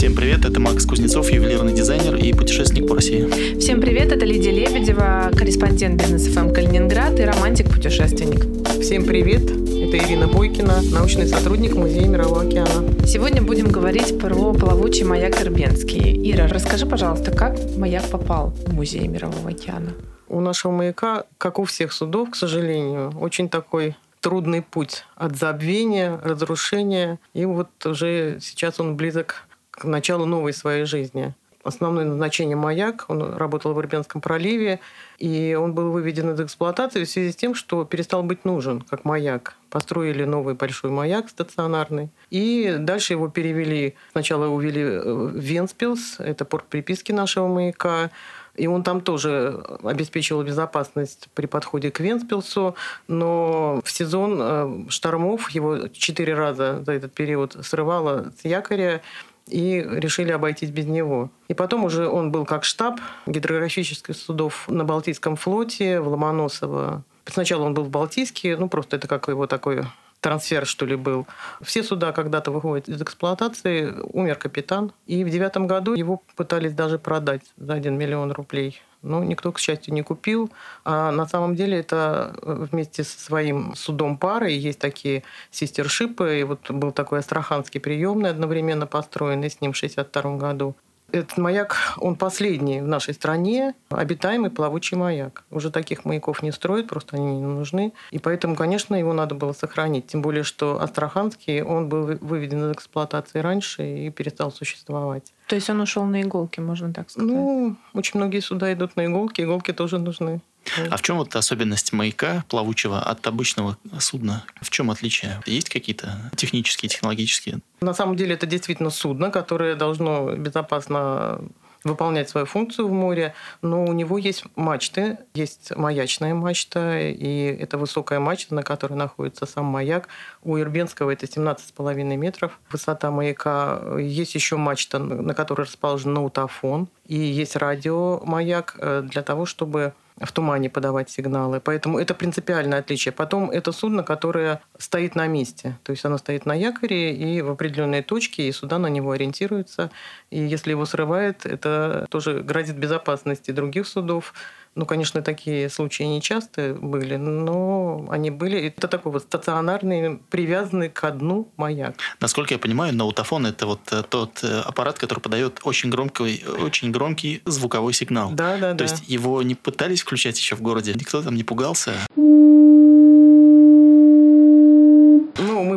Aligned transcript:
Всем 0.00 0.14
привет, 0.14 0.46
это 0.46 0.58
Макс 0.58 0.86
Кузнецов, 0.86 1.30
ювелирный 1.30 1.74
дизайнер 1.74 2.16
и 2.16 2.32
путешественник 2.32 2.88
по 2.88 2.94
России. 2.94 3.58
Всем 3.58 3.82
привет, 3.82 4.10
это 4.10 4.24
Лидия 4.24 4.50
Лебедева, 4.50 5.30
корреспондент 5.36 6.00
бизнес 6.00 6.26
ФМ 6.26 6.54
Калининград 6.54 7.20
и 7.20 7.22
романтик-путешественник. 7.22 8.80
Всем 8.80 9.04
привет, 9.04 9.42
это 9.42 9.98
Ирина 9.98 10.26
Бойкина, 10.26 10.80
научный 10.90 11.26
сотрудник 11.26 11.74
Музея 11.74 12.08
Мирового 12.08 12.44
океана. 12.44 13.06
Сегодня 13.06 13.42
будем 13.42 13.70
говорить 13.70 14.18
про 14.18 14.54
плавучий 14.54 15.04
маяк 15.04 15.38
Ирбенский. 15.42 16.32
Ира, 16.32 16.48
расскажи, 16.48 16.86
пожалуйста, 16.86 17.30
как 17.30 17.58
маяк 17.76 18.08
попал 18.08 18.54
в 18.64 18.72
Музей 18.72 19.06
Мирового 19.06 19.50
океана? 19.50 19.92
У 20.30 20.40
нашего 20.40 20.72
маяка, 20.72 21.24
как 21.36 21.58
у 21.58 21.64
всех 21.64 21.92
судов, 21.92 22.30
к 22.30 22.36
сожалению, 22.36 23.12
очень 23.20 23.50
такой 23.50 23.96
трудный 24.22 24.62
путь 24.62 25.04
от 25.16 25.36
забвения, 25.36 26.18
разрушения. 26.24 27.18
И 27.34 27.44
вот 27.44 27.68
уже 27.84 28.38
сейчас 28.40 28.80
он 28.80 28.96
близок 28.96 29.46
к 29.80 29.84
началу 29.84 30.26
новой 30.26 30.52
своей 30.52 30.84
жизни. 30.84 31.34
Основное 31.64 32.04
назначение 32.04 32.56
маяк, 32.56 33.06
он 33.08 33.34
работал 33.34 33.74
в 33.74 33.80
Ирбенском 33.80 34.20
проливе, 34.20 34.80
и 35.18 35.56
он 35.58 35.74
был 35.74 35.90
выведен 35.90 36.30
из 36.30 36.40
эксплуатации 36.40 37.04
в 37.04 37.08
связи 37.08 37.32
с 37.32 37.36
тем, 37.36 37.54
что 37.54 37.84
перестал 37.84 38.22
быть 38.22 38.44
нужен 38.44 38.82
как 38.82 39.04
маяк. 39.04 39.56
Построили 39.70 40.24
новый 40.24 40.54
большой 40.54 40.90
маяк 40.90 41.28
стационарный, 41.30 42.10
и 42.30 42.76
дальше 42.78 43.14
его 43.14 43.28
перевели, 43.28 43.94
сначала 44.12 44.46
увели 44.48 44.84
в 44.84 45.36
Венспилс, 45.36 46.16
это 46.18 46.44
порт 46.44 46.64
приписки 46.64 47.12
нашего 47.12 47.46
маяка, 47.46 48.10
и 48.56 48.66
он 48.66 48.82
там 48.82 49.00
тоже 49.00 49.62
обеспечивал 49.82 50.42
безопасность 50.42 51.28
при 51.34 51.46
подходе 51.46 51.90
к 51.90 52.00
Венспилсу, 52.00 52.74
но 53.08 53.80
в 53.84 53.90
сезон 53.90 54.38
э, 54.40 54.90
штормов 54.90 55.50
его 55.50 55.88
четыре 55.88 56.34
раза 56.34 56.82
за 56.84 56.92
этот 56.92 57.12
период 57.12 57.56
срывало 57.62 58.32
с 58.40 58.44
якоря, 58.44 59.02
и 59.50 59.82
решили 59.82 60.32
обойтись 60.32 60.70
без 60.70 60.86
него. 60.86 61.30
И 61.48 61.54
потом 61.54 61.84
уже 61.84 62.08
он 62.08 62.30
был 62.30 62.44
как 62.44 62.64
штаб 62.64 63.00
гидрографических 63.26 64.16
судов 64.16 64.68
на 64.68 64.84
Балтийском 64.84 65.36
флоте 65.36 66.00
в 66.00 66.08
Ломоносово. 66.08 67.02
Сначала 67.26 67.64
он 67.64 67.74
был 67.74 67.84
в 67.84 67.90
Балтийске, 67.90 68.56
ну 68.56 68.68
просто 68.68 68.96
это 68.96 69.08
как 69.08 69.28
его 69.28 69.46
такой 69.46 69.84
трансфер, 70.20 70.66
что 70.66 70.86
ли, 70.86 70.96
был. 70.96 71.26
Все 71.60 71.82
суда 71.82 72.12
когда-то 72.12 72.50
выходят 72.50 72.88
из 72.88 73.00
эксплуатации, 73.00 73.94
умер 74.12 74.36
капитан. 74.36 74.92
И 75.06 75.24
в 75.24 75.30
девятом 75.30 75.66
году 75.66 75.94
его 75.94 76.22
пытались 76.36 76.74
даже 76.74 76.98
продать 76.98 77.42
за 77.56 77.74
1 77.74 77.96
миллион 77.96 78.32
рублей. 78.32 78.82
Но 79.02 79.24
никто, 79.24 79.50
к 79.50 79.58
счастью, 79.58 79.94
не 79.94 80.02
купил. 80.02 80.50
А 80.84 81.10
на 81.10 81.26
самом 81.26 81.56
деле 81.56 81.78
это 81.78 82.34
э, 82.42 82.66
вместе 82.70 83.02
со 83.02 83.18
своим 83.18 83.74
судом 83.74 84.18
пары 84.18 84.50
есть 84.50 84.78
такие 84.78 85.22
систершипы. 85.50 86.40
И 86.40 86.44
вот 86.44 86.70
был 86.70 86.92
такой 86.92 87.20
астраханский 87.20 87.80
приемный 87.80 88.30
одновременно 88.30 88.86
построенный 88.86 89.50
с 89.50 89.60
ним 89.60 89.72
в 89.72 89.76
1962 89.76 90.36
году. 90.36 90.76
Этот 91.12 91.38
маяк, 91.38 91.76
он 91.98 92.16
последний 92.16 92.80
в 92.80 92.86
нашей 92.86 93.14
стране, 93.14 93.74
обитаемый 93.90 94.50
плавучий 94.50 94.96
маяк. 94.96 95.44
Уже 95.50 95.70
таких 95.70 96.04
маяков 96.04 96.42
не 96.42 96.52
строят, 96.52 96.88
просто 96.88 97.16
они 97.16 97.40
не 97.40 97.46
нужны. 97.46 97.92
И 98.10 98.18
поэтому, 98.18 98.54
конечно, 98.54 98.94
его 98.94 99.12
надо 99.12 99.34
было 99.34 99.52
сохранить. 99.52 100.06
Тем 100.06 100.22
более, 100.22 100.44
что 100.44 100.80
Астраханский, 100.80 101.62
он 101.62 101.88
был 101.88 102.18
выведен 102.20 102.70
из 102.70 102.76
эксплуатации 102.76 103.40
раньше 103.40 104.06
и 104.06 104.10
перестал 104.10 104.52
существовать. 104.52 105.32
То 105.50 105.56
есть 105.56 105.68
он 105.68 105.80
ушел 105.80 106.04
на 106.04 106.22
иголки, 106.22 106.60
можно 106.60 106.92
так 106.92 107.10
сказать? 107.10 107.28
Ну, 107.28 107.76
очень 107.92 108.20
многие 108.20 108.38
суда 108.38 108.72
идут 108.72 108.94
на 108.94 109.06
иголки, 109.06 109.40
иголки 109.40 109.72
тоже 109.72 109.98
нужны. 109.98 110.40
А 110.88 110.96
в 110.96 111.02
чем 111.02 111.16
вот 111.16 111.34
особенность 111.34 111.92
маяка 111.92 112.44
плавучего 112.48 113.00
от 113.00 113.26
обычного 113.26 113.76
судна? 113.98 114.44
В 114.62 114.70
чем 114.70 114.92
отличие? 114.92 115.40
Есть 115.46 115.68
какие-то 115.68 116.30
технические, 116.36 116.88
технологические? 116.88 117.58
На 117.80 117.94
самом 117.94 118.14
деле 118.14 118.34
это 118.34 118.46
действительно 118.46 118.90
судно, 118.90 119.32
которое 119.32 119.74
должно 119.74 120.36
безопасно 120.36 121.40
выполнять 121.84 122.28
свою 122.28 122.46
функцию 122.46 122.88
в 122.88 122.92
море, 122.92 123.34
но 123.62 123.84
у 123.84 123.92
него 123.92 124.18
есть 124.18 124.44
мачты, 124.56 125.18
есть 125.34 125.74
маячная 125.76 126.34
мачта, 126.34 126.98
и 126.98 127.56
это 127.58 127.78
высокая 127.78 128.20
мачта, 128.20 128.54
на 128.54 128.62
которой 128.62 128.94
находится 128.94 129.46
сам 129.46 129.66
маяк. 129.66 130.08
У 130.42 130.58
Ирбенского 130.58 131.10
это 131.10 131.26
17,5 131.26 132.16
метров 132.16 132.58
высота 132.70 133.10
маяка. 133.10 133.80
Есть 133.98 134.34
еще 134.34 134.56
мачта, 134.56 134.98
на 134.98 135.34
которой 135.34 135.62
расположен 135.62 136.14
наутофон, 136.14 136.88
и 137.06 137.16
есть 137.16 137.56
радиомаяк 137.56 138.76
э, 138.78 139.02
для 139.02 139.22
того, 139.22 139.46
чтобы 139.46 139.94
в 140.20 140.32
тумане 140.32 140.68
подавать 140.68 141.10
сигналы. 141.10 141.60
Поэтому 141.60 141.98
это 141.98 142.14
принципиальное 142.14 142.80
отличие. 142.80 143.12
Потом 143.12 143.50
это 143.50 143.72
судно, 143.72 144.02
которое 144.02 144.60
стоит 144.78 145.14
на 145.14 145.26
месте. 145.26 145.78
То 145.82 145.92
есть 145.92 146.04
оно 146.04 146.18
стоит 146.18 146.46
на 146.46 146.54
якоре 146.54 147.14
и 147.14 147.40
в 147.42 147.50
определенной 147.50 148.02
точке, 148.02 148.48
и 148.48 148.52
суда 148.52 148.78
на 148.78 148.88
него 148.88 149.12
ориентируются. 149.12 149.90
И 150.30 150.38
если 150.38 150.70
его 150.70 150.84
срывает, 150.84 151.46
это 151.46 152.06
тоже 152.10 152.40
грозит 152.40 152.76
безопасности 152.76 153.50
других 153.50 153.86
судов. 153.86 154.34
Ну, 154.76 154.86
конечно, 154.86 155.20
такие 155.20 155.68
случаи 155.68 156.04
не 156.04 156.22
часто 156.22 156.76
были, 156.80 157.16
но 157.16 158.06
они 158.08 158.30
были. 158.30 158.68
Это 158.68 158.86
такой 158.86 159.12
вот 159.12 159.22
стационарный, 159.22 160.18
привязанный 160.30 160.88
к 160.88 161.10
дну 161.10 161.52
маяк. 161.56 161.96
Насколько 162.20 162.54
я 162.54 162.58
понимаю, 162.58 162.94
наутофон– 162.94 163.46
это 163.46 163.66
вот 163.66 163.80
э, 163.90 164.02
тот 164.08 164.44
э, 164.44 164.60
аппарат, 164.60 164.98
который 164.98 165.18
подает 165.18 165.60
очень 165.64 165.90
громкий, 165.90 166.44
очень 166.62 166.92
громкий 166.92 167.42
звуковой 167.46 167.92
сигнал. 167.94 168.30
Да, 168.30 168.56
да, 168.58 168.72
То 168.72 168.78
да. 168.78 168.84
есть 168.84 169.08
его 169.08 169.42
не 169.42 169.56
пытались 169.56 170.02
включать 170.02 170.38
еще 170.38 170.54
в 170.54 170.62
городе? 170.62 170.94
Никто 170.94 171.20
там 171.20 171.34
не 171.34 171.42
пугался? 171.42 171.94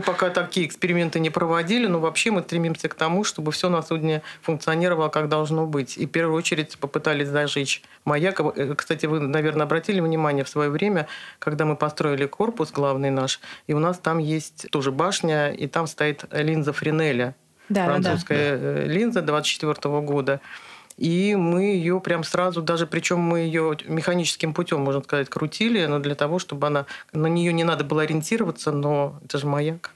Пока 0.06 0.30
такие 0.30 0.68
эксперименты 0.68 1.20
не 1.20 1.30
проводили, 1.30 1.88
но 1.88 2.00
вообще 2.00 2.32
мы 2.32 2.42
стремимся 2.42 2.90
к 2.90 2.94
тому, 2.94 3.24
чтобы 3.24 3.52
все 3.52 3.70
на 3.70 3.82
судне 3.82 4.22
функционировало 4.42 5.10
как 5.10 5.30
должно 5.30 5.66
быть. 5.66 5.98
И 5.98 6.06
в 6.06 6.10
первую 6.10 6.38
очередь 6.38 6.78
попытались 6.78 7.28
зажечь 7.28 7.82
маяк. 8.06 8.40
Э, 8.40 8.76
кстати, 8.76 9.06
вы, 9.06 9.20
наверное, 9.20 9.66
обратили 9.66 10.00
внимание 10.00 10.44
в 10.44 10.50
свое 10.50 10.70
время, 10.70 11.08
когда 11.40 11.66
мы 11.66 11.76
построили 11.76 12.26
корпус 12.26 12.72
главный 12.72 13.10
наш, 13.10 13.40
и 13.68 13.74
у 13.74 13.80
нас 13.80 13.98
там 13.98 14.18
есть 14.18 14.68
тоже 14.72 14.92
башня, 14.92 15.52
и 15.52 15.68
там 15.68 15.88
стоит 15.88 16.26
линза 16.32 16.74
Френеля. 16.74 17.36
Да, 17.70 17.86
французская 17.86 18.58
да, 18.58 18.74
да. 18.74 18.84
линза 18.86 19.22
24 19.22 20.02
года. 20.02 20.42
И 20.98 21.36
мы 21.36 21.64
ее 21.64 22.00
прям 22.00 22.24
сразу, 22.24 22.62
даже 22.62 22.88
причем 22.88 23.20
мы 23.20 23.40
ее 23.40 23.78
механическим 23.86 24.54
путем, 24.54 24.82
можно 24.82 25.02
сказать, 25.02 25.30
крутили, 25.30 25.86
но 25.86 26.00
для 26.00 26.16
того, 26.16 26.40
чтобы 26.40 26.68
она 26.68 26.86
на 27.12 27.28
нее 27.28 27.54
не 27.54 27.64
надо 27.64 27.84
было 27.84 28.04
ориентироваться, 28.04 28.72
но 28.72 29.20
это 29.24 29.38
же 29.38 29.48
маяк. 29.48 29.92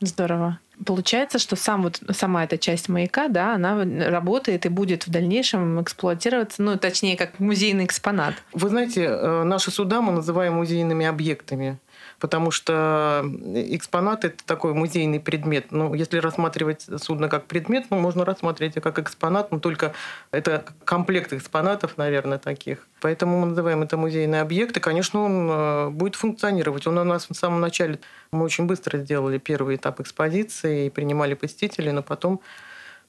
Здорово. 0.00 0.58
Получается, 0.86 1.38
что 1.38 1.56
сам 1.56 1.82
вот, 1.82 2.00
сама 2.12 2.44
эта 2.44 2.56
часть 2.56 2.88
маяка, 2.88 3.28
да, 3.28 3.54
она 3.54 3.84
работает 4.08 4.64
и 4.64 4.70
будет 4.70 5.06
в 5.06 5.10
дальнейшем 5.10 5.82
эксплуатироваться, 5.82 6.62
ну, 6.62 6.78
точнее, 6.78 7.18
как 7.18 7.38
музейный 7.38 7.84
экспонат. 7.84 8.34
Вы 8.54 8.70
знаете, 8.70 9.04
э, 9.04 9.42
наши 9.44 9.70
суда 9.70 10.00
мы 10.00 10.12
называем 10.12 10.54
музейными 10.54 11.04
объектами 11.04 11.78
потому 12.20 12.50
что 12.50 13.24
экспонат– 13.54 14.24
это 14.26 14.44
такой 14.44 14.74
музейный 14.74 15.18
предмет. 15.18 15.72
Ну, 15.72 15.94
если 15.94 16.18
рассматривать 16.18 16.86
судно 17.02 17.28
как 17.28 17.46
предмет, 17.46 17.86
ну, 17.90 17.98
можно 17.98 18.24
рассматривать 18.24 18.76
это 18.76 18.80
как 18.82 18.98
экспонат, 18.98 19.50
но 19.50 19.58
только 19.58 19.94
это 20.30 20.64
комплект 20.84 21.32
экспонатов, 21.32 21.96
наверное, 21.96 22.38
таких. 22.38 22.86
Поэтому 23.00 23.40
мы 23.40 23.46
называем 23.46 23.82
это 23.82 23.96
музейный 23.96 24.40
объект, 24.40 24.76
и, 24.76 24.80
конечно, 24.80 25.22
он 25.22 25.48
э, 25.50 25.88
будет 25.90 26.14
функционировать. 26.14 26.86
Он 26.86 26.98
у 26.98 27.04
нас 27.04 27.26
в 27.28 27.34
самом 27.34 27.60
начале, 27.60 27.98
мы 28.30 28.44
очень 28.44 28.66
быстро 28.66 28.98
сделали 28.98 29.38
первый 29.38 29.76
этап 29.76 30.00
экспозиции 30.00 30.86
и 30.86 30.90
принимали 30.90 31.34
посетителей, 31.34 31.92
но 31.92 32.02
потом 32.02 32.40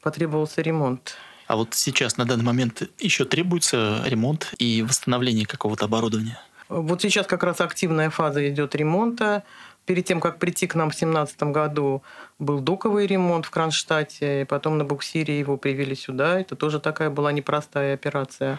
потребовался 0.01 0.61
ремонт. 0.61 1.17
А 1.47 1.57
вот 1.57 1.73
сейчас, 1.73 2.15
на 2.15 2.23
данный 2.23 2.45
момент, 2.45 2.83
еще 2.97 3.25
требуется 3.25 4.01
ремонт 4.05 4.53
и 4.57 4.83
восстановление 4.83 5.45
какого-то 5.45 5.83
оборудования? 5.83 6.39
Вот 6.71 7.01
сейчас 7.01 7.27
как 7.27 7.43
раз 7.43 7.59
активная 7.59 8.09
фаза 8.09 8.47
идет 8.49 8.75
ремонта. 8.75 9.43
Перед 9.85 10.05
тем, 10.05 10.21
как 10.21 10.39
прийти 10.39 10.67
к 10.67 10.75
нам 10.75 10.89
в 10.89 10.93
2017 10.93 11.43
году, 11.51 12.01
был 12.39 12.61
доковый 12.61 13.07
ремонт 13.07 13.45
в 13.45 13.51
Кронштадте, 13.51 14.41
и 14.41 14.45
потом 14.45 14.77
на 14.77 14.85
буксире 14.85 15.37
его 15.37 15.57
привели 15.57 15.95
сюда. 15.95 16.39
Это 16.39 16.55
тоже 16.55 16.79
такая 16.79 17.09
была 17.09 17.33
непростая 17.33 17.93
операция. 17.93 18.57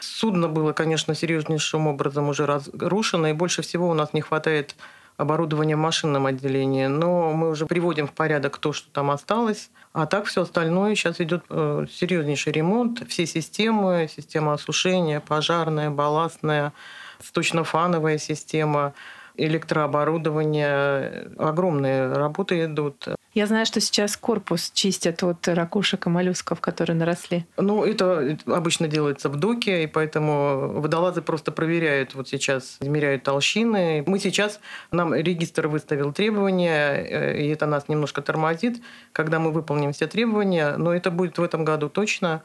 Судно 0.00 0.48
было, 0.48 0.72
конечно, 0.72 1.14
серьезнейшим 1.14 1.86
образом 1.86 2.28
уже 2.28 2.46
разрушено, 2.46 3.28
и 3.28 3.32
больше 3.32 3.62
всего 3.62 3.88
у 3.88 3.94
нас 3.94 4.12
не 4.12 4.22
хватает 4.22 4.74
оборудования 5.22 5.76
в 5.76 5.80
машинном 5.80 6.26
отделении. 6.26 6.86
Но 6.86 7.32
мы 7.32 7.50
уже 7.50 7.66
приводим 7.66 8.06
в 8.06 8.12
порядок 8.12 8.58
то, 8.58 8.72
что 8.72 8.90
там 8.92 9.10
осталось. 9.10 9.70
А 9.92 10.06
так 10.06 10.26
все 10.26 10.42
остальное 10.42 10.94
сейчас 10.94 11.20
идет 11.20 11.44
э, 11.48 11.86
серьезнейший 11.90 12.52
ремонт. 12.52 13.08
Все 13.08 13.26
системы, 13.26 14.08
система 14.14 14.54
осушения, 14.54 15.20
пожарная, 15.20 15.90
балластная, 15.90 16.72
сточно-фановая 17.22 18.18
система, 18.18 18.94
электрооборудование. 19.36 21.30
Огромные 21.38 22.12
работы 22.12 22.64
идут. 22.64 23.08
Я 23.34 23.46
знаю, 23.46 23.64
что 23.64 23.80
сейчас 23.80 24.16
корпус 24.16 24.70
чистят 24.74 25.22
от 25.22 25.48
ракушек 25.48 26.06
и 26.06 26.10
моллюсков, 26.10 26.60
которые 26.60 26.96
наросли. 26.96 27.46
Ну, 27.56 27.82
это 27.82 28.38
обычно 28.46 28.88
делается 28.88 29.30
в 29.30 29.36
доке, 29.36 29.84
и 29.84 29.86
поэтому 29.86 30.80
водолазы 30.80 31.22
просто 31.22 31.50
проверяют. 31.50 32.14
Вот 32.14 32.28
сейчас 32.28 32.76
измеряют 32.80 33.22
толщины. 33.22 34.04
Мы 34.06 34.18
сейчас, 34.18 34.60
нам 34.90 35.14
регистр 35.14 35.68
выставил 35.68 36.12
требования, 36.12 36.94
э, 36.94 37.42
и 37.42 37.48
это 37.48 37.64
нас 37.64 37.88
немножко 37.88 38.20
тормозит, 38.20 38.82
когда 39.12 39.38
мы 39.38 39.50
выполним 39.50 39.92
все 39.92 40.06
требования. 40.06 40.76
Но 40.76 40.94
это 40.94 41.10
будет 41.10 41.38
в 41.38 41.42
этом 41.42 41.64
году 41.64 41.88
точно 41.88 42.42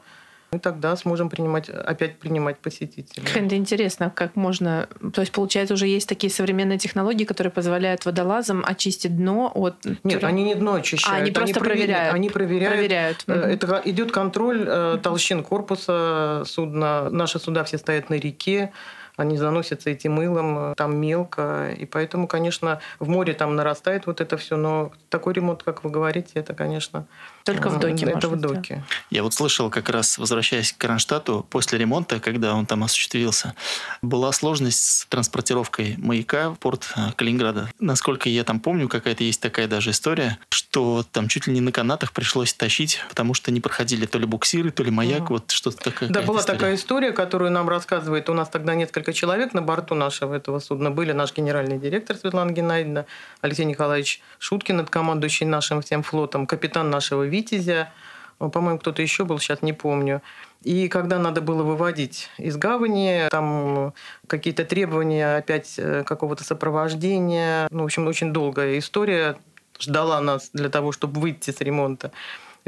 мы 0.50 0.58
тогда 0.58 0.96
сможем 0.96 1.28
принимать, 1.28 1.68
опять 1.68 2.18
принимать 2.18 2.58
посетителей. 2.58 3.26
Это 3.34 3.56
интересно, 3.56 4.10
как 4.14 4.34
можно... 4.34 4.88
То 5.12 5.20
есть, 5.20 5.32
получается, 5.32 5.74
уже 5.74 5.86
есть 5.86 6.08
такие 6.08 6.30
современные 6.30 6.78
технологии, 6.78 7.24
которые 7.24 7.50
позволяют 7.50 8.06
водолазам 8.06 8.64
очистить 8.66 9.16
дно 9.16 9.52
от... 9.54 9.74
Нет, 10.04 10.24
они 10.24 10.44
не 10.44 10.54
дно 10.54 10.74
очищают. 10.74 11.18
А, 11.18 11.22
они 11.22 11.30
просто 11.30 11.60
они 11.60 11.68
проверяют. 11.68 12.14
Они 12.14 12.30
проверяют. 12.30 12.74
проверяют. 12.74 13.24
Угу. 13.26 13.32
Это 13.32 13.82
идет 13.84 14.10
контроль 14.10 14.64
э, 14.66 14.98
толщин 15.02 15.42
корпуса 15.42 16.44
судна. 16.46 17.10
Наши 17.10 17.38
суда 17.38 17.64
все 17.64 17.76
стоят 17.76 18.08
на 18.08 18.14
реке 18.14 18.72
они 19.18 19.36
заносятся 19.36 19.90
этим 19.90 20.12
мылом, 20.12 20.74
там 20.76 20.96
мелко. 20.96 21.74
И 21.76 21.84
поэтому, 21.86 22.28
конечно, 22.28 22.80
в 23.00 23.08
море 23.08 23.34
там 23.34 23.56
нарастает 23.56 24.06
вот 24.06 24.20
это 24.20 24.36
все. 24.36 24.56
Но 24.56 24.92
такой 25.08 25.34
ремонт, 25.34 25.64
как 25.64 25.82
вы 25.82 25.90
говорите, 25.90 26.30
это, 26.34 26.54
конечно, 26.54 27.04
только 27.52 27.70
в 27.70 27.78
доке. 27.78 28.06
Это 28.06 28.28
в 28.28 28.36
доке. 28.36 28.84
Я 29.10 29.22
вот 29.22 29.34
слышал, 29.34 29.70
как 29.70 29.88
раз 29.88 30.18
возвращаясь 30.18 30.72
к 30.72 30.78
Кронштадту, 30.78 31.46
после 31.48 31.78
ремонта, 31.78 32.20
когда 32.20 32.54
он 32.54 32.66
там 32.66 32.84
осуществился, 32.84 33.54
была 34.02 34.32
сложность 34.32 34.82
с 34.82 35.06
транспортировкой 35.06 35.94
маяка 35.98 36.50
в 36.50 36.58
порт 36.58 36.92
э, 36.96 37.12
Калининграда. 37.16 37.70
Насколько 37.78 38.28
я 38.28 38.44
там 38.44 38.60
помню, 38.60 38.88
какая-то 38.88 39.24
есть 39.24 39.40
такая 39.40 39.66
даже 39.68 39.90
история, 39.90 40.38
что 40.50 41.04
там 41.10 41.28
чуть 41.28 41.46
ли 41.46 41.54
не 41.54 41.60
на 41.60 41.72
канатах 41.72 42.12
пришлось 42.12 42.52
тащить, 42.52 43.00
потому 43.08 43.34
что 43.34 43.50
не 43.50 43.60
проходили 43.60 44.06
то 44.06 44.18
ли 44.18 44.26
буксиры, 44.26 44.70
то 44.70 44.82
ли 44.82 44.90
маяк, 44.90 45.24
угу. 45.24 45.34
вот 45.34 45.50
что-то 45.50 45.78
такое. 45.78 46.08
Да, 46.08 46.22
была 46.22 46.40
история. 46.40 46.58
такая 46.58 46.74
история, 46.74 47.12
которую 47.12 47.50
нам 47.50 47.68
рассказывает. 47.68 48.28
У 48.28 48.34
нас 48.34 48.48
тогда 48.48 48.74
несколько 48.74 49.12
человек 49.12 49.54
на 49.54 49.62
борту 49.62 49.94
нашего 49.94 50.34
этого 50.34 50.58
судна 50.58 50.90
были. 50.90 51.12
Наш 51.12 51.34
генеральный 51.34 51.78
директор 51.78 52.16
Светлана 52.16 52.52
Геннадьевна, 52.52 53.06
Алексей 53.40 53.64
Николаевич 53.64 54.20
Шуткин, 54.38 54.86
командующий 54.86 55.46
нашим 55.46 55.80
всем 55.82 56.02
флотом, 56.02 56.46
капитан 56.46 56.90
нашего 56.90 57.24
Витязя, 57.38 57.92
по-моему, 58.38 58.78
кто-то 58.78 59.00
еще 59.00 59.24
был, 59.24 59.38
сейчас 59.38 59.62
не 59.62 59.72
помню. 59.72 60.22
И 60.64 60.88
когда 60.88 61.18
надо 61.18 61.40
было 61.40 61.62
выводить 61.62 62.30
из 62.36 62.56
гавани, 62.56 63.28
там 63.30 63.94
какие-то 64.26 64.64
требования 64.64 65.36
опять 65.36 65.74
э, 65.78 66.02
какого-то 66.04 66.42
сопровождения. 66.42 67.68
Ну, 67.70 67.82
в 67.82 67.84
общем, 67.84 68.08
очень 68.08 68.32
долгая 68.32 68.78
история 68.78 69.36
ждала 69.78 70.20
нас 70.20 70.50
для 70.52 70.68
того, 70.68 70.90
чтобы 70.90 71.20
выйти 71.20 71.52
с 71.52 71.60
ремонта. 71.60 72.10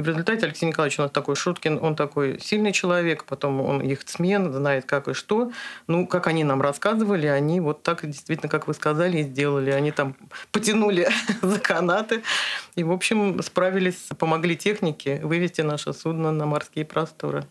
И 0.00 0.02
в 0.02 0.06
результате 0.06 0.47
Алексей 0.47 0.64
Николаевич 0.64 0.99
у 0.99 1.02
нас 1.02 1.11
такой 1.11 1.37
Шуткин, 1.37 1.79
он 1.82 1.94
такой 1.94 2.41
сильный 2.41 2.73
человек, 2.73 3.25
потом 3.25 3.61
он 3.61 3.82
их 3.82 4.00
смен, 4.06 4.50
знает 4.50 4.87
как 4.87 5.08
и 5.08 5.12
что. 5.12 5.52
Ну, 5.88 6.06
как 6.06 6.26
они 6.26 6.43
нам 6.43 6.62
рассказывали, 6.62 7.26
они 7.26 7.61
вот 7.61 7.82
так 7.82 8.06
действительно, 8.06 8.49
как 8.49 8.67
вы 8.67 8.73
сказали, 8.73 9.19
и 9.19 9.23
сделали. 9.25 9.69
Они 9.70 9.91
там 9.91 10.17
потянули 10.52 11.11
за 11.43 11.58
канаты 11.58 12.23
и, 12.76 12.82
в 12.82 12.93
общем, 12.93 13.43
справились, 13.43 14.08
помогли 14.19 14.56
технике 14.56 15.20
вывести 15.23 15.61
наше 15.61 15.93
судно 15.93 16.32
на 16.32 16.47
морские 16.47 16.87
просторы. 16.87 17.44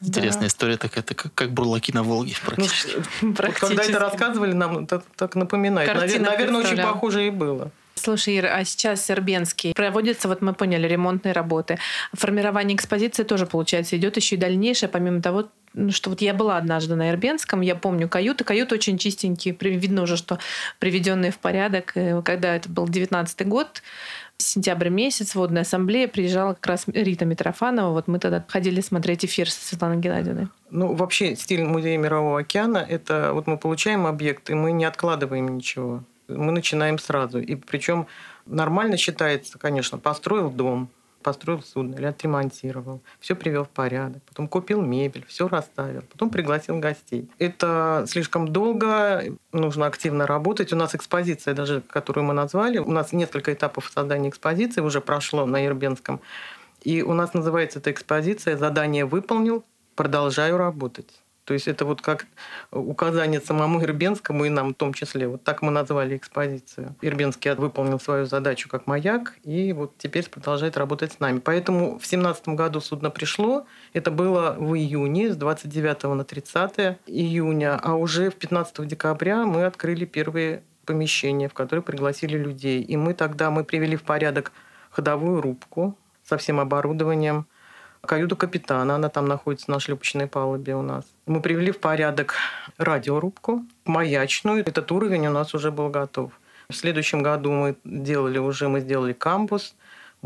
Интересная 0.00 0.42
да. 0.42 0.46
история 0.46 0.76
такая, 0.76 1.02
это 1.02 1.16
как, 1.16 1.34
как 1.34 1.50
бурлаки 1.50 1.92
на 1.92 2.04
Волге 2.04 2.36
практически. 2.44 3.02
Ну, 3.20 3.34
практически. 3.34 3.66
Когда 3.66 3.82
это 3.82 3.98
рассказывали, 3.98 4.52
нам 4.52 4.84
это 4.84 5.02
так 5.16 5.34
напоминает. 5.34 5.90
Картина 5.90 6.30
Наверное, 6.30 6.60
очень 6.60 6.76
похоже 6.76 7.26
и 7.26 7.30
было. 7.30 7.72
Слушай, 7.96 8.38
Ира, 8.38 8.54
а 8.54 8.64
сейчас 8.64 9.04
Сербенский 9.04 9.74
проводится, 9.74 10.28
вот 10.28 10.42
мы 10.42 10.52
поняли, 10.52 10.86
ремонтные 10.86 11.32
работы. 11.32 11.78
Формирование 12.12 12.76
экспозиции 12.76 13.24
тоже, 13.24 13.46
получается, 13.46 13.96
идет 13.96 14.16
еще 14.16 14.36
и 14.36 14.38
дальнейшее, 14.38 14.88
помимо 14.88 15.20
того, 15.22 15.48
ну, 15.72 15.90
что 15.90 16.10
вот 16.10 16.20
я 16.20 16.32
была 16.32 16.56
однажды 16.56 16.94
на 16.94 17.10
Ирбенском, 17.10 17.62
я 17.62 17.74
помню 17.74 18.08
каюты. 18.08 18.44
Каюты 18.44 18.76
очень 18.76 18.96
чистенькие, 18.96 19.56
видно 19.60 20.02
уже, 20.02 20.16
что 20.16 20.38
приведенные 20.78 21.32
в 21.32 21.38
порядок. 21.38 21.94
Когда 22.24 22.54
это 22.54 22.68
был 22.68 22.88
19 22.88 23.46
год, 23.48 23.82
сентябрь 24.38 24.88
месяц, 24.88 25.34
водная 25.34 25.62
ассамблея, 25.62 26.06
приезжала 26.08 26.54
как 26.54 26.66
раз 26.66 26.84
Рита 26.86 27.24
Митрофанова. 27.24 27.92
Вот 27.92 28.08
мы 28.08 28.18
тогда 28.18 28.44
ходили 28.46 28.80
смотреть 28.80 29.24
эфир 29.24 29.50
со 29.50 29.66
Светланой 29.66 29.98
Геннадьевной. 29.98 30.48
Ну, 30.70 30.94
вообще, 30.94 31.34
стиль 31.34 31.64
Музея 31.64 31.98
Мирового 31.98 32.40
океана– 32.40 32.78
это 32.88 33.32
вот 33.32 33.46
мы 33.46 33.58
получаем 33.58 34.06
объект, 34.06 34.48
и 34.48 34.54
мы 34.54 34.72
не 34.72 34.84
откладываем 34.84 35.48
ничего 35.56 36.04
мы 36.28 36.52
начинаем 36.52 36.98
сразу. 36.98 37.40
И 37.40 37.54
причем 37.54 38.06
нормально 38.46 38.96
считается, 38.96 39.58
конечно, 39.58 39.98
построил 39.98 40.50
дом, 40.50 40.88
построил 41.26 41.60
судно 41.60 41.96
или 41.96 42.04
отремонтировал, 42.04 43.00
все 43.18 43.34
привел 43.34 43.64
в 43.64 43.68
порядок, 43.68 44.22
потом 44.28 44.46
купил 44.46 44.80
мебель, 44.80 45.24
все 45.26 45.48
расставил, 45.48 46.02
потом 46.02 46.30
пригласил 46.30 46.78
гостей. 46.78 47.28
Это 47.38 48.04
слишком 48.06 48.46
долго, 48.46 49.24
нужно 49.50 49.86
активно 49.86 50.26
работать. 50.28 50.72
У 50.72 50.76
нас 50.76 50.94
экспозиция, 50.94 51.52
даже 51.54 51.80
которую 51.80 52.24
мы 52.26 52.32
назвали, 52.32 52.78
у 52.78 52.92
нас 52.92 53.12
несколько 53.12 53.52
этапов 53.52 53.90
создания 53.92 54.28
экспозиции 54.28 54.80
уже 54.80 55.00
прошло 55.00 55.46
на 55.46 55.66
Ирбенском. 55.66 56.20
И 56.82 57.02
у 57.02 57.12
нас 57.12 57.34
называется 57.34 57.80
эта 57.80 57.90
экспозиция 57.90 58.56
«Задание 58.56 59.04
выполнил, 59.04 59.64
продолжаю 59.96 60.58
работать». 60.58 61.25
То 61.46 61.54
есть 61.54 61.68
это 61.68 61.84
вот 61.84 62.02
как 62.02 62.26
указание 62.72 63.40
самому 63.40 63.82
Ирбенскому 63.82 64.44
и 64.44 64.48
нам 64.48 64.70
в 64.70 64.74
том 64.74 64.92
числе. 64.92 65.28
Вот 65.28 65.44
так 65.44 65.62
мы 65.62 65.70
назвали 65.70 66.16
экспозицию. 66.16 66.96
Ирбенский 67.00 67.54
выполнил 67.54 68.00
свою 68.00 68.26
задачу 68.26 68.68
как 68.68 68.88
маяк 68.88 69.34
и 69.44 69.72
вот 69.72 69.96
теперь 69.96 70.28
продолжает 70.28 70.76
работать 70.76 71.12
с 71.12 71.20
нами. 71.20 71.38
Поэтому 71.38 72.00
в 72.00 72.06
семнадцатом 72.06 72.56
году 72.56 72.80
судно 72.80 73.10
пришло. 73.10 73.64
Это 73.92 74.10
было 74.10 74.56
в 74.58 74.74
июне, 74.74 75.32
с 75.32 75.36
29 75.36 76.02
на 76.02 76.24
30 76.24 76.98
июня. 77.06 77.78
А 77.80 77.94
уже 77.94 78.30
в 78.30 78.34
15 78.34 78.84
декабря 78.84 79.46
мы 79.46 79.66
открыли 79.66 80.04
первые 80.04 80.64
помещения, 80.84 81.48
в 81.48 81.54
которые 81.54 81.84
пригласили 81.84 82.36
людей. 82.36 82.82
И 82.82 82.96
мы 82.96 83.14
тогда 83.14 83.52
мы 83.52 83.62
привели 83.62 83.94
в 83.94 84.02
порядок 84.02 84.50
ходовую 84.90 85.40
рубку 85.40 85.96
со 86.24 86.38
всем 86.38 86.58
оборудованием, 86.58 87.46
каюту 88.06 88.36
капитана, 88.36 88.94
она 88.94 89.08
там 89.08 89.26
находится 89.26 89.70
на 89.70 89.80
шлюпочной 89.80 90.26
палубе 90.26 90.74
у 90.74 90.82
нас. 90.82 91.04
Мы 91.26 91.40
привели 91.40 91.70
в 91.70 91.78
порядок 91.78 92.34
радиорубку, 92.78 93.64
маячную. 93.84 94.60
Этот 94.60 94.90
уровень 94.92 95.26
у 95.26 95.32
нас 95.32 95.54
уже 95.54 95.70
был 95.70 95.88
готов. 95.88 96.32
В 96.68 96.74
следующем 96.74 97.22
году 97.22 97.52
мы 97.52 97.76
делали 97.84 98.38
уже, 98.38 98.68
мы 98.68 98.80
сделали 98.80 99.12
кампус, 99.12 99.74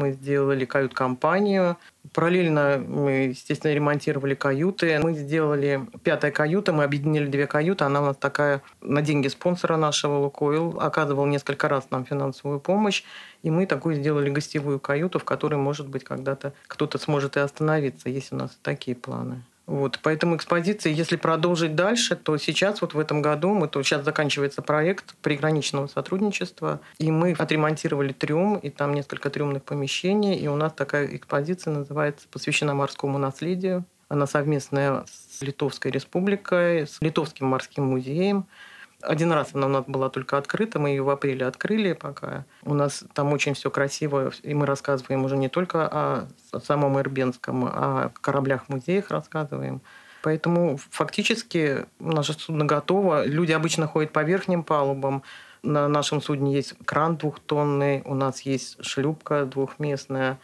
мы 0.01 0.13
сделали 0.13 0.65
кают-компанию. 0.65 1.77
Параллельно 2.15 2.83
мы, 2.89 3.11
естественно, 3.29 3.73
ремонтировали 3.75 4.35
каюты. 4.35 4.99
Мы 5.03 5.13
сделали 5.13 5.87
пятая 6.03 6.31
каюта, 6.31 6.73
мы 6.73 6.85
объединили 6.85 7.27
две 7.27 7.47
каюты. 7.47 7.85
Она 7.85 8.01
у 8.01 8.07
нас 8.07 8.17
такая 8.17 8.63
на 8.81 9.03
деньги 9.03 9.29
спонсора 9.29 9.77
нашего 9.77 10.17
Лукойл 10.19 10.81
оказывал 10.81 11.27
несколько 11.27 11.69
раз 11.69 11.91
нам 11.91 12.07
финансовую 12.07 12.61
помощь. 12.61 13.05
И 13.43 13.51
мы 13.51 13.67
такую 13.67 13.97
сделали 13.97 14.31
гостевую 14.31 14.81
каюту, 14.81 15.19
в 15.19 15.25
которой, 15.25 15.57
может 15.57 15.89
быть, 15.89 16.05
когда-то 16.05 16.55
кто-то 16.67 16.97
сможет 16.99 17.37
и 17.37 17.41
остановиться. 17.41 18.09
Есть 18.09 18.33
у 18.33 18.37
нас 18.37 18.59
такие 18.63 18.97
планы. 18.97 19.43
Вот, 19.71 20.01
поэтому 20.03 20.35
экспозиции, 20.35 20.93
если 20.93 21.15
продолжить 21.15 21.77
дальше, 21.77 22.17
то 22.17 22.37
сейчас 22.39 22.81
вот 22.81 22.95
в 22.95 22.99
этом 22.99 23.23
году, 23.23 23.55
мы 23.55 23.69
то 23.69 23.81
сейчас 23.85 24.05
заканчивается 24.05 24.63
проект 24.63 25.15
приграничного 25.23 25.87
сотрудничества, 25.87 26.81
и 26.99 27.13
мы 27.13 27.37
отремонтировали 27.39 28.13
трюм, 28.13 28.57
и 28.57 28.69
там 28.69 28.95
несколько 28.95 29.31
трюмных 29.31 29.63
помещений, 29.63 30.35
и 30.35 30.49
у 30.49 30.57
нас 30.57 30.73
такая 30.73 31.15
экспозиция 31.15 31.73
называется 31.73 32.27
«Посвящена 32.33 32.75
морскому 32.75 33.19
наследию». 33.19 33.85
Она 34.09 34.27
совместная 34.27 35.05
с 35.07 35.41
Литовской 35.41 35.93
республикой, 35.93 36.89
с 36.89 37.01
Литовским 37.01 37.47
морским 37.47 37.85
музеем. 37.85 38.47
Один 39.03 39.33
раз 39.33 39.51
она 39.55 39.67
у 39.67 39.71
нас 39.71 39.85
была 39.87 40.11
только 40.11 40.37
открыта, 40.37 40.79
мы 40.79 40.91
ее 40.91 41.03
в 41.03 41.11
апреле 41.11 41.47
открыли 41.47 41.93
пока. 41.95 42.45
У 42.63 42.75
нас 42.75 43.05
там 43.15 43.33
очень 43.33 43.55
все 43.55 43.71
красиво, 43.71 44.33
и 44.43 44.55
мы 44.55 44.67
рассказываем 44.67 45.25
уже 45.25 45.37
не 45.37 45.49
только 45.49 45.87
о 45.87 46.29
самом 46.63 46.99
Ирбенском, 46.99 47.65
а 47.65 48.05
о 48.05 48.09
кораблях-музеях 48.21 49.11
рассказываем. 49.11 49.81
Поэтому 50.23 50.79
фактически 50.91 51.87
наше 51.99 52.35
судно 52.35 52.65
готово. 52.67 53.25
Люди 53.25 53.53
обычно 53.53 53.87
ходят 53.87 54.13
по 54.13 54.23
верхним 54.23 54.63
палубам. 54.63 55.23
На 55.63 55.89
нашем 55.89 56.23
судне 56.23 56.55
есть 56.55 56.75
кран 56.85 57.17
двухтонный, 57.17 58.03
у 58.05 58.15
нас 58.15 58.43
есть 58.43 58.83
шлюпка 58.85 59.45
двухместная 59.45 60.39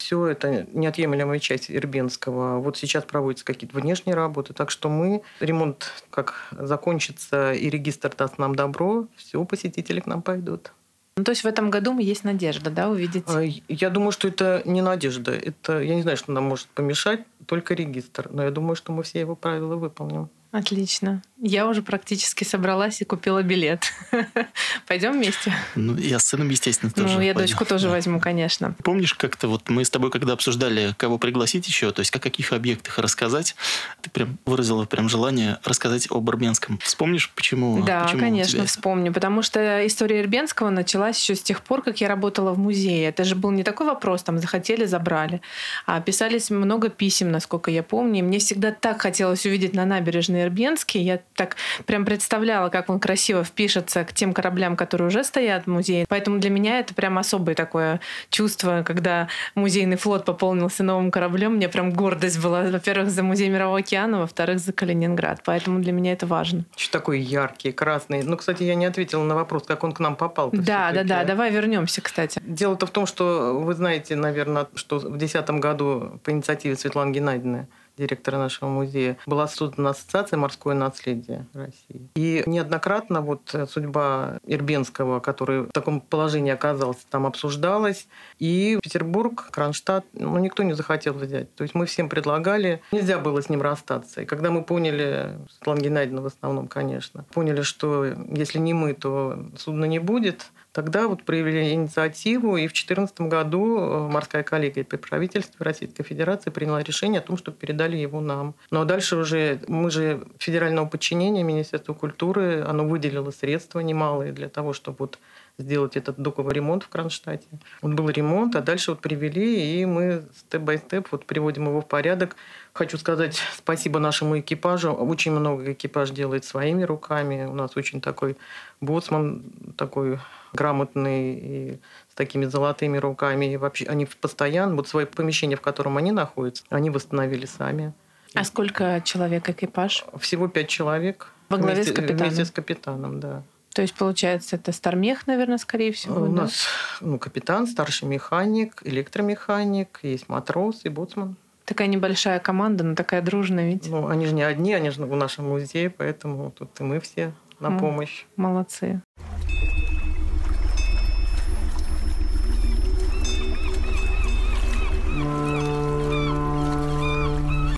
все 0.00 0.26
это 0.26 0.66
неотъемлемая 0.72 1.38
часть 1.38 1.70
Ирбенского. 1.70 2.58
Вот 2.58 2.78
сейчас 2.78 3.04
проводятся 3.04 3.44
какие-то 3.44 3.78
внешние 3.78 4.16
работы, 4.16 4.54
так 4.54 4.70
что 4.70 4.88
мы, 4.88 5.22
ремонт 5.40 5.92
как 6.10 6.48
закончится 6.50 7.52
и 7.52 7.68
регистр 7.68 8.12
даст 8.16 8.38
нам 8.38 8.54
добро, 8.54 9.06
все, 9.16 9.44
посетители 9.44 10.00
к 10.00 10.06
нам 10.06 10.22
пойдут. 10.22 10.72
Ну, 11.16 11.24
то 11.24 11.32
есть 11.32 11.44
в 11.44 11.46
этом 11.46 11.68
году 11.70 11.98
есть 11.98 12.24
надежда, 12.24 12.70
да, 12.70 12.88
увидеть? 12.88 13.24
А, 13.26 13.42
я 13.68 13.90
думаю, 13.90 14.10
что 14.10 14.26
это 14.26 14.62
не 14.64 14.80
надежда. 14.80 15.32
Это, 15.32 15.80
я 15.80 15.94
не 15.94 16.02
знаю, 16.02 16.16
что 16.16 16.32
нам 16.32 16.44
может 16.44 16.68
помешать, 16.68 17.20
только 17.44 17.74
регистр. 17.74 18.28
Но 18.30 18.42
я 18.42 18.50
думаю, 18.50 18.74
что 18.74 18.92
мы 18.92 19.02
все 19.02 19.20
его 19.20 19.36
правила 19.36 19.76
выполним. 19.76 20.30
Отлично. 20.52 21.22
Я 21.42 21.68
уже 21.68 21.80
практически 21.80 22.44
собралась 22.44 23.00
и 23.00 23.04
купила 23.04 23.42
билет. 23.42 23.92
Пойдем 24.86 25.12
вместе? 25.12 25.54
Ну, 25.74 25.96
я 25.96 26.18
с 26.18 26.26
сыном, 26.26 26.50
естественно, 26.50 26.92
тоже. 26.92 27.14
Ну, 27.14 27.20
я 27.20 27.32
пойду. 27.32 27.48
дочку 27.48 27.64
тоже 27.64 27.88
возьму, 27.88 28.20
конечно. 28.20 28.74
Помнишь, 28.82 29.14
как-то 29.14 29.48
вот 29.48 29.70
мы 29.70 29.84
с 29.84 29.90
тобой, 29.90 30.10
когда 30.10 30.34
обсуждали, 30.34 30.94
кого 30.98 31.18
пригласить 31.18 31.66
еще, 31.66 31.92
то 31.92 32.00
есть 32.00 32.14
о 32.14 32.18
каких 32.18 32.52
объектах 32.52 32.98
рассказать, 32.98 33.54
ты 34.02 34.10
прям 34.10 34.38
выразила 34.44 34.84
прям 34.84 35.08
желание 35.08 35.58
рассказать 35.64 36.08
об 36.10 36.28
Армянском. 36.28 36.78
Вспомнишь, 36.82 37.30
почему? 37.30 37.82
Да, 37.84 38.02
почему 38.02 38.20
конечно, 38.20 38.66
вспомню. 38.66 39.12
Потому 39.12 39.40
что 39.40 39.86
история 39.86 40.20
Ирбенского 40.20 40.68
началась 40.68 41.18
еще 41.18 41.36
с 41.36 41.42
тех 41.42 41.62
пор, 41.62 41.82
как 41.82 42.02
я 42.02 42.08
работала 42.08 42.52
в 42.52 42.58
музее. 42.58 43.08
Это 43.08 43.24
же 43.24 43.34
был 43.34 43.50
не 43.50 43.62
такой 43.62 43.86
вопрос, 43.86 44.24
там 44.24 44.38
захотели, 44.38 44.84
забрали. 44.84 45.40
А 45.86 46.00
писались 46.00 46.50
много 46.50 46.90
писем, 46.90 47.30
насколько 47.30 47.70
я 47.70 47.82
помню. 47.82 48.18
И 48.18 48.22
мне 48.22 48.40
всегда 48.40 48.72
так 48.72 49.00
хотелось 49.00 49.46
увидеть 49.46 49.74
на 49.74 49.86
набережной 49.86 50.39
Ирбенский. 50.42 51.02
Я 51.02 51.20
так 51.34 51.56
прям 51.86 52.04
представляла, 52.04 52.68
как 52.68 52.90
он 52.90 53.00
красиво 53.00 53.44
впишется 53.44 54.04
к 54.04 54.12
тем 54.12 54.32
кораблям, 54.32 54.76
которые 54.76 55.08
уже 55.08 55.24
стоят 55.24 55.64
в 55.64 55.70
музее. 55.70 56.06
Поэтому 56.08 56.38
для 56.38 56.50
меня 56.50 56.80
это 56.80 56.94
прям 56.94 57.18
особое 57.18 57.54
такое 57.54 58.00
чувство, 58.30 58.82
когда 58.86 59.28
музейный 59.54 59.96
флот 59.96 60.24
пополнился 60.24 60.82
новым 60.82 61.10
кораблем. 61.10 61.56
Мне 61.56 61.68
прям 61.68 61.92
гордость 61.92 62.40
была, 62.42 62.62
во-первых, 62.62 63.10
за 63.10 63.22
музей 63.22 63.48
Мирового 63.48 63.78
океана, 63.78 64.20
во-вторых, 64.20 64.58
за 64.58 64.72
Калининград. 64.72 65.42
Поэтому 65.44 65.80
для 65.80 65.92
меня 65.92 66.12
это 66.12 66.26
важно. 66.26 66.64
Еще 66.76 66.90
такой 66.90 67.20
яркий, 67.20 67.72
красный. 67.72 68.22
Ну, 68.22 68.36
кстати, 68.36 68.62
я 68.62 68.74
не 68.74 68.86
ответила 68.86 69.22
на 69.22 69.34
вопрос, 69.34 69.64
как 69.66 69.84
он 69.84 69.92
к 69.92 70.00
нам 70.00 70.16
попал. 70.16 70.50
Да, 70.52 70.92
да, 70.92 71.04
да. 71.04 71.24
Давай 71.24 71.50
вернемся, 71.50 72.00
кстати. 72.00 72.40
Дело-то 72.44 72.86
в 72.86 72.90
том, 72.90 73.06
что 73.06 73.58
вы 73.58 73.74
знаете, 73.74 74.16
наверное, 74.16 74.68
что 74.74 74.98
в 74.98 75.16
2010 75.16 75.50
году 75.60 76.20
по 76.24 76.30
инициативе 76.30 76.76
Светланы 76.76 77.12
Геннадьевны 77.12 77.68
директора 77.96 78.38
нашего 78.38 78.68
музея, 78.68 79.16
была 79.26 79.46
создана 79.48 79.90
Ассоциация 79.90 80.36
«Морское 80.36 80.74
наследие 80.74 81.46
России». 81.52 82.10
И 82.14 82.42
неоднократно 82.46 83.20
вот 83.20 83.54
судьба 83.68 84.38
Ирбенского, 84.46 85.20
который 85.20 85.62
в 85.62 85.72
таком 85.72 86.00
положении 86.00 86.52
оказался, 86.52 87.00
там 87.10 87.26
обсуждалась. 87.26 88.08
И 88.38 88.78
Петербург, 88.82 89.48
Кронштадт, 89.50 90.04
ну, 90.12 90.38
никто 90.38 90.62
не 90.62 90.72
захотел 90.72 91.14
взять. 91.14 91.54
То 91.54 91.62
есть 91.62 91.74
мы 91.74 91.86
всем 91.86 92.08
предлагали, 92.08 92.82
нельзя 92.92 93.18
было 93.18 93.42
с 93.42 93.48
ним 93.48 93.62
расстаться. 93.62 94.22
И 94.22 94.24
когда 94.24 94.50
мы 94.50 94.64
поняли, 94.64 95.38
Светлана 95.50 95.80
Геннадьевна 95.80 96.22
в 96.22 96.26
основном, 96.26 96.68
конечно, 96.68 97.24
поняли, 97.32 97.62
что 97.62 98.04
если 98.04 98.58
не 98.58 98.74
мы, 98.74 98.94
то 98.94 99.46
судна 99.56 99.84
не 99.84 99.98
будет, 99.98 100.46
Тогда 100.72 101.08
вот 101.08 101.24
проявили 101.24 101.72
инициативу, 101.72 102.56
и 102.56 102.68
в 102.68 102.72
2014 102.72 103.22
году 103.22 103.78
э, 103.78 104.08
морская 104.08 104.44
коллегия 104.44 104.84
при 104.84 104.98
правительстве 104.98 105.56
Российской 105.58 106.04
Федерации 106.04 106.50
приняла 106.50 106.82
решение 106.82 107.20
о 107.20 107.24
том, 107.24 107.36
чтобы 107.36 107.56
передали 107.56 107.96
его 107.96 108.20
нам. 108.20 108.54
Ну 108.70 108.80
а 108.80 108.84
дальше 108.84 109.16
уже 109.16 109.60
мы 109.66 109.90
же 109.90 110.22
федерального 110.38 110.86
подчинения 110.86 111.42
Министерства 111.42 111.92
культуры, 111.92 112.62
оно 112.62 112.84
выделило 112.86 113.32
средства 113.32 113.80
немалые 113.80 114.32
для 114.32 114.48
того, 114.48 114.72
чтобы 114.72 114.98
вот 115.00 115.18
сделать 115.58 115.96
этот 115.96 116.18
доковый 116.18 116.54
ремонт 116.54 116.84
в 116.84 116.88
Кронштадте. 116.88 117.48
Вот 117.82 117.92
был 117.94 118.08
ремонт, 118.08 118.56
а 118.56 118.60
дальше 118.62 118.92
вот 118.92 119.00
привели, 119.00 119.80
и 119.80 119.84
мы 119.84 120.24
степ-бай-степ 120.36 121.08
вот 121.10 121.26
приводим 121.26 121.66
его 121.66 121.80
в 121.80 121.86
порядок. 121.86 122.36
Хочу 122.72 122.96
сказать 122.96 123.40
спасибо 123.56 123.98
нашему 123.98 124.38
экипажу. 124.38 124.92
Очень 124.92 125.32
много 125.32 125.72
экипаж 125.72 126.10
делает 126.10 126.44
своими 126.44 126.84
руками. 126.84 127.44
У 127.44 127.54
нас 127.54 127.76
очень 127.76 128.00
такой 128.00 128.36
боцман, 128.80 129.42
такой 129.76 130.18
грамотный 130.52 131.34
и 131.34 131.80
с 132.10 132.14
такими 132.14 132.44
золотыми 132.46 132.98
руками. 132.98 133.52
И 133.52 133.56
вообще 133.56 133.86
они 133.86 134.06
постоянно, 134.06 134.76
вот 134.76 134.88
свое 134.88 135.06
помещение, 135.06 135.56
в 135.56 135.60
котором 135.60 135.96
они 135.96 136.12
находятся, 136.12 136.64
они 136.70 136.90
восстановили 136.90 137.46
сами. 137.46 137.92
А 138.34 138.44
сколько 138.44 139.00
человек 139.04 139.48
экипаж? 139.48 140.04
Всего 140.18 140.48
пять 140.48 140.68
человек. 140.68 141.32
Во 141.48 141.56
главе 141.58 141.74
вместе, 141.74 141.92
с 141.92 141.96
капитаном? 141.96 142.24
Вместе 142.28 142.44
с 142.44 142.50
капитаном, 142.50 143.20
да. 143.20 143.42
То 143.74 143.82
есть, 143.82 143.94
получается, 143.94 144.56
это 144.56 144.72
Стармех, 144.72 145.26
наверное, 145.26 145.58
скорее 145.58 145.92
всего, 145.92 146.22
У 146.22 146.26
да? 146.26 146.42
нас 146.42 146.66
ну, 147.00 147.18
капитан, 147.18 147.66
старший 147.66 148.08
механик, 148.08 148.82
электромеханик, 148.84 150.00
есть 150.02 150.28
матрос 150.28 150.80
и 150.84 150.88
боцман. 150.88 151.36
Такая 151.64 151.86
небольшая 151.86 152.40
команда, 152.40 152.82
но 152.82 152.94
такая 152.96 153.22
дружная, 153.22 153.68
ведь. 153.68 153.88
Ну, 153.88 154.08
они 154.08 154.26
же 154.26 154.34
не 154.34 154.42
одни, 154.42 154.74
они 154.74 154.90
же 154.90 155.04
в 155.04 155.16
нашем 155.16 155.48
музее, 155.48 155.88
поэтому 155.88 156.50
тут 156.50 156.80
и 156.80 156.82
мы 156.82 156.98
все 156.98 157.32
на 157.60 157.68
М. 157.68 157.78
помощь. 157.78 158.24
Молодцы. 158.36 159.02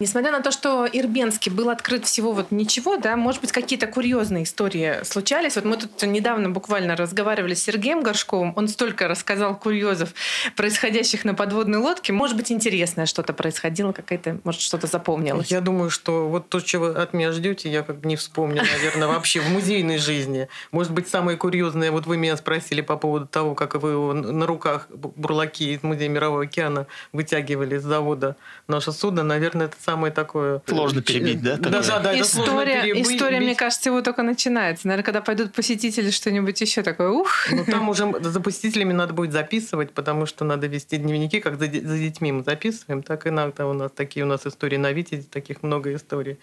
Несмотря 0.02 0.32
на 0.32 0.40
то, 0.40 0.50
что 0.50 0.84
Ирбенский 0.84 1.52
был 1.52 1.70
открыт 1.70 2.06
всего 2.06 2.32
вот 2.32 2.50
ничего, 2.50 2.96
да, 2.96 3.14
может 3.14 3.40
быть, 3.40 3.52
какие-то 3.52 3.86
курьезные 3.86 4.42
истории 4.42 4.96
случались. 5.04 5.54
Вот 5.54 5.64
мы 5.64 5.76
тут 5.76 6.02
недавно 6.02 6.50
буквально 6.50 6.96
разговаривали 6.96 7.54
с 7.54 7.62
Сергеем 7.62 8.02
Горшковым, 8.02 8.52
он 8.56 8.66
столько 8.66 9.06
рассказал 9.06 9.56
курьезов, 9.56 10.12
происходящих 10.56 11.24
на 11.24 11.34
подводной 11.34 11.78
лодке. 11.78 12.12
Может 12.12 12.36
быть, 12.36 12.50
интересное 12.50 13.06
что-то 13.06 13.32
происходило, 13.32 13.92
какая-то, 13.92 14.40
может, 14.42 14.60
что-то 14.60 14.88
запомнилось. 14.88 15.52
Я 15.52 15.60
думаю, 15.60 15.88
что 15.88 16.28
вот 16.28 16.48
то, 16.48 16.58
чего 16.58 16.86
от 16.86 17.12
меня 17.12 17.30
ждете, 17.30 17.70
я 17.70 17.84
как 17.84 18.00
бы 18.00 18.08
не 18.08 18.16
вспомню, 18.16 18.64
наверное, 18.72 19.06
вообще 19.06 19.38
в 19.38 19.50
музейной 19.50 19.98
жизни. 19.98 20.48
Может 20.72 20.90
быть, 20.90 21.06
самое 21.06 21.38
курьезное, 21.38 21.92
вот 21.92 22.06
вы 22.06 22.16
меня 22.16 22.36
спросили 22.36 22.80
по 22.80 22.96
поводу 22.96 23.28
того, 23.28 23.54
как 23.54 23.76
вы 23.76 24.14
на 24.14 24.46
руках 24.46 24.88
бурлаки 24.90 25.74
из 25.74 25.84
Музея 25.84 26.08
Мирового 26.08 26.42
океана 26.42 26.88
вытягивали 27.12 27.76
из 27.76 27.84
завода 27.84 28.34
наше 28.66 28.90
судно. 28.90 29.22
Наверное, 29.22 29.66
это 29.66 29.76
самое 29.80 29.91
такое... 30.10 30.62
Сложно 30.66 31.02
перебить, 31.02 31.42
да, 31.42 31.56
Да, 31.56 31.70
такое? 31.70 31.82
да, 31.82 32.00
да, 32.00 32.12
это 32.14 32.24
сложно 32.24 32.50
история, 32.52 32.82
перебить. 32.82 33.06
история, 33.06 33.40
мне 33.40 33.54
кажется, 33.54 33.88
его 33.88 34.02
только 34.02 34.22
начинается. 34.22 34.86
Наверное, 34.86 35.04
когда 35.04 35.20
пойдут 35.20 35.52
посетители, 35.52 36.10
что-нибудь 36.10 36.60
еще 36.60 36.82
такое, 36.82 37.08
ух. 37.10 37.30
Ну, 37.50 37.64
там 37.64 37.88
уже 37.88 38.12
за 38.20 38.40
посетителями 38.40 38.92
надо 38.92 39.14
будет 39.14 39.32
записывать, 39.32 39.92
потому 39.92 40.26
что 40.26 40.44
надо 40.44 40.66
вести 40.66 40.96
дневники, 40.96 41.40
как 41.40 41.58
за, 41.58 41.66
за 41.66 41.98
детьми 41.98 42.32
мы 42.32 42.42
записываем, 42.44 43.02
так 43.02 43.26
иногда 43.26 43.66
у 43.66 43.72
нас 43.72 43.90
такие 43.94 44.24
у 44.24 44.28
нас 44.28 44.46
истории 44.46 44.76
на 44.76 44.92
Витязе, 44.92 45.26
таких 45.30 45.62
много 45.62 45.94
историй. 45.94 46.38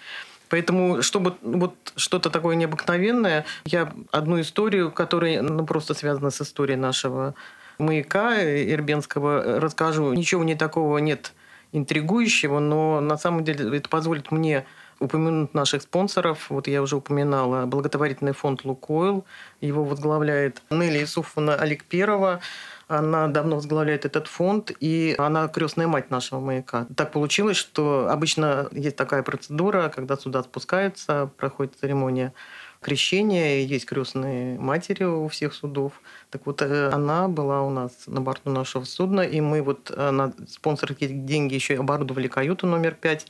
Поэтому, 0.49 1.01
чтобы 1.03 1.35
вот 1.41 1.75
что-то 1.95 2.29
такое 2.29 2.55
необыкновенное, 2.55 3.45
я 3.65 3.93
одну 4.11 4.41
историю, 4.41 4.91
которая 4.91 5.41
ну, 5.41 5.65
просто 5.65 5.93
связана 5.93 6.31
с 6.31 6.41
историей 6.41 6.77
нашего 6.77 7.35
маяка 7.77 8.35
Ирбенского, 8.43 9.59
расскажу. 9.59 10.11
Ничего 10.13 10.43
не 10.43 10.55
такого 10.55 10.97
нет 10.97 11.33
интригующего, 11.71 12.59
но 12.59 12.99
на 12.99 13.17
самом 13.17 13.43
деле 13.43 13.77
это 13.77 13.89
позволит 13.89 14.31
мне 14.31 14.65
упомянуть 14.99 15.53
наших 15.53 15.83
спонсоров. 15.83 16.49
Вот 16.49 16.67
я 16.67 16.81
уже 16.81 16.97
упоминала 16.97 17.65
благотворительный 17.65 18.33
фонд 18.33 18.65
«Лукойл». 18.65 19.25
Его 19.61 19.83
возглавляет 19.83 20.61
Нелли 20.69 21.03
Исуфовна 21.03 21.55
Аликперова. 21.55 22.41
Она 22.87 23.27
давно 23.27 23.57
возглавляет 23.57 24.05
этот 24.05 24.27
фонд, 24.27 24.71
и 24.79 25.15
она 25.19 25.47
крестная 25.47 25.87
мать 25.87 26.09
нашего 26.09 26.39
маяка. 26.39 26.87
Так 26.95 27.11
получилось, 27.11 27.55
что 27.55 28.07
обычно 28.09 28.67
есть 28.71 28.95
такая 28.95 29.21
процедура, 29.21 29.91
когда 29.95 30.17
сюда 30.17 30.41
спускаются, 30.43 31.29
проходит 31.37 31.75
церемония 31.79 32.33
крещения, 32.81 33.59
есть 33.59 33.85
крестные 33.85 34.59
матери 34.59 35.03
у 35.03 35.27
всех 35.27 35.53
судов. 35.53 35.93
Так 36.29 36.45
вот, 36.45 36.61
э, 36.61 36.89
она 36.89 37.27
была 37.27 37.61
у 37.63 37.69
нас 37.69 37.91
на 38.07 38.21
борту 38.21 38.51
нашего 38.51 38.83
судна, 38.85 39.21
и 39.21 39.41
мы 39.41 39.61
вот 39.61 39.91
э, 39.95 40.11
на 40.11 40.33
спонсорские 40.47 41.09
деньги 41.09 41.55
еще 41.55 41.73
и 41.73 41.77
оборудовали 41.77 42.27
каюту 42.27 42.67
номер 42.67 42.95
пять. 42.95 43.27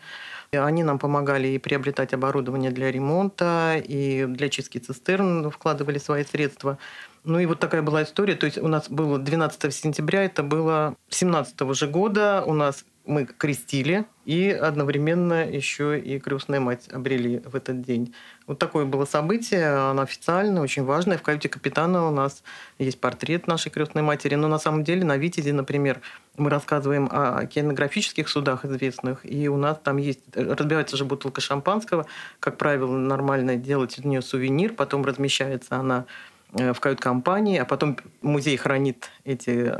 Они 0.52 0.84
нам 0.84 0.98
помогали 0.98 1.48
и 1.48 1.58
приобретать 1.60 2.14
оборудование 2.14 2.72
для 2.72 2.92
ремонта, 2.92 3.76
и 3.84 4.26
для 4.26 4.50
чистки 4.50 4.80
цистерн 4.80 5.52
вкладывали 5.52 6.00
свои 6.00 6.24
средства. 6.24 6.80
Ну 7.24 7.40
и 7.40 7.46
вот 7.46 7.60
такая 7.60 7.82
была 7.82 8.04
история. 8.04 8.36
То 8.36 8.46
есть 8.46 8.58
у 8.58 8.68
нас 8.68 8.90
было 8.90 9.20
12 9.20 9.74
сентября, 9.74 10.24
это 10.24 10.42
было 10.42 10.96
17 11.10 11.76
же 11.76 11.88
года. 11.88 12.44
У 12.46 12.54
нас 12.54 12.86
мы 13.06 13.26
крестили 13.26 14.06
и 14.26 14.50
одновременно 14.52 15.50
еще 15.50 16.00
и 16.00 16.20
крестная 16.20 16.60
мать 16.60 16.88
обрели 16.90 17.40
в 17.40 17.56
этот 17.56 17.82
день. 17.82 18.14
Вот 18.46 18.60
такое 18.60 18.86
было 18.86 19.06
событие, 19.06 19.68
оно 19.90 20.04
официальное, 20.04 20.62
очень 20.62 20.84
важное. 20.84 21.18
В 21.18 21.24
каюте 21.24 21.50
капитана 21.50 22.08
у 22.08 22.12
нас 22.12 22.44
есть 22.78 23.00
портрет 23.02 23.48
нашей 23.48 23.72
крестной 23.72 24.04
матери. 24.04 24.36
Но 24.36 24.48
на 24.48 24.60
самом 24.60 24.84
деле 24.84 25.04
на 25.04 25.18
Витязе, 25.18 25.54
например, 25.54 26.02
мы 26.38 26.52
рассказываем 26.52 27.10
о 27.12 27.40
океанографических 27.40 28.30
судах 28.30 28.66
известных, 28.66 29.22
и 29.24 29.50
у 29.50 29.58
нас 29.58 29.80
там 29.84 29.98
есть, 29.98 30.22
разбивается 30.36 30.96
же 30.96 31.06
бутылка 31.06 31.42
шампанского, 31.42 32.06
как 32.40 32.58
правило, 32.58 32.96
нормально 32.96 33.56
делать 33.56 33.98
из 33.98 34.06
нее 34.06 34.22
сувенир, 34.22 34.74
потом 34.74 35.04
размещается 35.04 35.78
она 35.78 36.06
э, 36.54 36.74
в 36.74 36.80
кают-компании, 36.80 37.58
а 37.58 37.66
потом 37.66 37.98
музей 38.22 38.56
хранит 38.58 39.10
эти 39.26 39.74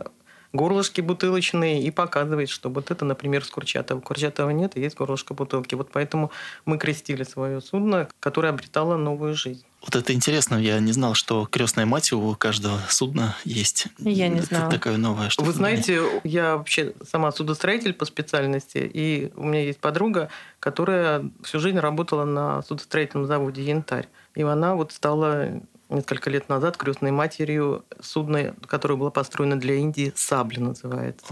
горлышки 0.54 1.02
бутылочные 1.02 1.84
и 1.84 1.92
показывает, 1.92 2.50
что 2.50 2.70
вот 2.70 2.92
это, 2.92 3.06
например, 3.06 3.44
с 3.44 3.50
Курчатова. 3.50 4.00
Курчатова 4.00 4.50
нет, 4.50 4.76
и 4.76 4.82
есть 4.82 4.96
горлышко 4.96 5.34
бутылки. 5.34 5.76
Вот 5.76 5.92
поэтому 5.92 6.32
мы 6.66 6.78
крестили 6.78 7.24
свое 7.24 7.62
судно, 7.62 8.08
которое 8.20 8.50
обретало 8.50 8.98
новую 8.98 9.36
жизнь. 9.36 9.66
Вот 9.82 9.96
это 9.96 10.14
интересно, 10.14 10.56
я 10.56 10.80
не 10.80 10.92
знал, 10.92 11.14
что 11.14 11.46
крестная 11.46 11.86
мать 11.86 12.12
у 12.12 12.36
каждого 12.36 12.80
судна 12.90 13.38
есть. 13.46 13.88
Я 14.00 14.28
не 14.28 14.42
знала. 14.42 14.68
Это 14.68 14.78
такое 14.78 14.98
новое. 14.98 15.30
Что 15.30 15.44
Вы 15.44 15.54
знаете, 15.54 16.02
я 16.26 16.58
вообще 16.58 16.94
сама 17.10 17.32
судостроитель 17.32 17.94
по 17.94 18.04
специальности, 18.04 18.80
и 18.80 19.32
у 19.38 19.46
меня 19.46 19.64
есть 19.64 19.80
подруга, 19.80 20.30
которая 20.60 21.30
всю 21.44 21.60
жизнь 21.60 21.80
работала 21.80 22.26
на 22.26 22.62
судостроительном 22.64 23.26
заводе 23.26 23.64
«Янтарь». 23.64 24.10
И 24.36 24.42
она 24.42 24.76
вот 24.76 24.92
стала 24.92 25.62
несколько 25.90 26.30
лет 26.30 26.50
назад 26.50 26.78
крестной 26.78 27.12
матерью 27.12 27.84
судна, 28.02 28.54
которое 28.68 28.96
было 28.96 29.10
построено 29.10 29.60
для 29.60 29.76
Индии, 29.76 30.14
«Сабли» 30.16 30.60
называется. 30.60 31.26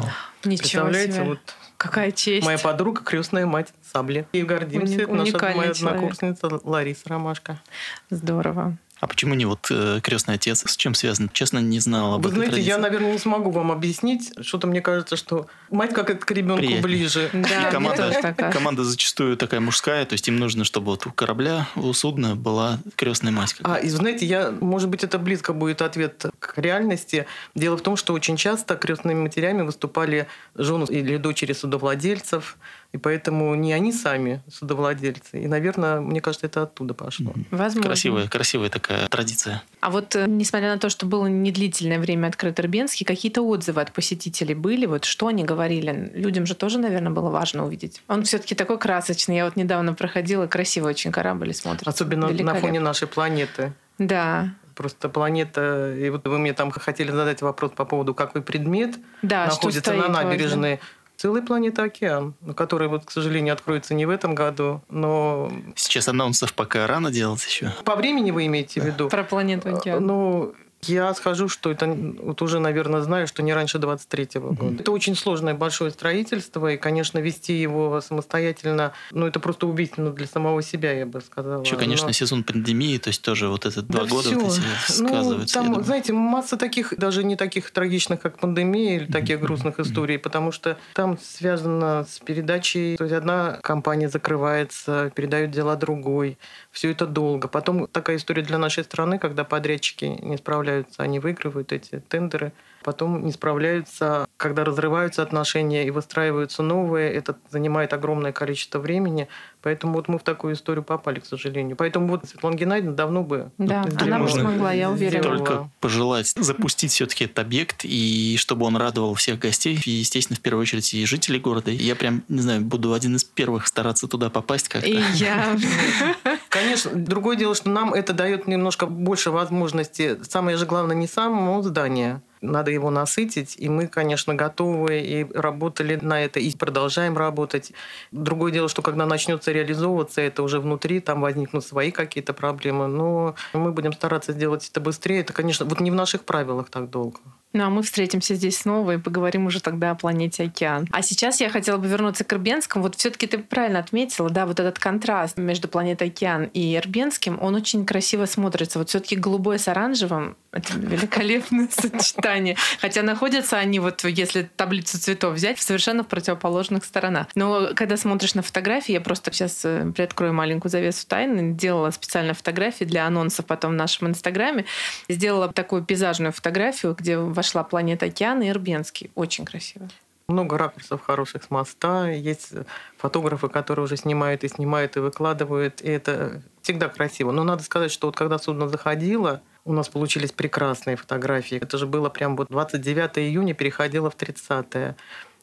Ничего 0.44 0.84
Представляете, 0.86 1.12
себе. 1.14 1.24
вот 1.24 1.40
Какая 1.78 2.12
честь. 2.12 2.46
моя 2.46 2.58
подруга 2.58 3.04
крестная 3.04 3.46
мать 3.46 3.74
«Сабли». 3.94 4.28
И 4.32 4.42
гордимся, 4.44 4.96
Уни- 4.96 5.04
это 5.04 5.14
наша 5.14 5.38
моя 5.56 5.74
человек. 5.74 5.78
однокурсница 5.98 6.60
Лариса 6.64 7.04
Ромашка. 7.10 7.62
Здорово. 8.10 8.78
А 9.00 9.08
почему 9.08 9.36
не 9.36 9.46
вот 9.46 9.68
э, 9.70 10.00
крестный 10.02 10.36
отец? 10.36 10.64
С 10.66 10.76
чем 10.76 10.94
связан? 10.96 11.30
Честно, 11.34 11.60
не 11.60 11.80
знал 11.80 12.16
об 12.16 12.24
Вы 12.24 12.30
этой 12.30 12.36
знаете, 12.36 12.52
традиции. 12.54 12.70
я, 12.70 12.78
наверное, 12.78 13.12
не 13.12 13.20
смогу 13.20 13.52
вам 13.52 13.72
объяснить. 13.72 14.34
Что-то 14.42 14.68
мне 14.68 14.82
кажется, 14.82 15.16
что 15.16 15.48
мать 15.70 15.94
как 15.94 16.26
к 16.26 16.32
ребенку 16.32 16.58
Приятнее. 16.58 16.82
ближе. 16.82 17.30
Да, 17.34 17.72
команда, 17.72 18.36
команда 18.52 18.84
зачастую 18.84 19.38
такая 19.38 19.60
мужская, 19.60 20.06
то 20.06 20.14
есть 20.14 20.28
им 20.28 20.38
нужно, 20.38 20.64
чтобы 20.64 20.88
вот 20.88 21.06
у 21.06 21.12
корабля, 21.12 21.68
у 21.76 21.94
судна 21.94 22.36
была 22.36 22.80
крестная 22.96 23.32
мать. 23.32 23.56
А, 23.64 23.76
и 23.76 23.90
знаете, 23.90 24.26
я, 24.26 24.52
может 24.52 24.90
быть, 24.90 25.04
это 25.04 25.20
близко 25.20 25.54
будет 25.54 25.82
ответ 25.82 26.26
к 26.40 26.58
реальности. 26.58 27.28
Дело 27.56 27.78
в 27.78 27.82
том, 27.82 27.98
что 27.98 28.14
очень 28.14 28.38
часто 28.38 28.76
крестными 28.76 29.20
матерями 29.22 29.62
выступали 29.62 30.28
жены 30.56 30.86
или 30.90 31.18
дочери 31.18 31.54
судовладельцев, 31.54 32.58
и 32.94 32.98
поэтому 32.98 33.54
не 33.56 33.74
они 33.74 33.92
сами 33.92 34.42
судовладельцы. 34.52 35.42
И, 35.42 35.48
наверное, 35.48 36.00
мне 36.00 36.22
кажется, 36.22 36.46
это 36.46 36.64
оттуда 36.64 36.94
пошло. 36.94 37.34
Возможно. 37.52 37.90
Красивая, 37.90 38.28
красивая 38.28 38.70
такая 38.70 39.08
традиция. 39.08 39.62
А 39.82 39.90
вот, 39.90 40.16
э, 40.16 40.26
несмотря 40.28 40.74
на 40.74 40.80
то, 40.80 40.90
что 40.90 41.06
было 41.06 41.28
недлительное 41.28 42.00
время 42.00 42.28
открыт 42.28 42.60
Ирбенский, 42.60 43.06
какие-то 43.06 43.42
отзывы 43.42 43.82
от 43.82 43.92
посетителей 43.92 44.56
были? 44.56 44.86
Вот 44.86 45.06
что 45.06 45.28
они 45.28 45.44
говорили? 45.44 46.12
Людям 46.14 46.46
же 46.46 46.56
тоже, 46.56 46.80
наверное, 46.80 47.12
было 47.12 47.30
важно 47.30 47.66
увидеть. 47.66 48.02
Он 48.08 48.24
все-таки 48.24 48.56
такой 48.56 48.80
красочный. 48.80 49.36
Я 49.36 49.46
вот 49.46 49.56
недавно 49.58 49.94
проходила, 49.94 50.48
красивый 50.48 50.92
очень 50.92 51.12
корабль 51.12 51.54
смотрится. 51.54 51.90
Особенно 51.90 52.30
на 52.30 52.56
фоне 52.56 52.80
нашей 52.80 53.08
планеты. 53.08 53.74
Да. 53.98 54.54
Просто 54.76 55.10
планета... 55.10 55.96
И 55.96 56.10
вот 56.10 56.28
вы 56.28 56.38
мне 56.38 56.54
там 56.54 56.70
хотели 56.70 57.10
задать 57.10 57.42
вопрос 57.42 57.72
по 57.76 57.84
поводу, 57.84 58.14
какой 58.14 58.44
предмет 58.44 58.96
Да, 59.24 59.48
что 59.48 59.56
находится 59.56 59.82
стоит 59.82 60.08
на 60.08 60.24
набережной. 60.24 60.80
Целая 61.18 61.42
планета 61.42 61.82
океан, 61.84 62.36
который, 62.56 62.88
вот, 62.88 63.06
к 63.06 63.10
сожалению, 63.12 63.54
откроется 63.54 63.96
не 63.96 64.06
в 64.06 64.12
этом 64.12 64.36
году, 64.36 64.82
но 64.90 65.52
Сейчас 65.76 66.08
анонсов 66.08 66.54
пока 66.54 66.86
рано 66.86 67.10
делать 67.12 67.44
еще. 67.44 67.74
по 67.84 67.96
времени 67.96 68.30
вы 68.30 68.46
имеете 68.46 68.80
в 68.82 68.86
виду? 68.86 69.10
Про 69.10 69.24
планету 69.24 69.76
океан. 69.76 70.06
Ну, 70.06 70.54
я 70.84 71.14
скажу, 71.14 71.50
что 71.50 71.72
это 71.72 71.88
вот 71.88 72.42
уже, 72.42 72.60
наверное, 72.60 73.02
знаю, 73.02 73.28
что 73.28 73.42
не 73.44 73.54
раньше 73.54 73.78
23-го 73.78 74.52
года. 74.54 74.82
Это 74.82 74.92
очень 74.92 75.16
сложное 75.16 75.54
большое 75.54 75.92
строительство, 75.92 76.68
и, 76.72 76.78
конечно, 76.78 77.20
вести 77.20 77.54
его 77.60 78.00
самостоятельно, 78.02 78.94
ну, 79.12 79.26
это 79.28 79.40
просто 79.40 79.68
убийственно 79.68 80.12
для 80.12 80.28
самого 80.28 80.62
себя, 80.62 80.92
я 80.94 81.06
бы 81.06 81.22
сказала. 81.22 81.64
Еще, 81.64 81.76
конечно, 81.78 82.08
Но- 82.08 82.14
сезон 82.14 82.44
пандемии, 82.44 82.98
то 82.98 83.10
есть 83.10 83.22
тоже 83.22 83.48
вот 83.48 83.66
это 83.66 83.82
два 83.82 84.04
Да 84.04 84.10
года 84.10 84.30
всё. 84.30 84.40
вот 84.40 84.58
эти 84.58 85.02
Ну, 85.02 85.46
там, 85.46 85.84
знаете, 85.84 86.14
масса 86.14 86.58
таких, 86.58 86.94
даже 86.98 87.24
не 87.24 87.36
таких 87.36 87.72
трагичных, 87.72 88.22
как 88.22 88.38
пандемия, 88.40 88.98
или 88.98 89.12
таких 89.12 89.40
грустных 89.40 89.80
историй, 89.80 90.18
потому 90.20 90.52
что 90.52 90.78
там 90.94 91.18
связано 91.18 92.06
с 92.10 92.20
передачей. 92.20 92.96
То 92.98 93.04
есть 93.06 93.16
одна 93.16 93.60
компания 93.64 94.10
закрывается, 94.10 95.12
передают 95.16 95.52
дела 95.52 95.76
другой. 95.76 96.38
Все 96.72 96.92
это 96.92 97.06
долго. 97.08 97.48
Потом 97.48 97.88
такая 97.88 98.18
история 98.18 98.44
для 98.44 98.58
нашей 98.58 98.84
страны, 98.84 99.18
когда 99.20 99.44
подрядчики 99.44 100.06
не 100.06 100.38
справляются, 100.38 100.67
они 100.98 101.20
выигрывают 101.20 101.72
эти 101.72 102.00
тендеры, 102.00 102.52
потом 102.84 103.26
не 103.26 103.32
справляются, 103.32 104.28
когда 104.38 104.64
разрываются 104.64 105.22
отношения 105.22 105.86
и 105.86 105.90
выстраиваются 105.92 106.64
новые, 106.64 107.12
это 107.12 107.36
занимает 107.50 107.92
огромное 107.92 108.32
количество 108.32 108.80
времени. 108.80 109.28
Поэтому 109.62 109.94
вот 109.96 110.08
мы 110.08 110.20
в 110.20 110.24
такую 110.24 110.54
историю 110.54 110.84
попали, 110.84 111.20
к 111.20 111.26
сожалению. 111.26 111.76
Поэтому 111.76 112.08
вот 112.08 112.26
Светлана 112.30 112.56
Геннадьевна 112.56 112.96
давно 112.96 113.24
бы 113.24 113.52
Да, 113.58 113.84
сделала. 113.90 114.16
она 114.16 114.20
бы 114.20 114.30
смогла, 114.30 114.72
я 114.72 114.90
уверена. 114.90 115.24
Только 115.24 115.70
пожелать 115.82 116.28
запустить 116.38 116.92
все-таки 116.92 117.26
этот 117.26 117.40
объект, 117.40 117.84
и 117.84 118.38
чтобы 118.40 118.66
он 118.66 118.78
радовал 118.78 119.16
всех 119.16 119.40
гостей, 119.40 119.78
и, 119.86 119.90
естественно, 119.90 120.38
в 120.38 120.42
первую 120.42 120.62
очередь 120.62 120.94
и 120.94 121.06
жителей 121.06 121.40
города. 121.40 121.72
Я 121.72 121.96
прям, 121.96 122.24
не 122.30 122.40
знаю, 122.40 122.62
буду 122.62 122.94
один 122.94 123.16
из 123.18 123.24
первых 123.26 123.68
стараться 123.68 124.08
туда 124.08 124.30
попасть 124.30 124.70
как-то. 124.70 124.88
И 124.88 125.02
я... 125.16 125.58
Конечно, 126.60 126.92
другое 126.96 127.36
дело, 127.36 127.54
что 127.54 127.70
нам 127.70 127.94
это 127.94 128.14
дает 128.14 128.48
немножко 128.48 128.88
больше 128.88 129.30
возможностей. 129.30 130.18
Самое 130.24 130.58
же 130.58 130.66
главное 130.66 130.96
не 130.96 131.08
само 131.08 131.62
здание. 131.62 132.22
Надо 132.42 132.72
его 132.72 132.90
насытить, 132.90 133.56
и 133.58 133.68
мы, 133.70 133.88
конечно, 133.88 134.34
готовы 134.36 135.00
и 135.00 135.28
работали 135.34 136.00
на 136.02 136.24
это, 136.24 136.40
и 136.40 136.56
продолжаем 136.56 137.18
работать. 137.18 137.74
Другое 138.12 138.52
дело, 138.52 138.70
что 138.70 138.82
когда 138.82 139.06
начнется 139.06 139.52
реализовываться, 139.52 140.22
это 140.22 140.44
уже 140.44 140.60
внутри, 140.60 141.00
там 141.00 141.22
возникнут 141.22 141.66
свои 141.66 141.92
какие-то 141.92 142.34
проблемы, 142.34 142.88
но 142.88 143.36
мы 143.54 143.72
будем 143.72 143.94
стараться 143.94 144.34
сделать 144.34 144.68
это 144.70 144.80
быстрее. 144.80 145.22
Это, 145.22 145.34
конечно, 145.34 145.66
вот 145.66 145.80
не 145.80 145.92
в 145.92 145.96
наших 145.96 146.24
правилах 146.24 146.70
так 146.70 146.90
долго. 146.90 147.20
Ну, 147.58 147.64
а 147.64 147.70
мы 147.72 147.82
встретимся 147.82 148.36
здесь 148.36 148.60
снова 148.60 148.92
и 148.92 148.98
поговорим 149.00 149.48
уже 149.48 149.62
тогда 149.62 149.90
о 149.90 149.96
планете 149.96 150.44
Океан. 150.44 150.88
А 150.92 151.02
сейчас 151.02 151.42
я 151.42 151.50
хотела 151.50 151.78
бы 151.78 151.88
вернуться 151.88 152.24
к 152.24 152.32
Ирбенскому. 152.32 152.84
Вот 152.84 152.96
все 152.96 153.10
таки 153.10 153.26
ты 153.26 153.40
правильно 153.40 153.80
отметила, 153.80 154.30
да, 154.30 154.46
вот 154.46 154.60
этот 154.60 154.78
контраст 154.78 155.40
между 155.40 155.68
планетой 155.68 156.10
Океан 156.10 156.52
и 156.54 156.76
Ирбенским, 156.76 157.40
он 157.42 157.56
очень 157.56 157.84
красиво 157.84 158.26
смотрится. 158.26 158.78
Вот 158.78 158.90
все 158.90 159.00
таки 159.00 159.16
голубой 159.16 159.58
с 159.58 159.68
оранжевым— 159.68 160.38
это 160.52 160.78
великолепное 160.78 161.68
сочетание. 161.72 162.58
Хотя 162.80 163.02
находятся 163.02 163.58
они, 163.58 163.80
вот 163.80 164.04
если 164.04 164.48
таблицу 164.56 165.00
цветов 165.00 165.34
взять, 165.34 165.60
совершенно 165.60 166.04
в 166.04 166.08
противоположных 166.08 166.86
сторонах. 166.86 167.26
Но 167.34 167.70
когда 167.74 167.98
смотришь 167.98 168.36
на 168.36 168.44
фотографии, 168.44 168.92
я 168.92 169.02
просто 169.02 169.34
сейчас 169.34 169.66
э, 169.66 169.92
приоткрою 169.96 170.34
маленькую 170.34 170.70
завесу 170.70 171.08
тайны, 171.08 171.54
делала 171.56 171.90
специально 171.90 172.36
фотографии 172.36 172.84
для 172.84 173.08
анонсов 173.08 173.48
потом 173.48 173.72
в 173.72 173.76
нашем 173.76 174.10
инстаграме, 174.10 174.66
сделала 175.10 175.52
такую 175.52 175.84
пейзажную 175.84 176.34
фотографию, 176.34 176.96
где 176.96 177.18
вошла 177.48 177.64
планета 177.64 178.08
Океан 178.08 178.42
и 178.42 178.50
Ирбенский. 178.50 179.10
Очень 179.16 179.46
красиво. 179.46 179.88
Много 180.28 180.58
ракурсов 180.58 181.02
хороших 181.02 181.44
с 181.44 181.50
моста. 181.50 182.10
Есть 182.10 182.52
фотографы, 182.98 183.48
которые 183.48 183.86
уже 183.86 183.96
снимают 183.96 184.44
и 184.44 184.50
снимают, 184.50 184.98
и 184.98 185.00
выкладывают. 185.00 185.82
И 185.82 185.88
это 185.88 186.42
всегда 186.62 186.90
красиво. 186.90 187.32
Но 187.32 187.46
надо 187.46 187.64
сказать, 187.64 187.92
что 187.92 188.08
вот 188.08 188.18
когда 188.18 188.38
судно 188.38 188.68
заходило, 188.68 189.42
у 189.64 189.72
нас 189.72 189.88
получились 189.88 190.34
прекрасные 190.34 190.98
фотографии. 190.98 191.58
Это 191.58 191.78
же 191.78 191.88
было 191.88 192.10
прям 192.10 192.36
вот 192.36 192.50
29 192.50 193.20
июня, 193.20 193.54
переходило 193.54 194.10
в 194.10 194.16
30 194.16 194.96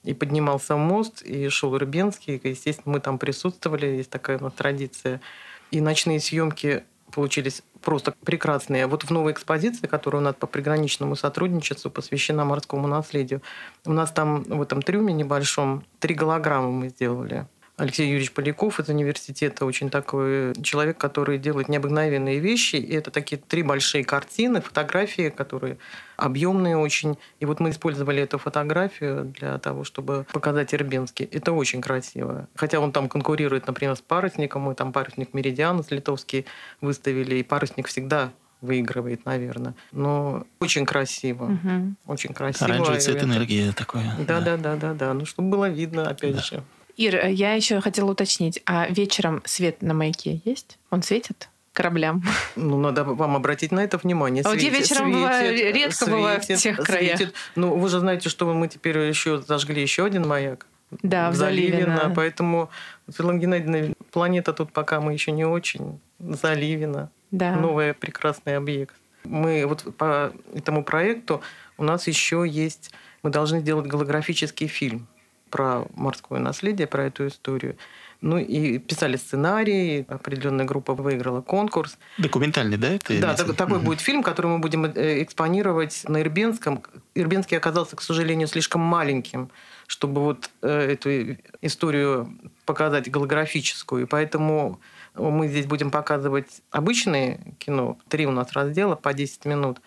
и 0.03 0.13
поднимался 0.13 0.77
мост, 0.77 1.23
и 1.23 1.49
шел 1.49 1.79
Рыбенский. 1.79 2.37
И, 2.37 2.49
естественно, 2.51 2.93
мы 2.93 3.01
там 3.01 3.19
присутствовали, 3.19 3.87
есть 3.87 4.11
такая 4.11 4.37
у 4.37 4.43
нас 4.43 4.53
традиция. 4.53 5.23
И 5.71 5.81
ночные 5.81 6.21
съемки 6.21 6.85
получились 7.15 7.63
просто 7.81 8.13
прекрасные. 8.25 8.87
Вот 8.87 9.05
в 9.05 9.11
новой 9.11 9.33
экспозиции, 9.33 9.87
которая 9.87 10.21
у 10.21 10.25
нас 10.25 10.35
по 10.35 10.47
приграничному 10.47 11.17
сотрудничеству 11.17 11.91
посвящена 11.91 12.45
морскому 12.45 12.89
наследию, 12.89 13.43
у 13.85 13.93
нас 13.93 14.11
там 14.11 14.43
в 14.43 14.61
этом 14.61 14.83
трюме 14.83 15.15
небольшом 15.15 15.85
три 16.01 16.15
голограммы 16.15 16.73
мы 16.73 16.89
сделали. 16.89 17.47
Алексей 17.77 18.07
Юрьевич 18.07 18.31
Поляков 18.31 18.79
из 18.79 18.89
университета 18.89 19.67
очень 19.67 19.91
такой 19.91 20.55
человек, 20.63 20.97
который 20.97 21.39
делает 21.39 21.69
необыкновенные 21.69 22.39
вещи. 22.39 22.77
И 22.77 22.95
это 22.95 23.11
такие 23.11 23.37
три 23.37 23.65
большие 23.65 24.05
картины, 24.05 24.61
фотографии, 24.61 25.29
которые 25.29 25.79
объемные 26.17 26.77
очень. 26.77 27.19
И 27.41 27.47
вот 27.47 27.59
мы 27.59 27.71
использовали 27.71 28.23
эту 28.23 28.39
фотографию 28.39 29.25
для 29.25 29.59
того, 29.59 29.83
чтобы 29.83 30.25
показать 30.33 30.73
Ирбенский. 30.73 31.25
Это 31.25 31.51
очень 31.51 31.81
красиво. 31.81 32.47
Хотя 32.55 32.79
он 32.79 32.93
там 32.93 33.09
конкурирует, 33.09 33.67
например, 33.67 33.97
с 33.97 34.01
парусником. 34.01 34.63
Мы 34.63 34.77
там 34.77 34.93
парусник 34.93 35.35
Меридианус 35.35 35.91
литовский 35.91 36.47
выставили. 36.81 37.35
И 37.37 37.43
парусник 37.43 37.89
всегда 37.89 38.31
выигрывает, 38.61 39.27
наверное. 39.27 39.75
Но 39.91 40.47
очень 40.61 40.87
красиво. 40.87 41.47
Мгм. 41.47 41.97
Очень 42.07 42.35
красиво. 42.35 42.67
Оранжевый 42.67 43.01
цвет 43.01 43.25
энергии 43.25 43.73
такой. 43.73 44.03
Да, 44.29 44.41
да, 44.41 44.57
да, 44.57 44.77
да, 44.77 44.95
да. 44.95 45.13
Ну, 45.13 45.27
чтобы 45.27 45.51
было 45.51 45.69
видно, 45.69 46.09
опять 46.09 46.37
Да. 46.37 46.43
же. 46.43 46.63
Ир, 46.97 47.27
я 47.27 47.55
еще 47.55 47.81
хотела 47.81 48.11
уточнить, 48.13 48.61
а 48.67 48.87
вечером 48.89 49.43
свет 49.45 49.83
на 49.83 49.95
маяке 49.95 50.41
есть? 50.45 50.79
Он 50.91 51.03
светит 51.03 51.49
кораблям? 51.73 52.23
Ну, 52.57 52.79
надо 52.79 53.03
вам 53.05 53.35
обратить 53.37 53.73
на 53.73 53.81
это 53.81 53.99
внимание. 53.99 54.43
А 54.45 54.51
вот 54.51 54.59
я 54.61 54.71
вечером 54.71 55.13
бываю- 55.13 55.73
редко 55.73 56.07
бываю 56.07 56.41
в 56.41 56.47
тех 56.47 56.77
краях. 56.79 57.21
Ну, 57.57 57.75
вы 57.77 57.89
же 57.89 57.99
знаете, 57.99 58.29
что 58.29 58.53
мы 58.53 58.69
теперь 58.69 58.97
еще 58.99 59.41
зажгли 59.43 59.83
еще 59.83 60.05
один 60.05 60.27
маяк. 60.27 60.67
Да, 61.03 61.31
в. 61.31 61.35
Заливино. 61.35 62.09
на- 62.09 62.15
Поэтому, 62.15 62.71
Светлана 63.13 63.39
Геннадьевна, 63.39 63.95
планета 64.13 64.53
тут 64.53 64.73
пока 64.73 65.01
мы 65.01 65.13
еще 65.13 65.33
не 65.33 65.45
очень. 65.45 65.99
Заливина. 66.21 67.11
Да. 67.33 67.57
Новый 67.57 67.95
прекрасный 67.95 68.57
объект. 68.57 68.95
Мы 69.25 69.67
вот 69.67 69.97
по 69.97 70.33
этому 70.55 70.85
проекту 70.85 71.41
у 71.79 71.83
нас 71.85 72.07
еще 72.07 72.45
есть... 72.47 72.93
Мы 73.25 73.31
должны 73.31 73.61
сделать 73.61 73.87
голографический 73.87 74.67
фильм 74.69 75.09
про 75.55 75.85
морское 75.95 76.41
наследие, 76.41 76.89
про 76.89 77.05
эту 77.05 77.29
историю. 77.29 77.77
Ну 78.21 78.39
и 78.39 78.79
писали 78.79 79.17
сценарий, 79.17 80.05
определенная 80.09 80.65
группа 80.65 80.95
выиграла 80.95 81.43
конкурс. 81.43 81.97
Документальный, 82.19 82.77
да? 82.77 82.89
Это 82.89 83.21
да, 83.21 83.35
так, 83.35 83.55
такой 83.55 83.77
угу. 83.77 83.87
будет 83.87 84.01
фильм, 84.01 84.25
который 84.25 84.49
мы 84.49 84.59
будем 84.59 84.85
э, 84.85 85.23
экспонировать 85.23 86.03
на 86.09 86.21
Ирбенском. 86.21 86.83
Ирбенский 87.15 87.57
оказался, 87.57 87.95
к 87.95 88.03
сожалению, 88.03 88.49
слишком 88.49 88.81
маленьким, 88.81 89.49
чтобы 89.87 90.23
вот 90.23 90.51
э, 90.63 90.93
эту 90.93 91.37
историю 91.63 92.37
показать 92.67 93.09
голографическую. 93.09 94.03
И 94.03 94.07
поэтому 94.07 94.81
мы 95.15 95.47
здесь 95.47 95.67
будем 95.67 95.93
показывать 95.93 96.63
обычное 96.73 97.39
кино. 97.59 97.97
Три 98.09 98.27
у 98.27 98.33
нас 98.33 98.51
раздела 98.55 98.97
по 98.97 99.15
10 99.15 99.45
минут 99.45 99.79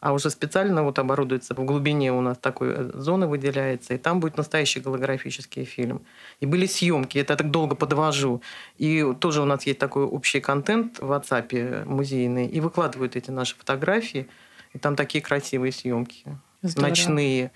а 0.00 0.12
уже 0.12 0.30
специально 0.30 0.82
вот 0.82 0.98
оборудуется 0.98 1.54
в 1.54 1.64
глубине 1.64 2.12
у 2.12 2.20
нас 2.20 2.38
такой 2.38 2.72
э, 2.74 2.90
зоны 2.94 3.26
выделяется, 3.26 3.94
и 3.94 3.98
там 3.98 4.20
будет 4.20 4.36
настоящий 4.38 4.80
голографический 4.80 5.64
фильм. 5.64 6.02
И 6.40 6.46
были 6.46 6.66
съемки, 6.66 7.18
это 7.18 7.34
я 7.34 7.36
так 7.36 7.50
долго 7.50 7.76
подвожу. 7.76 8.42
И 8.78 9.06
тоже 9.20 9.42
у 9.42 9.44
нас 9.44 9.66
есть 9.66 9.78
такой 9.78 10.04
общий 10.04 10.40
контент 10.40 10.98
в 10.98 11.12
WhatsApp 11.12 11.84
музейный, 11.84 12.46
и 12.46 12.60
выкладывают 12.60 13.16
эти 13.16 13.30
наши 13.30 13.54
фотографии, 13.56 14.26
и 14.72 14.78
там 14.78 14.96
такие 14.96 15.22
красивые 15.22 15.72
съемки. 15.72 16.24
Здорово. 16.62 16.88
Ночные 16.88 17.50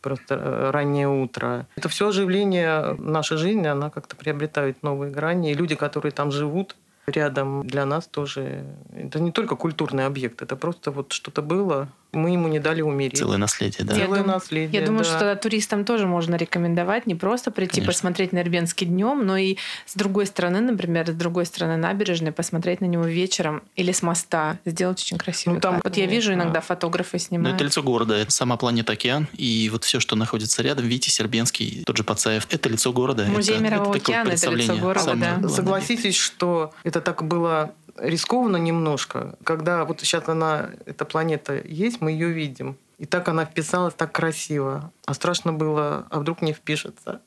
просто 0.00 0.34
э, 0.34 0.70
раннее 0.70 1.08
утро. 1.08 1.66
Это 1.76 1.88
все 1.88 2.08
оживление 2.08 2.94
нашей 2.94 3.36
жизни, 3.36 3.66
она 3.66 3.90
как-то 3.90 4.16
приобретает 4.16 4.82
новые 4.82 5.12
грани. 5.12 5.52
И 5.52 5.54
люди, 5.54 5.74
которые 5.74 6.12
там 6.12 6.30
живут, 6.30 6.76
рядом 7.10 7.66
для 7.66 7.84
нас 7.84 8.06
тоже. 8.06 8.64
Это 8.94 9.20
не 9.20 9.32
только 9.32 9.56
культурный 9.56 10.06
объект, 10.06 10.42
это 10.42 10.56
просто 10.56 10.90
вот 10.90 11.12
что-то 11.12 11.42
было, 11.42 11.88
мы 12.12 12.30
ему 12.30 12.48
не 12.48 12.58
дали 12.58 12.82
умереть. 12.82 13.18
Целое 13.18 13.38
наследие, 13.38 13.84
да. 13.86 13.94
Я 13.94 14.06
Целое 14.06 14.20
дум... 14.20 14.28
наследие, 14.32 14.80
Я 14.80 14.86
думаю, 14.86 15.04
да. 15.04 15.10
что 15.16 15.36
туристам 15.36 15.84
тоже 15.84 16.06
можно 16.06 16.34
рекомендовать 16.36 17.06
не 17.06 17.14
просто 17.14 17.50
прийти 17.50 17.76
Конечно. 17.76 17.92
посмотреть 17.92 18.32
на 18.32 18.40
Ирбенский 18.40 18.86
днем, 18.86 19.26
но 19.26 19.36
и 19.36 19.56
с 19.86 19.94
другой 19.94 20.26
стороны, 20.26 20.60
например, 20.60 21.08
с 21.08 21.14
другой 21.14 21.46
стороны 21.46 21.76
набережной 21.76 22.32
посмотреть 22.32 22.80
на 22.80 22.86
него 22.86 23.04
вечером 23.04 23.62
или 23.76 23.92
с 23.92 24.02
моста. 24.02 24.58
Сделать 24.64 25.00
очень 25.00 25.18
красиво. 25.18 25.54
Ну, 25.54 25.60
там, 25.60 25.80
вот 25.82 25.96
я 25.96 26.06
вижу 26.06 26.32
иногда 26.32 26.60
фотографы 26.60 27.16
Ну, 27.16 27.18
снимают. 27.18 27.56
это 27.56 27.64
лицо 27.64 27.82
города, 27.82 28.14
это 28.14 28.30
сама 28.30 28.56
планета 28.56 28.92
океан, 28.92 29.28
и 29.34 29.68
вот 29.70 29.84
все, 29.84 30.00
что 30.00 30.16
находится 30.16 30.62
рядом, 30.62 30.86
Витя 30.86 31.10
Сербенский, 31.10 31.82
тот 31.86 31.96
же 31.96 32.04
Пацаев, 32.04 32.46
это 32.50 32.68
лицо 32.68 32.92
города. 32.92 33.24
Музей 33.26 33.54
это, 33.56 33.64
Мирового 33.64 33.94
это 33.96 34.02
океана, 34.04 34.28
это 34.30 34.50
лицо 34.50 34.76
города, 34.76 35.00
самое 35.04 35.36
да. 35.38 35.48
Согласитесь, 35.48 36.16
что 36.16 36.72
это 36.84 37.00
так 37.00 37.22
было 37.24 37.72
рискованно 37.98 38.56
немножко, 38.56 39.36
когда 39.44 39.84
вот 39.84 40.00
сейчас 40.00 40.28
она, 40.28 40.70
эта 40.86 41.04
планета 41.04 41.60
есть, 41.64 42.00
мы 42.00 42.12
ее 42.12 42.30
видим. 42.30 42.76
И 42.98 43.06
так 43.06 43.28
она 43.28 43.46
вписалась 43.46 43.94
так 43.94 44.12
красиво. 44.12 44.92
А 45.06 45.14
страшно 45.14 45.54
было, 45.54 46.06
а 46.10 46.20
вдруг 46.20 46.42
не 46.42 46.52
впишется. 46.52 47.22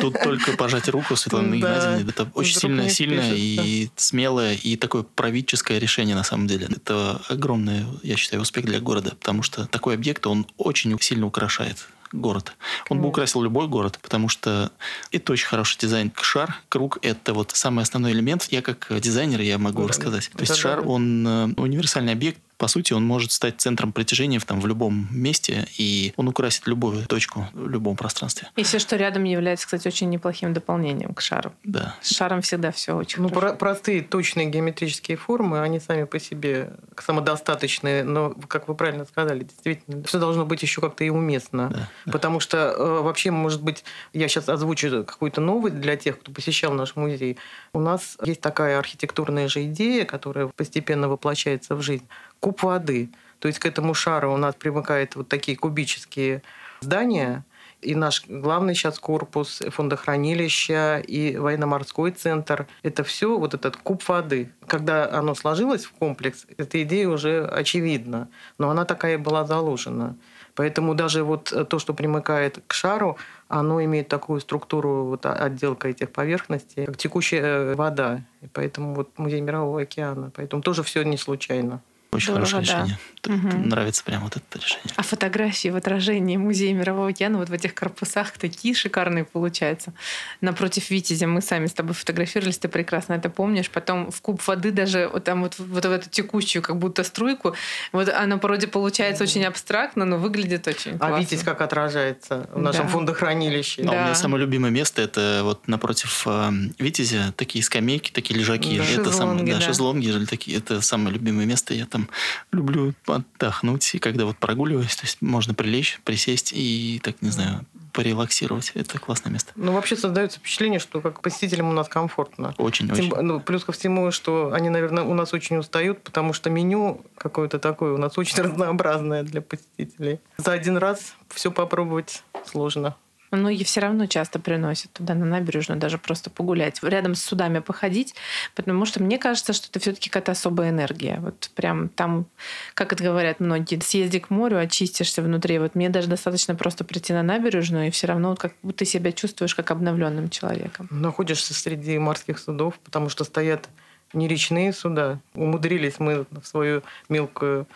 Тут 0.00 0.14
только 0.22 0.52
пожать 0.56 0.88
руку 0.88 1.16
Светланы. 1.16 1.56
Геннадьевне. 1.56 2.08
Это 2.08 2.30
очень 2.34 2.56
сильное, 2.56 2.88
сильное 2.88 3.32
и 3.34 3.90
смелое, 3.96 4.54
и 4.54 4.76
такое 4.76 5.02
правительское 5.02 5.78
решение 5.78 6.14
на 6.14 6.22
самом 6.22 6.46
деле. 6.46 6.68
Это 6.70 7.20
огромный, 7.28 7.84
я 8.04 8.16
считаю, 8.16 8.42
успех 8.42 8.64
для 8.66 8.78
города, 8.78 9.10
потому 9.10 9.42
что 9.42 9.66
такой 9.66 9.94
объект, 9.94 10.24
он 10.28 10.46
очень 10.56 10.96
сильно 11.00 11.26
украшает 11.26 11.88
город. 12.12 12.52
Он 12.88 13.00
бы 13.00 13.08
украсил 13.08 13.42
любой 13.42 13.68
город, 13.68 13.98
потому 14.02 14.28
что 14.28 14.70
это 15.12 15.32
очень 15.32 15.46
хороший 15.46 15.78
дизайн. 15.78 16.12
Шар, 16.20 16.54
круг– 16.68 16.98
это 17.02 17.34
вот 17.34 17.52
самый 17.54 17.82
основной 17.82 18.12
элемент. 18.12 18.48
Я 18.50 18.62
как 18.62 18.88
дизайнер, 19.00 19.40
я 19.40 19.58
могу 19.58 19.82
Да. 19.82 19.88
рассказать. 19.88 20.30
То 20.30 20.40
есть 20.40 20.52
Да-да-да. 20.52 20.76
шар, 20.76 20.88
он 20.88 21.26
э, 21.26 21.44
универсальный 21.56 22.12
объект, 22.12 22.40
по 22.58 22.66
сути, 22.68 22.92
он 22.92 23.06
может 23.06 23.32
стать 23.32 23.60
центром 23.60 23.92
притяжения 23.92 24.38
в, 24.38 24.44
там, 24.44 24.60
в 24.60 24.66
любом 24.66 25.08
месте, 25.10 25.66
и 25.78 26.12
он 26.16 26.28
украсит 26.28 26.66
любую 26.66 27.06
точку 27.06 27.46
в 27.52 27.68
любом 27.68 27.96
пространстве. 27.96 28.48
И 28.56 28.64
все, 28.64 28.78
что 28.78 28.96
рядом, 28.96 29.24
является, 29.24 29.66
кстати, 29.66 29.86
очень 29.88 30.10
неплохим 30.10 30.52
дополнением 30.52 31.14
к 31.14 31.20
шару. 31.20 31.52
Да. 31.64 31.94
С 32.02 32.14
шаром 32.16 32.42
всегда 32.42 32.72
все 32.72 32.94
очень 32.96 33.22
Ну, 33.22 33.28
хорошо. 33.28 33.48
про- 33.48 33.56
простые, 33.56 34.02
точные 34.02 34.46
геометрические 34.46 35.16
формы, 35.16 35.60
они 35.60 35.78
сами 35.80 36.04
по 36.04 36.18
себе 36.18 36.72
самодостаточные, 37.00 38.04
но, 38.04 38.34
как 38.48 38.68
вы 38.68 38.74
правильно 38.74 39.04
сказали, 39.04 39.44
действительно, 39.44 40.02
все 40.04 40.18
должно 40.18 40.44
быть 40.44 40.62
еще 40.62 40.80
как-то 40.80 41.04
и 41.04 41.10
уместно. 41.10 41.68
Да, 41.68 41.88
да. 42.06 42.12
Потому 42.12 42.40
что 42.40 42.56
э, 42.58 43.00
вообще, 43.02 43.30
может 43.30 43.62
быть, 43.62 43.84
я 44.12 44.28
сейчас 44.28 44.48
озвучу 44.48 45.04
какую-то 45.04 45.40
новость 45.40 45.80
для 45.80 45.96
тех, 45.96 46.18
кто 46.20 46.32
посещал 46.32 46.72
наш 46.72 46.96
музей. 46.96 47.36
У 47.72 47.80
нас 47.80 48.16
есть 48.24 48.40
такая 48.40 48.78
архитектурная 48.78 49.48
же 49.48 49.64
идея, 49.64 50.04
которая 50.04 50.48
постепенно 50.48 51.08
воплощается 51.08 51.74
в 51.74 51.82
жизнь. 51.82 52.06
Куб 52.40 52.62
воды. 52.62 53.10
То 53.38 53.48
есть 53.48 53.58
к 53.58 53.66
этому 53.66 53.94
шару 53.94 54.32
у 54.32 54.36
нас 54.36 54.54
примыкают 54.54 55.16
вот 55.16 55.28
такие 55.28 55.56
кубические 55.56 56.42
здания, 56.80 57.44
и 57.80 57.94
наш 57.94 58.24
главный 58.26 58.74
сейчас 58.74 58.98
корпус, 58.98 59.62
фондохранилища, 59.70 60.98
и 60.98 61.36
военно-морской 61.36 62.10
центр. 62.10 62.66
Это 62.82 63.04
все 63.04 63.38
вот 63.38 63.54
этот 63.54 63.76
куб 63.76 64.06
воды. 64.08 64.50
Когда 64.66 65.08
оно 65.08 65.34
сложилось 65.36 65.84
в 65.84 65.92
комплекс, 65.92 66.44
эта 66.56 66.82
идея 66.82 67.08
уже 67.08 67.46
очевидна. 67.46 68.28
Но 68.58 68.70
она 68.70 68.84
такая 68.84 69.16
была 69.16 69.44
заложена. 69.44 70.16
Поэтому 70.56 70.96
даже 70.96 71.22
вот 71.22 71.54
то, 71.68 71.78
что 71.78 71.94
примыкает 71.94 72.58
к 72.66 72.72
шару, 72.72 73.16
оно 73.46 73.82
имеет 73.84 74.08
такую 74.08 74.40
структуру, 74.40 75.04
вот 75.04 75.24
отделка 75.24 75.88
этих 75.88 76.10
поверхностей, 76.10 76.84
как 76.84 76.96
текущая 76.96 77.42
э, 77.42 77.74
вода. 77.76 78.22
И 78.40 78.48
поэтому 78.48 78.92
вот 78.94 79.16
музей 79.18 79.40
Мирового 79.40 79.82
океана. 79.82 80.32
Поэтому 80.34 80.62
тоже 80.62 80.82
все 80.82 81.04
не 81.04 81.16
случайно. 81.16 81.80
Очень 82.18 82.32
Здорово, 82.32 82.46
хорошее 82.46 82.66
да. 82.66 82.84
решение. 82.84 82.98
Мгм. 83.26 83.68
Нравится 83.68 84.04
прям 84.04 84.22
вот 84.22 84.36
это 84.36 84.58
решение. 84.58 84.92
А 84.96 85.02
фотографии 85.02 85.68
в 85.68 85.76
отражении 85.76 86.36
Музея 86.36 86.72
Мирового 86.74 87.08
океана 87.08 87.38
вот 87.38 87.48
в 87.48 87.52
этих 87.52 87.74
корпусах 87.74 88.32
такие 88.32 88.74
шикарные 88.74 89.24
получаются. 89.24 89.92
Напротив 90.40 90.90
Витязя 90.90 91.26
мы 91.26 91.42
сами 91.42 91.66
с 91.66 91.72
тобой 91.72 91.94
фотографировались, 91.94 92.58
ты 92.58 92.68
прекрасно 92.68 93.14
это 93.14 93.28
помнишь. 93.30 93.70
Потом 93.70 94.10
в 94.10 94.20
куб 94.20 94.40
воды 94.46 94.70
даже 94.70 95.08
вот 95.12 95.24
там 95.24 95.42
вот, 95.42 95.58
вот 95.58 95.84
в 95.84 95.90
эту 95.90 96.08
текущую 96.08 96.62
как 96.62 96.76
будто 96.78 97.02
струйку, 97.04 97.54
вот 97.92 98.08
она 98.08 98.36
вроде 98.36 98.66
получается 98.66 99.24
очень 99.24 99.44
абстрактно, 99.44 100.04
но 100.04 100.16
выглядит 100.16 100.66
очень 100.66 100.92
А 100.94 100.98
классно. 100.98 101.16
видите, 101.18 101.44
как 101.44 101.60
отражается 101.60 102.48
в 102.52 102.58
нашем 102.60 102.86
Да. 102.86 102.92
фондохранилище. 102.92 103.82
А 103.82 103.84
у 103.84 103.90
Да. 103.90 104.04
меня 104.04 104.14
самое 104.14 104.42
любимое 104.44 104.70
место 104.70 105.02
это 105.02 105.40
вот 105.44 105.66
напротив 105.68 106.22
э, 106.26 106.50
Витязя 106.78 107.32
такие 107.36 107.62
скамейки, 107.64 108.10
такие 108.10 108.38
лежаки. 108.38 108.78
Да. 108.78 108.84
Это 108.84 109.12
самое, 109.12 109.38
Шезлонги, 109.38 109.50
да, 109.52 109.58
да. 109.58 109.64
шезлонги 109.66 110.24
такие. 110.26 110.56
Это 110.58 110.80
самое 110.80 111.14
любимое 111.14 111.46
место. 111.46 111.74
Я 111.74 111.86
там 111.86 112.07
люблю 112.52 112.94
отдохнуть. 113.06 113.94
И 113.94 113.98
когда 113.98 114.24
вот 114.24 114.36
прогуливаюсь, 114.36 114.96
то 114.96 115.04
есть 115.04 115.22
можно 115.22 115.54
прилечь, 115.54 116.00
присесть 116.04 116.52
и 116.54 117.00
так, 117.02 117.20
не 117.22 117.30
знаю, 117.30 117.64
порелаксировать. 117.92 118.72
Это 118.74 118.98
классное 118.98 119.32
место. 119.32 119.52
Ну, 119.56 119.72
вообще 119.72 119.96
создается 119.96 120.38
впечатление, 120.38 120.78
что 120.78 121.00
как 121.00 121.20
посетителям 121.20 121.68
у 121.68 121.72
нас 121.72 121.88
комфортно. 121.88 122.54
Очень-очень. 122.56 123.10
Тем- 123.10 123.26
ну, 123.26 123.40
плюс 123.40 123.64
ко 123.64 123.72
всему, 123.72 124.12
что 124.12 124.52
они, 124.52 124.68
наверное, 124.68 125.02
у 125.04 125.14
нас 125.14 125.34
очень 125.34 125.56
устают, 125.56 126.02
потому 126.02 126.32
что 126.32 126.48
меню 126.48 127.04
какое-то 127.16 127.58
такое 127.58 127.92
у 127.92 127.96
нас 127.98 128.16
очень 128.16 128.38
разнообразное 128.42 129.22
для 129.24 129.40
посетителей. 129.40 130.20
За 130.36 130.52
один 130.52 130.76
раз 130.76 131.14
все 131.28 131.50
попробовать 131.50 132.22
сложно. 132.46 132.94
Но 133.30 133.50
и 133.50 133.62
все 133.64 133.80
равно 133.80 134.06
часто 134.06 134.38
приносят 134.38 134.92
туда 134.92 135.14
на 135.14 135.26
набережную 135.26 135.78
даже 135.78 135.98
просто 135.98 136.30
погулять, 136.30 136.82
рядом 136.82 137.14
с 137.14 137.22
судами 137.22 137.58
походить, 137.58 138.14
потому 138.54 138.84
что 138.84 139.02
мне 139.02 139.18
кажется, 139.18 139.52
что 139.52 139.68
это 139.68 139.78
все-таки 139.80 140.10
какая-то 140.10 140.32
особая 140.32 140.70
энергия. 140.70 141.18
Вот 141.20 141.50
прям 141.54 141.88
там, 141.88 142.26
как 142.74 142.92
это 142.92 143.04
говорят 143.04 143.40
многие, 143.40 143.80
съезди 143.80 144.18
к 144.18 144.30
морю, 144.30 144.58
очистишься 144.58 145.22
внутри. 145.22 145.58
Вот 145.58 145.74
мне 145.74 145.88
даже 145.88 146.08
достаточно 146.08 146.54
просто 146.54 146.84
прийти 146.84 147.12
на 147.12 147.22
набережную, 147.22 147.88
и 147.88 147.90
все 147.90 148.06
равно 148.06 148.30
вот 148.30 148.38
как 148.38 148.54
будто 148.62 148.84
себя 148.84 149.12
чувствуешь 149.12 149.54
как 149.54 149.70
обновленным 149.70 150.30
человеком. 150.30 150.88
Находишься 150.90 151.54
среди 151.54 151.98
морских 151.98 152.38
судов, 152.38 152.78
потому 152.84 153.08
что 153.08 153.24
стоят 153.24 153.68
не 154.12 154.28
речные 154.28 154.72
суда. 154.72 155.18
Умудрились 155.34 155.98
мы 155.98 156.24
в 156.30 156.46
свою 156.46 156.82
мелкую 157.08 157.66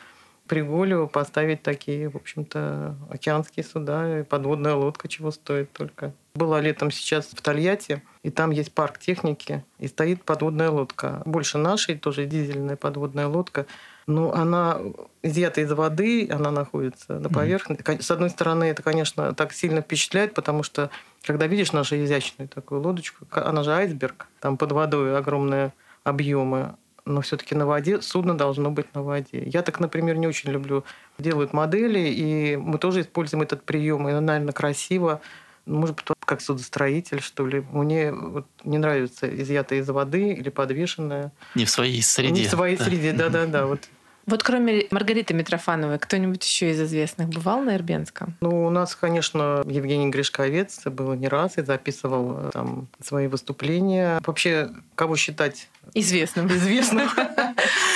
пригулю 0.47 1.09
поставить 1.09 1.63
такие, 1.63 2.09
в 2.09 2.17
общем-то, 2.17 2.97
океанские 3.11 3.65
суда, 3.65 4.21
и 4.21 4.23
подводная 4.23 4.75
лодка 4.75 5.09
чего 5.09 5.31
стоит 5.31 5.73
только. 5.73 6.13
Была 6.35 6.61
летом 6.61 6.91
сейчас 6.91 7.27
в 7.27 7.41
Тольятти, 7.43 8.03
и 8.23 8.31
там 8.31 8.51
есть 8.51 8.73
парк 8.73 8.99
техники, 8.99 9.65
и 9.79 9.87
стоит 9.87 10.25
подводная 10.25 10.71
лодка. 10.71 11.23
Больше 11.25 11.59
нашей, 11.59 11.97
тоже 11.97 12.27
дизельная 12.27 12.77
подводная 12.77 13.29
лодка. 13.29 13.67
Но 14.07 14.33
она 14.33 14.81
изъята 15.23 15.61
из 15.61 15.71
воды, 15.73 16.29
она 16.31 16.51
находится 16.51 17.19
на 17.19 17.29
поверхности. 17.29 18.03
С 18.03 18.11
одной 18.11 18.31
стороны, 18.31 18.65
это, 18.65 18.83
конечно, 18.83 19.33
так 19.35 19.53
сильно 19.53 19.81
впечатляет, 19.81 20.35
потому 20.35 20.65
что, 20.65 20.91
когда 21.23 21.47
видишь 21.47 21.73
нашу 21.73 21.97
изящную 22.03 22.49
такую 22.49 22.81
лодочку, 22.81 23.27
она 23.31 23.63
же 23.63 23.73
айсберг, 23.73 24.27
там 24.41 24.57
под 24.57 24.73
водой 24.73 25.17
огромные 25.17 25.73
объемы, 26.03 26.75
но 27.05 27.21
все-таки 27.21 27.55
на 27.55 27.67
воде 27.67 28.01
судно 28.01 28.37
должно 28.37 28.71
быть 28.71 28.95
на 28.95 29.03
воде. 29.03 29.43
Я 29.45 29.63
так, 29.63 29.81
например, 29.81 30.17
не 30.17 30.27
очень 30.27 30.51
люблю. 30.51 30.85
Делают 31.19 31.53
модели, 31.53 32.01
и 32.01 32.57
мы 32.57 32.79
тоже 32.79 33.01
используем 33.01 33.43
этот 33.43 33.65
прием, 33.65 34.09
и, 34.09 34.13
наверное, 34.13 34.53
красиво. 34.53 35.21
Ну, 35.67 35.81
Может 35.81 35.97
быть, 35.97 36.07
как 36.25 36.41
судостроитель, 36.41 37.21
что 37.21 37.47
ли. 37.47 37.65
Мне 37.73 38.13
вот 38.13 38.47
не 38.65 38.79
нравится 38.79 39.29
изъятое 39.43 39.81
из 39.81 39.89
воды 39.89 40.33
или 40.33 40.49
подвешенное. 40.49 41.33
Не 41.55 41.65
в 41.65 41.71
своей 41.71 42.03
среде. 42.03 42.33
Не 42.33 42.47
в 42.47 42.51
своей 42.51 42.77
да. 42.77 42.85
среде, 42.85 43.13
да-да-да. 43.13 43.67
Вот 43.67 43.81
Вот 44.27 44.43
кроме 44.43 44.87
Маргариты 44.91 45.35
Митрофановой, 45.35 45.99
кто-нибудь 45.99 46.45
еще 46.45 46.71
из 46.71 46.81
известных 46.81 47.29
бывал 47.29 47.61
на 47.61 47.77
Ирбенском? 47.77 48.35
Ну, 48.41 48.67
у 48.67 48.71
нас, 48.71 48.95
конечно, 48.95 49.63
Евгений 49.67 50.09
Гришковец 50.11 50.85
был 50.87 51.15
не 51.15 51.29
раз 51.29 51.59
и 51.59 51.63
записывал 51.63 52.37
э, 52.39 52.51
там 52.53 52.89
свои 53.03 53.27
выступления. 53.27 54.21
Вообще, 54.25 54.71
кого 54.95 55.17
считать 55.17 55.69
известным? 55.95 56.47
Известным. 56.47 57.09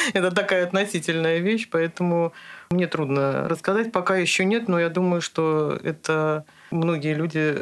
Это 0.15 0.31
такая 0.31 0.65
относительная 0.65 1.39
вещь, 1.39 1.69
поэтому 1.71 2.33
мне 2.71 2.87
трудно 2.87 3.49
рассказать. 3.49 3.93
Пока 3.93 4.17
еще 4.17 4.45
нет, 4.45 4.69
но 4.69 4.79
я 4.79 4.89
думаю, 4.89 5.21
что 5.21 5.79
это 5.83 6.45
многие 6.71 7.15
люди 7.15 7.59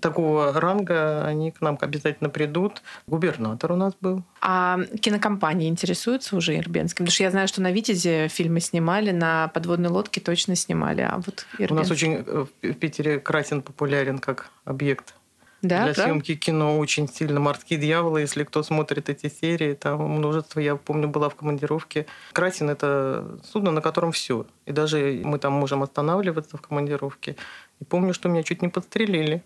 такого 0.00 0.52
ранга, 0.52 1.24
они 1.24 1.50
к 1.50 1.60
нам 1.60 1.78
обязательно 1.80 2.30
придут. 2.30 2.82
Губернатор 3.06 3.72
у 3.72 3.76
нас 3.76 3.94
был. 4.00 4.22
А 4.40 4.78
кинокомпании 5.00 5.68
интересуются 5.68 6.36
уже 6.36 6.56
Ирбенским? 6.56 7.04
Потому 7.04 7.12
что 7.12 7.22
я 7.24 7.30
знаю, 7.30 7.48
что 7.48 7.62
на 7.62 7.72
«Витязе» 7.72 8.28
фильмы 8.28 8.60
снимали, 8.60 9.10
на 9.10 9.48
«Подводной 9.48 9.90
лодке» 9.90 10.20
точно 10.20 10.56
снимали. 10.56 11.02
А 11.02 11.16
вот 11.16 11.46
Ирбенск... 11.58 11.72
У 11.72 11.74
нас 11.74 11.90
очень 11.90 12.24
э, 12.26 12.46
в 12.62 12.72
Питере 12.74 13.18
Красин 13.18 13.62
популярен 13.62 14.18
как 14.18 14.50
объект 14.64 15.14
да, 15.62 15.84
для 15.84 15.94
правда? 15.94 16.02
съемки 16.02 16.36
кино 16.36 16.78
очень 16.78 17.08
сильно. 17.08 17.40
«Морские 17.40 17.80
дьяволы», 17.80 18.20
если 18.20 18.44
кто 18.44 18.62
смотрит 18.62 19.08
эти 19.08 19.28
серии, 19.28 19.74
там 19.74 20.00
множество. 20.00 20.60
Я 20.60 20.76
помню, 20.76 21.08
была 21.08 21.28
в 21.28 21.34
командировке. 21.34 22.06
Красин– 22.32 22.70
это 22.70 23.38
судно, 23.44 23.72
на 23.72 23.80
котором 23.80 24.12
все. 24.12 24.46
И 24.66 24.72
даже 24.72 25.20
мы 25.24 25.38
там 25.38 25.52
можем 25.54 25.82
останавливаться 25.82 26.56
в 26.56 26.60
командировке. 26.60 27.36
И 27.80 27.84
помню, 27.84 28.14
что 28.14 28.28
меня 28.28 28.42
чуть 28.42 28.62
не 28.62 28.68
подстрелили 28.68 29.42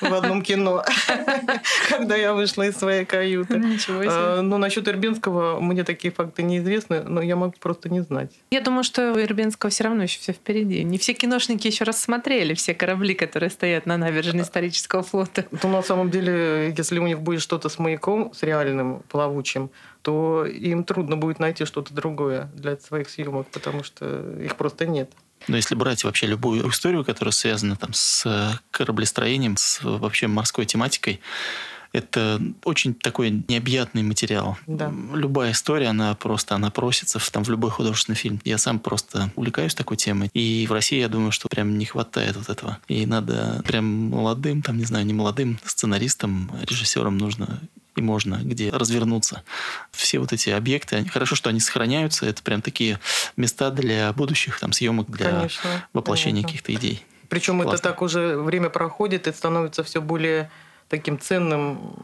в 0.00 0.14
одном 0.14 0.42
кино, 0.42 0.84
когда 1.88 2.16
я 2.16 2.34
вышла 2.34 2.64
из 2.64 2.76
своей 2.76 3.04
каюты. 3.04 3.58
Ничего 3.58 4.02
себе. 4.02 4.10
А, 4.10 4.42
но 4.42 4.58
насчет 4.58 4.86
Ирбенского 4.88 5.60
мне 5.60 5.84
такие 5.84 6.12
факты 6.12 6.42
неизвестны, 6.42 7.02
но 7.02 7.22
я 7.22 7.36
могу 7.36 7.54
просто 7.58 7.88
не 7.88 8.00
знать. 8.00 8.32
Я 8.50 8.60
думаю, 8.60 8.84
что 8.84 9.12
у 9.12 9.18
Ирбенского 9.18 9.70
все 9.70 9.84
равно 9.84 10.04
еще 10.04 10.20
все 10.20 10.32
впереди. 10.32 10.82
Не 10.84 10.98
все 10.98 11.14
киношники 11.14 11.66
еще 11.66 11.84
рассмотрели 11.84 12.54
все 12.54 12.74
корабли, 12.74 13.14
которые 13.14 13.50
стоят 13.50 13.86
на 13.86 13.96
набережной 13.96 14.42
исторического 14.42 15.02
флота. 15.02 15.46
Ну, 15.62 15.68
на 15.68 15.82
самом 15.82 16.10
деле, 16.10 16.74
если 16.76 16.98
у 16.98 17.06
них 17.06 17.20
будет 17.20 17.40
что-то 17.40 17.68
с 17.68 17.78
маяком, 17.78 18.32
с 18.34 18.42
реальным 18.42 19.02
плавучим, 19.08 19.70
то 20.02 20.46
им 20.46 20.84
трудно 20.84 21.16
будет 21.16 21.40
найти 21.40 21.64
что-то 21.64 21.92
другое 21.92 22.48
для 22.54 22.76
своих 22.76 23.08
съемок, 23.08 23.48
потому 23.48 23.82
что 23.82 24.38
их 24.40 24.56
просто 24.56 24.86
нет. 24.86 25.10
Но 25.48 25.56
если 25.56 25.74
брать 25.74 26.04
вообще 26.04 26.26
любую 26.26 26.68
историю, 26.70 27.04
которая 27.04 27.32
связана 27.32 27.76
там, 27.76 27.92
с 27.92 28.60
кораблестроением, 28.70 29.56
с 29.56 29.80
вообще 29.82 30.26
морской 30.26 30.66
тематикой, 30.66 31.20
это 31.92 32.40
очень 32.64 32.94
такой 32.94 33.42
необъятный 33.48 34.02
материал. 34.02 34.58
Да. 34.66 34.92
Любая 35.14 35.52
история, 35.52 35.88
она 35.88 36.14
просто, 36.14 36.54
она 36.54 36.70
просится 36.70 37.18
в, 37.18 37.30
там, 37.30 37.44
в 37.44 37.48
любой 37.48 37.70
художественный 37.70 38.16
фильм. 38.16 38.40
Я 38.44 38.58
сам 38.58 38.78
просто 38.78 39.30
увлекаюсь 39.34 39.74
такой 39.74 39.96
темой. 39.96 40.28
И 40.34 40.66
в 40.68 40.72
России, 40.72 40.98
я 40.98 41.08
думаю, 41.08 41.32
что 41.32 41.48
прям 41.48 41.78
не 41.78 41.86
хватает 41.86 42.36
вот 42.36 42.50
этого. 42.50 42.78
И 42.88 43.06
надо 43.06 43.62
прям 43.66 43.86
молодым, 43.86 44.62
там, 44.62 44.76
не 44.76 44.84
знаю, 44.84 45.06
не 45.06 45.14
молодым 45.14 45.58
сценаристам, 45.64 46.50
режиссерам 46.62 47.16
нужно 47.16 47.60
и 47.96 48.02
можно 48.02 48.40
где 48.42 48.70
развернуться. 48.70 49.42
Все 49.90 50.18
вот 50.18 50.32
эти 50.32 50.50
объекты, 50.50 50.96
они, 50.96 51.08
хорошо, 51.08 51.34
что 51.34 51.50
они 51.50 51.60
сохраняются, 51.60 52.26
это 52.26 52.42
прям 52.42 52.62
такие 52.62 53.00
места 53.36 53.70
для 53.70 54.12
будущих 54.12 54.60
там 54.60 54.72
съемок, 54.72 55.10
для 55.10 55.30
конечно, 55.30 55.88
воплощения 55.92 56.42
каких-то 56.42 56.74
идей. 56.74 57.04
Причем 57.28 57.60
Классно. 57.60 57.74
это 57.74 57.82
так 57.82 58.02
уже 58.02 58.36
время 58.36 58.70
проходит 58.70 59.26
и 59.26 59.32
становится 59.32 59.82
все 59.82 60.00
более 60.00 60.50
таким 60.88 61.18
ценным 61.18 61.96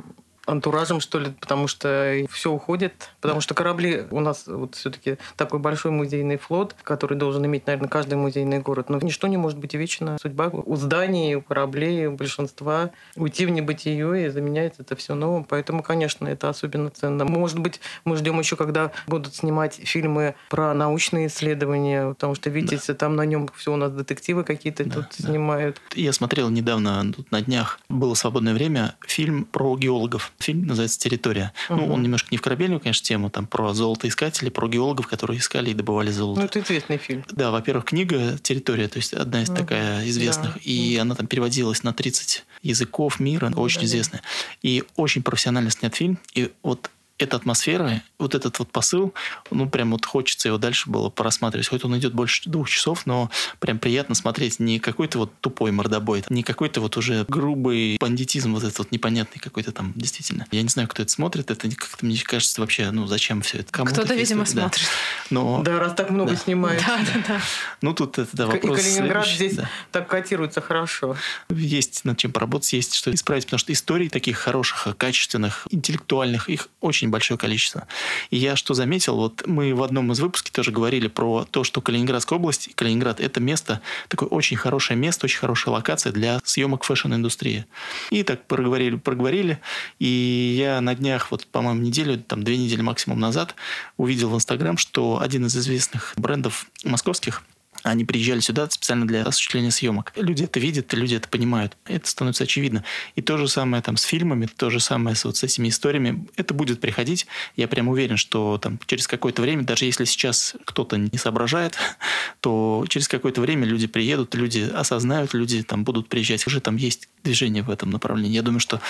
антуражем, 0.46 1.00
что 1.00 1.18
ли, 1.18 1.30
потому 1.40 1.68
что 1.68 2.16
все 2.30 2.50
уходит. 2.50 3.10
Потому 3.20 3.40
что 3.40 3.54
корабли 3.54 4.06
у 4.10 4.20
нас 4.20 4.44
вот 4.46 4.74
все-таки 4.74 5.18
такой 5.36 5.58
большой 5.58 5.92
музейный 5.92 6.36
флот, 6.36 6.74
который 6.82 7.16
должен 7.16 7.44
иметь, 7.46 7.66
наверное, 7.66 7.88
каждый 7.88 8.14
музейный 8.14 8.58
город. 8.58 8.88
Но 8.88 8.98
ничто 9.00 9.28
не 9.28 9.36
может 9.36 9.58
быть 9.58 9.74
вечно. 9.74 10.18
Судьба 10.20 10.48
у 10.52 10.76
зданий, 10.76 11.36
у 11.36 11.42
кораблей, 11.42 12.06
у 12.06 12.12
большинства 12.12 12.90
уйти 13.16 13.46
в 13.46 13.50
небытие 13.50 14.26
и 14.26 14.28
заменяется 14.28 14.82
это 14.82 14.96
все 14.96 15.14
новым. 15.14 15.44
Поэтому, 15.44 15.82
конечно, 15.82 16.26
это 16.26 16.48
особенно 16.48 16.90
ценно. 16.90 17.24
Может 17.24 17.58
быть, 17.58 17.80
мы 18.04 18.16
ждем 18.16 18.38
еще, 18.38 18.56
когда 18.56 18.90
будут 19.06 19.34
снимать 19.34 19.74
фильмы 19.74 20.34
про 20.50 20.74
научные 20.74 21.28
исследования, 21.28 22.08
потому 22.08 22.34
что, 22.34 22.50
видите, 22.50 22.80
да. 22.88 22.94
там 22.94 23.16
на 23.16 23.22
нем 23.22 23.48
все 23.54 23.72
у 23.72 23.76
нас 23.76 23.92
детективы 23.92 24.44
какие-то 24.44 24.84
да, 24.84 24.94
тут 24.94 25.06
да. 25.18 25.28
снимают. 25.28 25.80
Я 25.94 26.12
смотрел 26.12 26.48
недавно, 26.48 27.12
тут 27.12 27.30
на 27.30 27.40
днях, 27.42 27.78
было 27.88 28.14
свободное 28.14 28.54
время, 28.54 28.96
фильм 29.06 29.44
про 29.44 29.76
геологов 29.76 30.32
фильм 30.42 30.66
называется 30.66 30.98
«Территория». 30.98 31.52
Угу. 31.68 31.80
Ну, 31.80 31.92
он 31.94 32.02
немножко 32.02 32.28
не 32.30 32.36
в 32.36 32.42
корабельную, 32.42 32.80
конечно, 32.80 33.04
тему, 33.04 33.30
там 33.30 33.46
про 33.46 33.72
золотоискателей, 33.72 34.50
про 34.50 34.68
геологов, 34.68 35.06
которые 35.06 35.38
искали 35.38 35.70
и 35.70 35.74
добывали 35.74 36.10
золото. 36.10 36.40
Ну, 36.40 36.46
это 36.46 36.60
известный 36.60 36.98
фильм. 36.98 37.24
Да, 37.30 37.50
во-первых, 37.50 37.86
книга 37.86 38.38
«Территория», 38.42 38.88
то 38.88 38.98
есть 38.98 39.14
одна 39.14 39.42
из 39.42 39.48
угу. 39.48 39.58
такая 39.58 40.06
известных, 40.08 40.54
да. 40.54 40.60
и 40.62 40.94
угу. 40.96 41.02
она 41.02 41.14
там 41.14 41.26
переводилась 41.26 41.82
на 41.82 41.92
30 41.92 42.44
языков 42.62 43.20
мира, 43.20 43.52
очень 43.56 43.80
да, 43.80 43.86
известная. 43.86 44.22
И 44.62 44.84
очень 44.96 45.22
профессионально 45.22 45.70
снят 45.70 45.94
фильм, 45.94 46.18
и 46.34 46.50
вот 46.62 46.90
эта 47.22 47.36
атмосфера, 47.36 48.02
вот 48.18 48.34
этот 48.34 48.58
вот 48.58 48.70
посыл, 48.70 49.14
ну, 49.50 49.68
прям 49.68 49.92
вот 49.92 50.04
хочется 50.06 50.48
его 50.48 50.58
дальше 50.58 50.90
было 50.90 51.10
просматривать. 51.10 51.68
Хоть 51.68 51.84
он 51.84 51.96
идет 51.98 52.14
больше 52.14 52.48
двух 52.48 52.68
часов, 52.68 53.06
но 53.06 53.30
прям 53.60 53.78
приятно 53.78 54.14
смотреть 54.14 54.60
не 54.60 54.78
какой-то 54.78 55.18
вот 55.18 55.32
тупой 55.40 55.72
мордобой, 55.72 56.24
не 56.28 56.42
какой-то 56.42 56.80
вот 56.80 56.96
уже 56.96 57.24
грубый 57.28 57.96
бандитизм 58.00 58.54
вот 58.54 58.64
этот 58.64 58.78
вот 58.78 58.92
непонятный 58.92 59.40
какой-то 59.40 59.72
там, 59.72 59.92
действительно. 59.94 60.46
Я 60.50 60.62
не 60.62 60.68
знаю, 60.68 60.88
кто 60.88 61.02
это 61.02 61.12
смотрит, 61.12 61.50
это 61.50 61.68
как-то 61.70 62.04
мне 62.04 62.18
кажется 62.22 62.60
вообще, 62.60 62.90
ну, 62.90 63.06
зачем 63.06 63.42
все 63.42 63.58
это? 63.58 63.72
Кому 63.72 63.90
Кто-то, 63.90 64.14
видимо, 64.14 64.44
история? 64.44 64.62
смотрит. 64.62 64.84
Да. 64.84 65.26
Но... 65.30 65.62
да, 65.62 65.78
раз 65.78 65.94
так 65.94 66.10
много 66.10 66.32
да. 66.32 66.36
снимает. 66.36 66.82
Да, 66.86 66.98
да, 66.98 67.24
да. 67.28 67.40
Ну, 67.80 67.94
тут 67.94 68.18
это, 68.18 68.28
да, 68.32 68.46
вопрос 68.46 68.80
И 68.80 68.82
Калининград 68.82 69.26
здесь 69.26 69.54
да. 69.54 69.70
так 69.90 70.08
котируется 70.08 70.60
хорошо. 70.60 71.16
Есть 71.50 72.04
над 72.04 72.18
чем 72.18 72.32
поработать, 72.32 72.72
есть 72.72 72.94
что 72.94 73.12
исправить, 73.12 73.44
потому 73.44 73.58
что 73.58 73.72
историй 73.72 74.08
таких 74.08 74.38
хороших, 74.38 74.96
качественных, 74.96 75.66
интеллектуальных, 75.70 76.48
их 76.48 76.68
очень 76.80 77.08
большое 77.12 77.38
количество. 77.38 77.86
И 78.30 78.36
я 78.36 78.56
что 78.56 78.74
заметил, 78.74 79.16
вот 79.16 79.46
мы 79.46 79.74
в 79.74 79.82
одном 79.82 80.10
из 80.10 80.18
выпусков 80.18 80.50
тоже 80.50 80.72
говорили 80.72 81.06
про 81.06 81.46
то, 81.48 81.62
что 81.62 81.80
Калининградская 81.80 82.38
область, 82.38 82.74
Калининград– 82.74 83.20
это 83.20 83.38
место, 83.40 83.80
такое 84.08 84.28
очень 84.28 84.56
хорошее 84.56 84.98
место, 84.98 85.26
очень 85.26 85.38
хорошая 85.38 85.74
локация 85.74 86.12
для 86.12 86.40
съемок 86.42 86.82
фэшн-индустрии. 86.82 87.66
И 88.10 88.24
так 88.24 88.46
проговорили, 88.46 88.96
проговорили, 88.96 89.60
и 90.00 90.56
я 90.58 90.80
на 90.80 90.94
днях, 90.94 91.30
вот, 91.30 91.46
по-моему, 91.46 91.82
неделю, 91.82 92.18
там, 92.18 92.42
две 92.42 92.56
недели 92.56 92.80
максимум 92.82 93.20
назад 93.20 93.54
увидел 93.96 94.30
в 94.30 94.34
Инстаграм, 94.34 94.76
что 94.76 95.20
один 95.20 95.46
из 95.46 95.56
известных 95.56 96.14
брендов 96.16 96.66
московских 96.84 97.42
они 97.82 98.04
приезжали 98.04 98.40
сюда 98.40 98.68
специально 98.70 99.06
для 99.06 99.22
осуществления 99.22 99.70
съемок. 99.70 100.12
Люди 100.16 100.44
это 100.44 100.60
видят, 100.60 100.92
люди 100.92 101.16
это 101.16 101.28
понимают. 101.28 101.76
Это 101.86 102.08
становится 102.08 102.44
очевидно. 102.44 102.84
И 103.16 103.22
то 103.22 103.36
же 103.36 103.48
самое 103.48 103.82
там 103.82 103.96
с 103.96 104.02
фильмами, 104.02 104.46
то 104.46 104.70
же 104.70 104.80
самое 104.80 105.16
с, 105.16 105.24
вот 105.24 105.36
с 105.36 105.42
этими 105.42 105.68
историями. 105.68 106.26
Это 106.36 106.54
будет 106.54 106.80
приходить. 106.80 107.26
Я 107.56 107.68
прям 107.68 107.88
уверен, 107.88 108.16
что 108.16 108.58
там 108.58 108.78
через 108.86 109.06
какое-то 109.06 109.42
время, 109.42 109.64
даже 109.64 109.84
если 109.84 110.04
сейчас 110.04 110.54
кто-то 110.64 110.96
не 110.96 111.18
соображает, 111.18 111.76
то 112.40 112.84
через 112.88 113.08
какое-то 113.08 113.40
время 113.40 113.66
люди 113.66 113.86
приедут, 113.86 114.34
люди 114.34 114.70
осознают, 114.72 115.34
люди 115.34 115.62
там 115.62 115.84
будут 115.84 116.08
приезжать. 116.08 116.46
Уже 116.46 116.60
там 116.60 116.76
есть 116.76 117.08
движение 117.24 117.62
в 117.62 117.70
этом 117.70 117.90
направлении. 117.90 118.34
Я 118.34 118.42
думаю, 118.42 118.60
что 118.60 118.80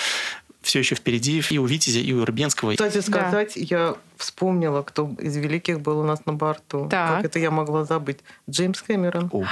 все 0.63 0.79
еще 0.79 0.95
впереди 0.95 1.43
и 1.49 1.57
у 1.57 1.65
Витязя, 1.65 1.99
и 1.99 2.13
у 2.13 2.23
Ирбенского. 2.23 2.71
Кстати 2.71 2.99
сказать, 2.99 3.53
да. 3.55 3.61
я 3.61 3.95
вспомнила, 4.17 4.81
кто 4.81 5.13
из 5.19 5.35
великих 5.35 5.81
был 5.81 5.99
у 5.99 6.03
нас 6.03 6.25
на 6.25 6.33
борту. 6.33 6.87
Так. 6.89 7.17
Как 7.17 7.25
это 7.25 7.39
я 7.39 7.51
могла 7.51 7.83
забыть? 7.83 8.19
Джеймс 8.49 8.81
Кэмерон. 8.81 9.29
О. 9.31 9.45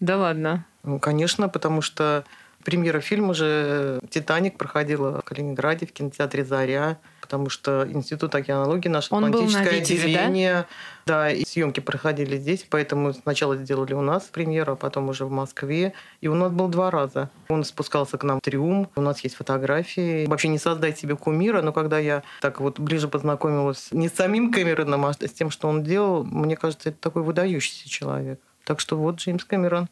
Да 0.00 0.16
ладно. 0.16 0.64
Ну, 0.84 0.98
конечно, 0.98 1.48
потому 1.48 1.82
что 1.82 2.24
премьера 2.64 3.00
фильма 3.00 3.34
же 3.34 4.00
«Титаник» 4.08 4.56
проходила 4.56 5.20
в 5.20 5.24
Калининграде 5.24 5.86
в 5.86 5.92
кинотеатре 5.92 6.44
«Заря», 6.44 6.98
потому 7.22 7.48
что 7.48 7.88
Институт 7.90 8.34
океанологии, 8.34 8.88
наше 8.88 9.14
Он 9.14 9.24
атлантическое 9.24 9.64
был 9.64 9.70
на 9.70 9.76
Витязе, 9.76 10.02
отделение, 10.02 10.66
да? 11.06 11.24
да, 11.24 11.30
и 11.30 11.46
съемки 11.46 11.80
проходили 11.80 12.36
здесь, 12.36 12.66
поэтому 12.68 13.14
сначала 13.14 13.56
сделали 13.56 13.94
у 13.94 14.02
нас 14.02 14.24
премьеру, 14.24 14.72
а 14.72 14.76
потом 14.76 15.08
уже 15.08 15.24
в 15.24 15.30
Москве. 15.30 15.94
И 16.20 16.28
у 16.28 16.34
нас 16.34 16.52
был 16.52 16.68
два 16.68 16.90
раза. 16.90 17.30
Он 17.48 17.64
спускался 17.64 18.18
к 18.18 18.24
нам 18.24 18.38
в 18.38 18.42
Триум, 18.42 18.90
у 18.96 19.00
нас 19.00 19.20
есть 19.20 19.36
фотографии. 19.36 20.26
Вообще 20.26 20.48
не 20.48 20.58
создать 20.58 20.98
себе 20.98 21.16
кумира, 21.16 21.62
но 21.62 21.72
когда 21.72 21.98
я 21.98 22.22
так 22.42 22.60
вот 22.60 22.78
ближе 22.78 23.08
познакомилась 23.08 23.88
не 23.92 24.08
с 24.08 24.12
самим 24.12 24.52
Кэмероном, 24.52 25.06
а 25.06 25.12
с 25.14 25.32
тем, 25.32 25.50
что 25.50 25.68
он 25.68 25.84
делал, 25.84 26.24
мне 26.24 26.56
кажется, 26.56 26.90
это 26.90 26.98
такой 26.98 27.22
выдающийся 27.22 27.88
человек. 27.88 28.40
Так 28.64 28.80
что 28.80 28.96
вот 28.96 29.16
Джеймс 29.16 29.44
Кэмерон. 29.44 29.88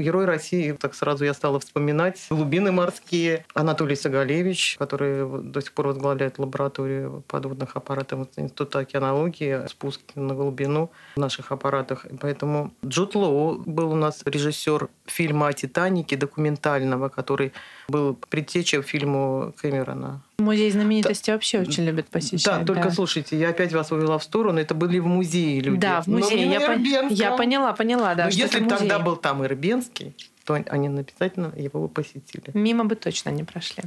Герой 0.00 0.24
России, 0.24 0.72
так 0.72 0.94
сразу 0.94 1.24
я 1.24 1.34
стала 1.34 1.60
вспоминать. 1.60 2.26
Глубины 2.30 2.72
морские. 2.72 3.44
Анатолий 3.54 3.96
Сагалевич, 3.96 4.76
который 4.78 5.42
до 5.42 5.60
сих 5.60 5.72
пор 5.72 5.88
возглавляет 5.88 6.38
лабораторию 6.38 7.22
подводных 7.28 7.76
аппаратов 7.76 8.28
Института 8.36 8.80
океанологии, 8.80 9.66
спуск 9.68 10.00
на 10.14 10.34
глубину 10.34 10.90
в 11.16 11.20
наших 11.20 11.52
аппаратах. 11.52 12.06
Поэтому 12.20 12.72
Джуд 12.84 13.14
Лоу 13.14 13.58
был 13.58 13.92
у 13.92 13.96
нас 13.96 14.22
режиссер 14.24 14.88
фильма 15.06 15.48
о 15.48 15.52
«Титанике» 15.52 16.16
документального, 16.16 17.08
который 17.08 17.52
был 17.90 18.14
предтечей 18.28 18.82
фильму 18.82 19.52
Кэмерона. 19.60 20.22
Музей 20.38 20.70
знаменитости 20.70 21.30
вообще 21.30 21.60
очень 21.60 21.84
любят 21.84 22.08
посещать. 22.08 22.60
Да, 22.60 22.64
только 22.64 22.90
слушайте, 22.90 23.38
я 23.38 23.50
опять 23.50 23.72
вас 23.72 23.92
увела 23.92 24.18
в 24.18 24.22
сторону. 24.22 24.58
Это 24.58 24.74
были 24.74 24.98
в 24.98 25.06
музее 25.06 25.60
люди. 25.60 25.80
Да, 25.80 26.00
в 26.00 26.06
музее. 26.06 26.46
Но 26.46 26.52
Я, 26.52 26.60
пон- 26.60 27.06
я 27.10 27.30
поняла, 27.32 27.72
поняла, 27.72 28.14
да. 28.14 28.24
Но 28.26 28.30
что 28.30 28.40
если 28.40 28.64
тогда 28.64 28.98
был 28.98 29.16
там 29.16 29.44
Ирбенский, 29.44 30.14
то 30.44 30.54
они 30.54 30.88
обязательно 30.88 31.52
его 31.56 31.82
бы 31.82 31.88
посетили. 31.88 32.44
Мимо 32.54 32.84
бы 32.84 32.96
точно 32.96 33.30
не 33.30 33.44
прошли. 33.44 33.84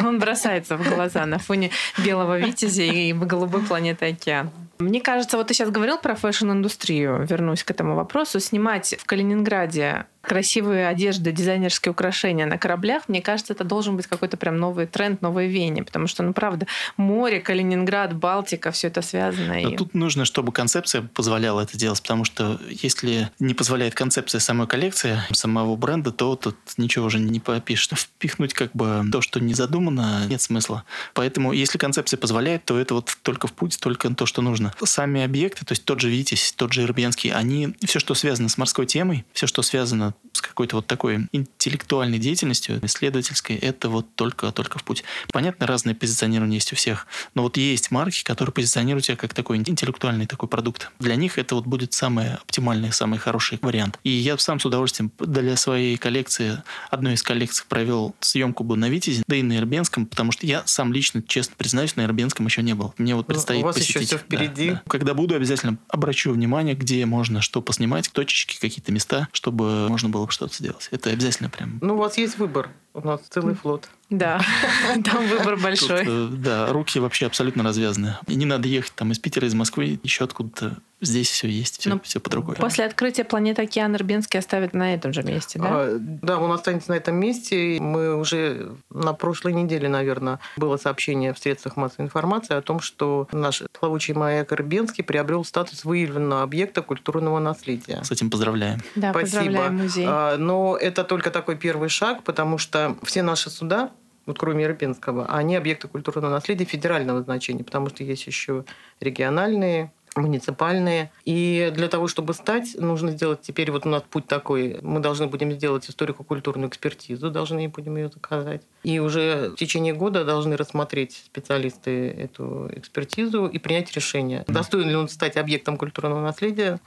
Он 0.00 0.18
бросается 0.18 0.76
в 0.76 0.88
глаза 0.88 1.26
на 1.26 1.38
фоне 1.38 1.70
белого 2.04 2.38
витязя 2.38 2.82
и 2.84 3.12
голубой 3.12 3.62
планеты 3.62 4.06
океан. 4.06 4.50
Мне 4.78 5.00
кажется, 5.00 5.36
вот 5.36 5.48
ты 5.48 5.54
сейчас 5.54 5.70
говорил 5.70 5.98
про 5.98 6.14
фэшн-индустрию, 6.14 7.26
вернусь 7.28 7.64
к 7.64 7.70
этому 7.70 7.96
вопросу. 7.96 8.38
Снимать 8.38 8.94
в 8.98 9.04
Калининграде 9.06 10.06
красивые 10.20 10.86
одежды, 10.88 11.32
дизайнерские 11.32 11.90
украшения 11.92 12.44
на 12.44 12.58
кораблях, 12.58 13.04
мне 13.08 13.22
кажется, 13.22 13.54
это 13.54 13.64
должен 13.64 13.96
быть 13.96 14.06
какой-то 14.06 14.36
прям 14.36 14.58
новый 14.58 14.86
тренд, 14.86 15.22
новое 15.22 15.46
веяние, 15.46 15.84
потому 15.84 16.06
что, 16.06 16.22
ну, 16.22 16.34
правда, 16.34 16.66
море, 16.98 17.40
Калининград, 17.40 18.14
Балтика, 18.14 18.70
все 18.70 18.88
это 18.88 19.00
связано. 19.00 19.54
Но 19.60 19.70
и- 19.70 19.76
тут 19.76 19.94
нужно, 19.94 20.26
чтобы 20.26 20.52
концепция 20.52 21.00
позволяла 21.02 21.62
это 21.62 21.78
делать, 21.78 22.02
потому 22.02 22.24
что 22.24 22.60
если 22.68 23.30
не 23.38 23.54
позволяет 23.54 23.94
концепция 23.94 24.38
самой 24.40 24.66
коллекции, 24.66 25.18
самого 25.32 25.76
бренда, 25.76 26.12
то 26.12 26.36
тут 26.36 26.56
ничего 26.76 27.06
уже 27.06 27.18
не 27.18 27.40
попишешь. 27.40 27.88
Впихнуть 27.88 28.52
как 28.52 28.72
бы 28.74 29.04
то, 29.10 29.22
что 29.22 29.40
не 29.40 29.54
задумано, 29.54 30.26
нет 30.28 30.42
смысла. 30.42 30.84
Поэтому 31.14 31.52
если 31.52 31.78
концепция 31.78 32.18
позволяет, 32.18 32.64
то 32.66 32.78
это 32.78 32.92
вот 32.94 33.16
только 33.22 33.46
в 33.46 33.52
путь, 33.54 33.78
только 33.80 34.14
то, 34.14 34.26
что 34.26 34.42
нужно. 34.42 34.67
Сами 34.84 35.22
объекты, 35.22 35.64
то 35.64 35.72
есть 35.72 35.84
тот 35.84 36.00
же 36.00 36.10
Витязь, 36.10 36.52
тот 36.56 36.72
же 36.72 36.82
Ирбенский, 36.82 37.30
они, 37.30 37.74
все, 37.84 37.98
что 37.98 38.14
связано 38.14 38.48
с 38.48 38.58
морской 38.58 38.86
темой, 38.86 39.24
все, 39.32 39.46
что 39.46 39.62
связано 39.62 40.14
с 40.32 40.40
какой-то 40.40 40.76
вот 40.76 40.86
такой 40.86 41.28
интеллектуальной 41.32 42.18
деятельностью, 42.18 42.78
исследовательской, 42.82 43.56
это 43.56 43.88
вот 43.88 44.06
только, 44.14 44.52
только 44.52 44.78
в 44.78 44.84
путь. 44.84 45.04
Понятно, 45.32 45.66
разное 45.66 45.94
позиционирование 45.94 46.56
есть 46.58 46.72
у 46.72 46.76
всех, 46.76 47.06
но 47.34 47.42
вот 47.42 47.56
есть 47.56 47.90
марки, 47.90 48.22
которые 48.22 48.52
позиционируют 48.52 49.04
себя 49.06 49.16
как 49.16 49.34
такой 49.34 49.56
интеллектуальный 49.58 50.26
такой 50.26 50.48
продукт. 50.48 50.90
Для 50.98 51.16
них 51.16 51.38
это 51.38 51.54
вот 51.54 51.66
будет 51.66 51.92
самый 51.92 52.34
оптимальный, 52.34 52.92
самый 52.92 53.18
хороший 53.18 53.58
вариант. 53.62 53.98
И 54.04 54.10
я 54.10 54.38
сам 54.38 54.60
с 54.60 54.66
удовольствием 54.66 55.10
для 55.18 55.56
своей 55.56 55.96
коллекции, 55.96 56.62
одной 56.90 57.14
из 57.14 57.22
коллекций 57.22 57.64
провел 57.68 58.14
съемку 58.20 58.64
бы 58.64 58.76
на 58.76 58.88
Витязе, 58.88 59.22
да 59.26 59.36
и 59.36 59.42
на 59.42 59.56
Ирбенском, 59.56 60.06
потому 60.06 60.32
что 60.32 60.46
я 60.46 60.62
сам 60.66 60.92
лично, 60.92 61.22
честно 61.22 61.54
признаюсь, 61.56 61.96
на 61.96 62.04
Ирбенском 62.04 62.46
еще 62.46 62.62
не 62.62 62.74
был. 62.74 62.94
Мне 62.98 63.14
вот 63.14 63.28
Ну, 63.28 63.34
предстоит 63.34 63.62
у 63.62 63.66
вас 63.66 63.76
еще 63.78 63.94
посетить. 63.94 64.08
всё 64.08 64.18
впереди. 64.18 64.57
Да, 64.66 64.72
да. 64.74 64.82
Когда 64.88 65.14
буду, 65.14 65.34
обязательно 65.34 65.78
обращу 65.88 66.32
внимание, 66.32 66.74
где 66.74 67.04
можно 67.06 67.40
что 67.42 67.62
поснимать, 67.62 68.10
точечки, 68.12 68.58
какие-то 68.60 68.92
места, 68.92 69.28
чтобы 69.32 69.88
можно 69.88 70.08
было 70.08 70.26
бы 70.26 70.32
что-то 70.32 70.54
сделать. 70.54 70.88
Это 70.90 71.10
обязательно 71.10 71.50
прям 71.50 71.78
Ну, 71.80 71.94
у 71.94 71.98
вас 71.98 72.18
есть 72.18 72.38
выбор. 72.38 72.70
У 72.94 73.06
нас 73.06 73.20
целый 73.28 73.54
флот. 73.54 73.88
Да, 74.10 74.40
там 75.04 75.28
выбор 75.28 75.54
Тут, 75.56 75.62
большой. 75.62 76.04
э, 76.06 76.28
да, 76.32 76.72
руки 76.72 76.98
вообще 76.98 77.26
абсолютно 77.26 77.62
развязаны. 77.62 78.16
И 78.26 78.36
не 78.36 78.46
надо 78.46 78.66
ехать 78.66 78.92
там 78.94 79.12
из 79.12 79.18
Питера, 79.18 79.46
из 79.46 79.52
Москвы, 79.54 80.00
еще 80.02 80.24
откуда-то. 80.24 80.78
Здесь 81.00 81.28
все 81.30 81.46
есть, 81.46 81.78
все, 81.78 81.90
Ну, 81.90 82.00
все 82.02 82.18
под 82.18 82.34
рукой. 82.34 82.56
После 82.56 82.84
открытия 82.84 83.22
планеты 83.22 83.62
Океан 83.62 83.94
Ирбенский 83.94 84.40
оставят 84.40 84.72
на 84.72 84.94
этом 84.94 85.12
же 85.12 85.22
месте, 85.22 85.58
да? 85.60 85.68
А, 85.70 85.96
да, 86.00 86.38
он 86.38 86.50
останется 86.50 86.90
на 86.90 86.94
этом 86.96 87.14
месте. 87.16 87.76
Мы 87.80 88.16
уже 88.16 88.72
на 88.90 89.12
прошлой 89.12 89.52
неделе, 89.52 89.88
наверное, 89.88 90.40
было 90.56 90.76
сообщение 90.78 91.34
в 91.34 91.38
средствах 91.38 91.76
массовой 91.76 92.06
информации 92.06 92.56
о 92.56 92.62
том, 92.62 92.80
что 92.80 93.28
наш 93.30 93.62
плавучий 93.78 94.14
маяк 94.14 94.52
Ирбенский 94.52 95.04
приобрел 95.04 95.44
статус 95.44 95.84
выявленного 95.84 96.42
объекта 96.42 96.80
культурного 96.82 97.38
наследия. 97.38 98.02
С 98.02 98.10
этим 98.10 98.28
поздравляем. 98.30 98.80
Да, 98.96 99.10
Спасибо. 99.10 99.20
поздравляем 99.36 99.76
музей. 99.76 100.06
А, 100.08 100.36
Но 100.38 100.76
это 100.76 101.04
только 101.04 101.30
такой 101.30 101.56
первый 101.56 101.90
шаг, 101.90 102.24
потому 102.24 102.56
что 102.58 102.77
все 103.02 103.22
наши 103.22 103.50
суда, 103.50 103.92
вот 104.26 104.38
кроме 104.38 104.64
Ирбенского, 104.64 105.26
они 105.26 105.56
объекты 105.56 105.88
культурного 105.88 106.30
наследия 106.30 106.64
федерального 106.64 107.22
значения, 107.22 107.64
потому 107.64 107.88
что 107.88 108.04
есть 108.04 108.26
еще 108.26 108.64
региональные, 109.00 109.90
муниципальные. 110.16 111.10
И 111.24 111.72
для 111.74 111.88
того, 111.88 112.08
чтобы 112.08 112.34
стать, 112.34 112.76
нужно 112.78 113.10
сделать 113.10 113.40
теперь, 113.40 113.70
вот 113.70 113.86
у 113.86 113.88
нас 113.88 114.02
путь 114.02 114.26
такой, 114.26 114.78
мы 114.82 115.00
должны 115.00 115.26
будем 115.26 115.52
сделать 115.52 115.88
историко-культурную 115.88 116.68
экспертизу, 116.68 117.30
должны 117.30 117.68
будем 117.68 117.96
ее 117.96 118.08
заказать. 118.08 118.62
И 118.82 118.98
уже 118.98 119.50
в 119.50 119.56
течение 119.56 119.94
года 119.94 120.24
должны 120.24 120.56
рассмотреть 120.56 121.22
специалисты 121.26 122.08
эту 122.10 122.68
экспертизу 122.74 123.46
и 123.46 123.58
принять 123.58 123.92
решение, 123.92 124.44
достоин 124.46 124.88
ли 124.88 124.96
он 124.96 125.08
стать 125.08 125.36
объектом 125.36 125.76
культурного 125.76 126.20
наследия 126.20 126.80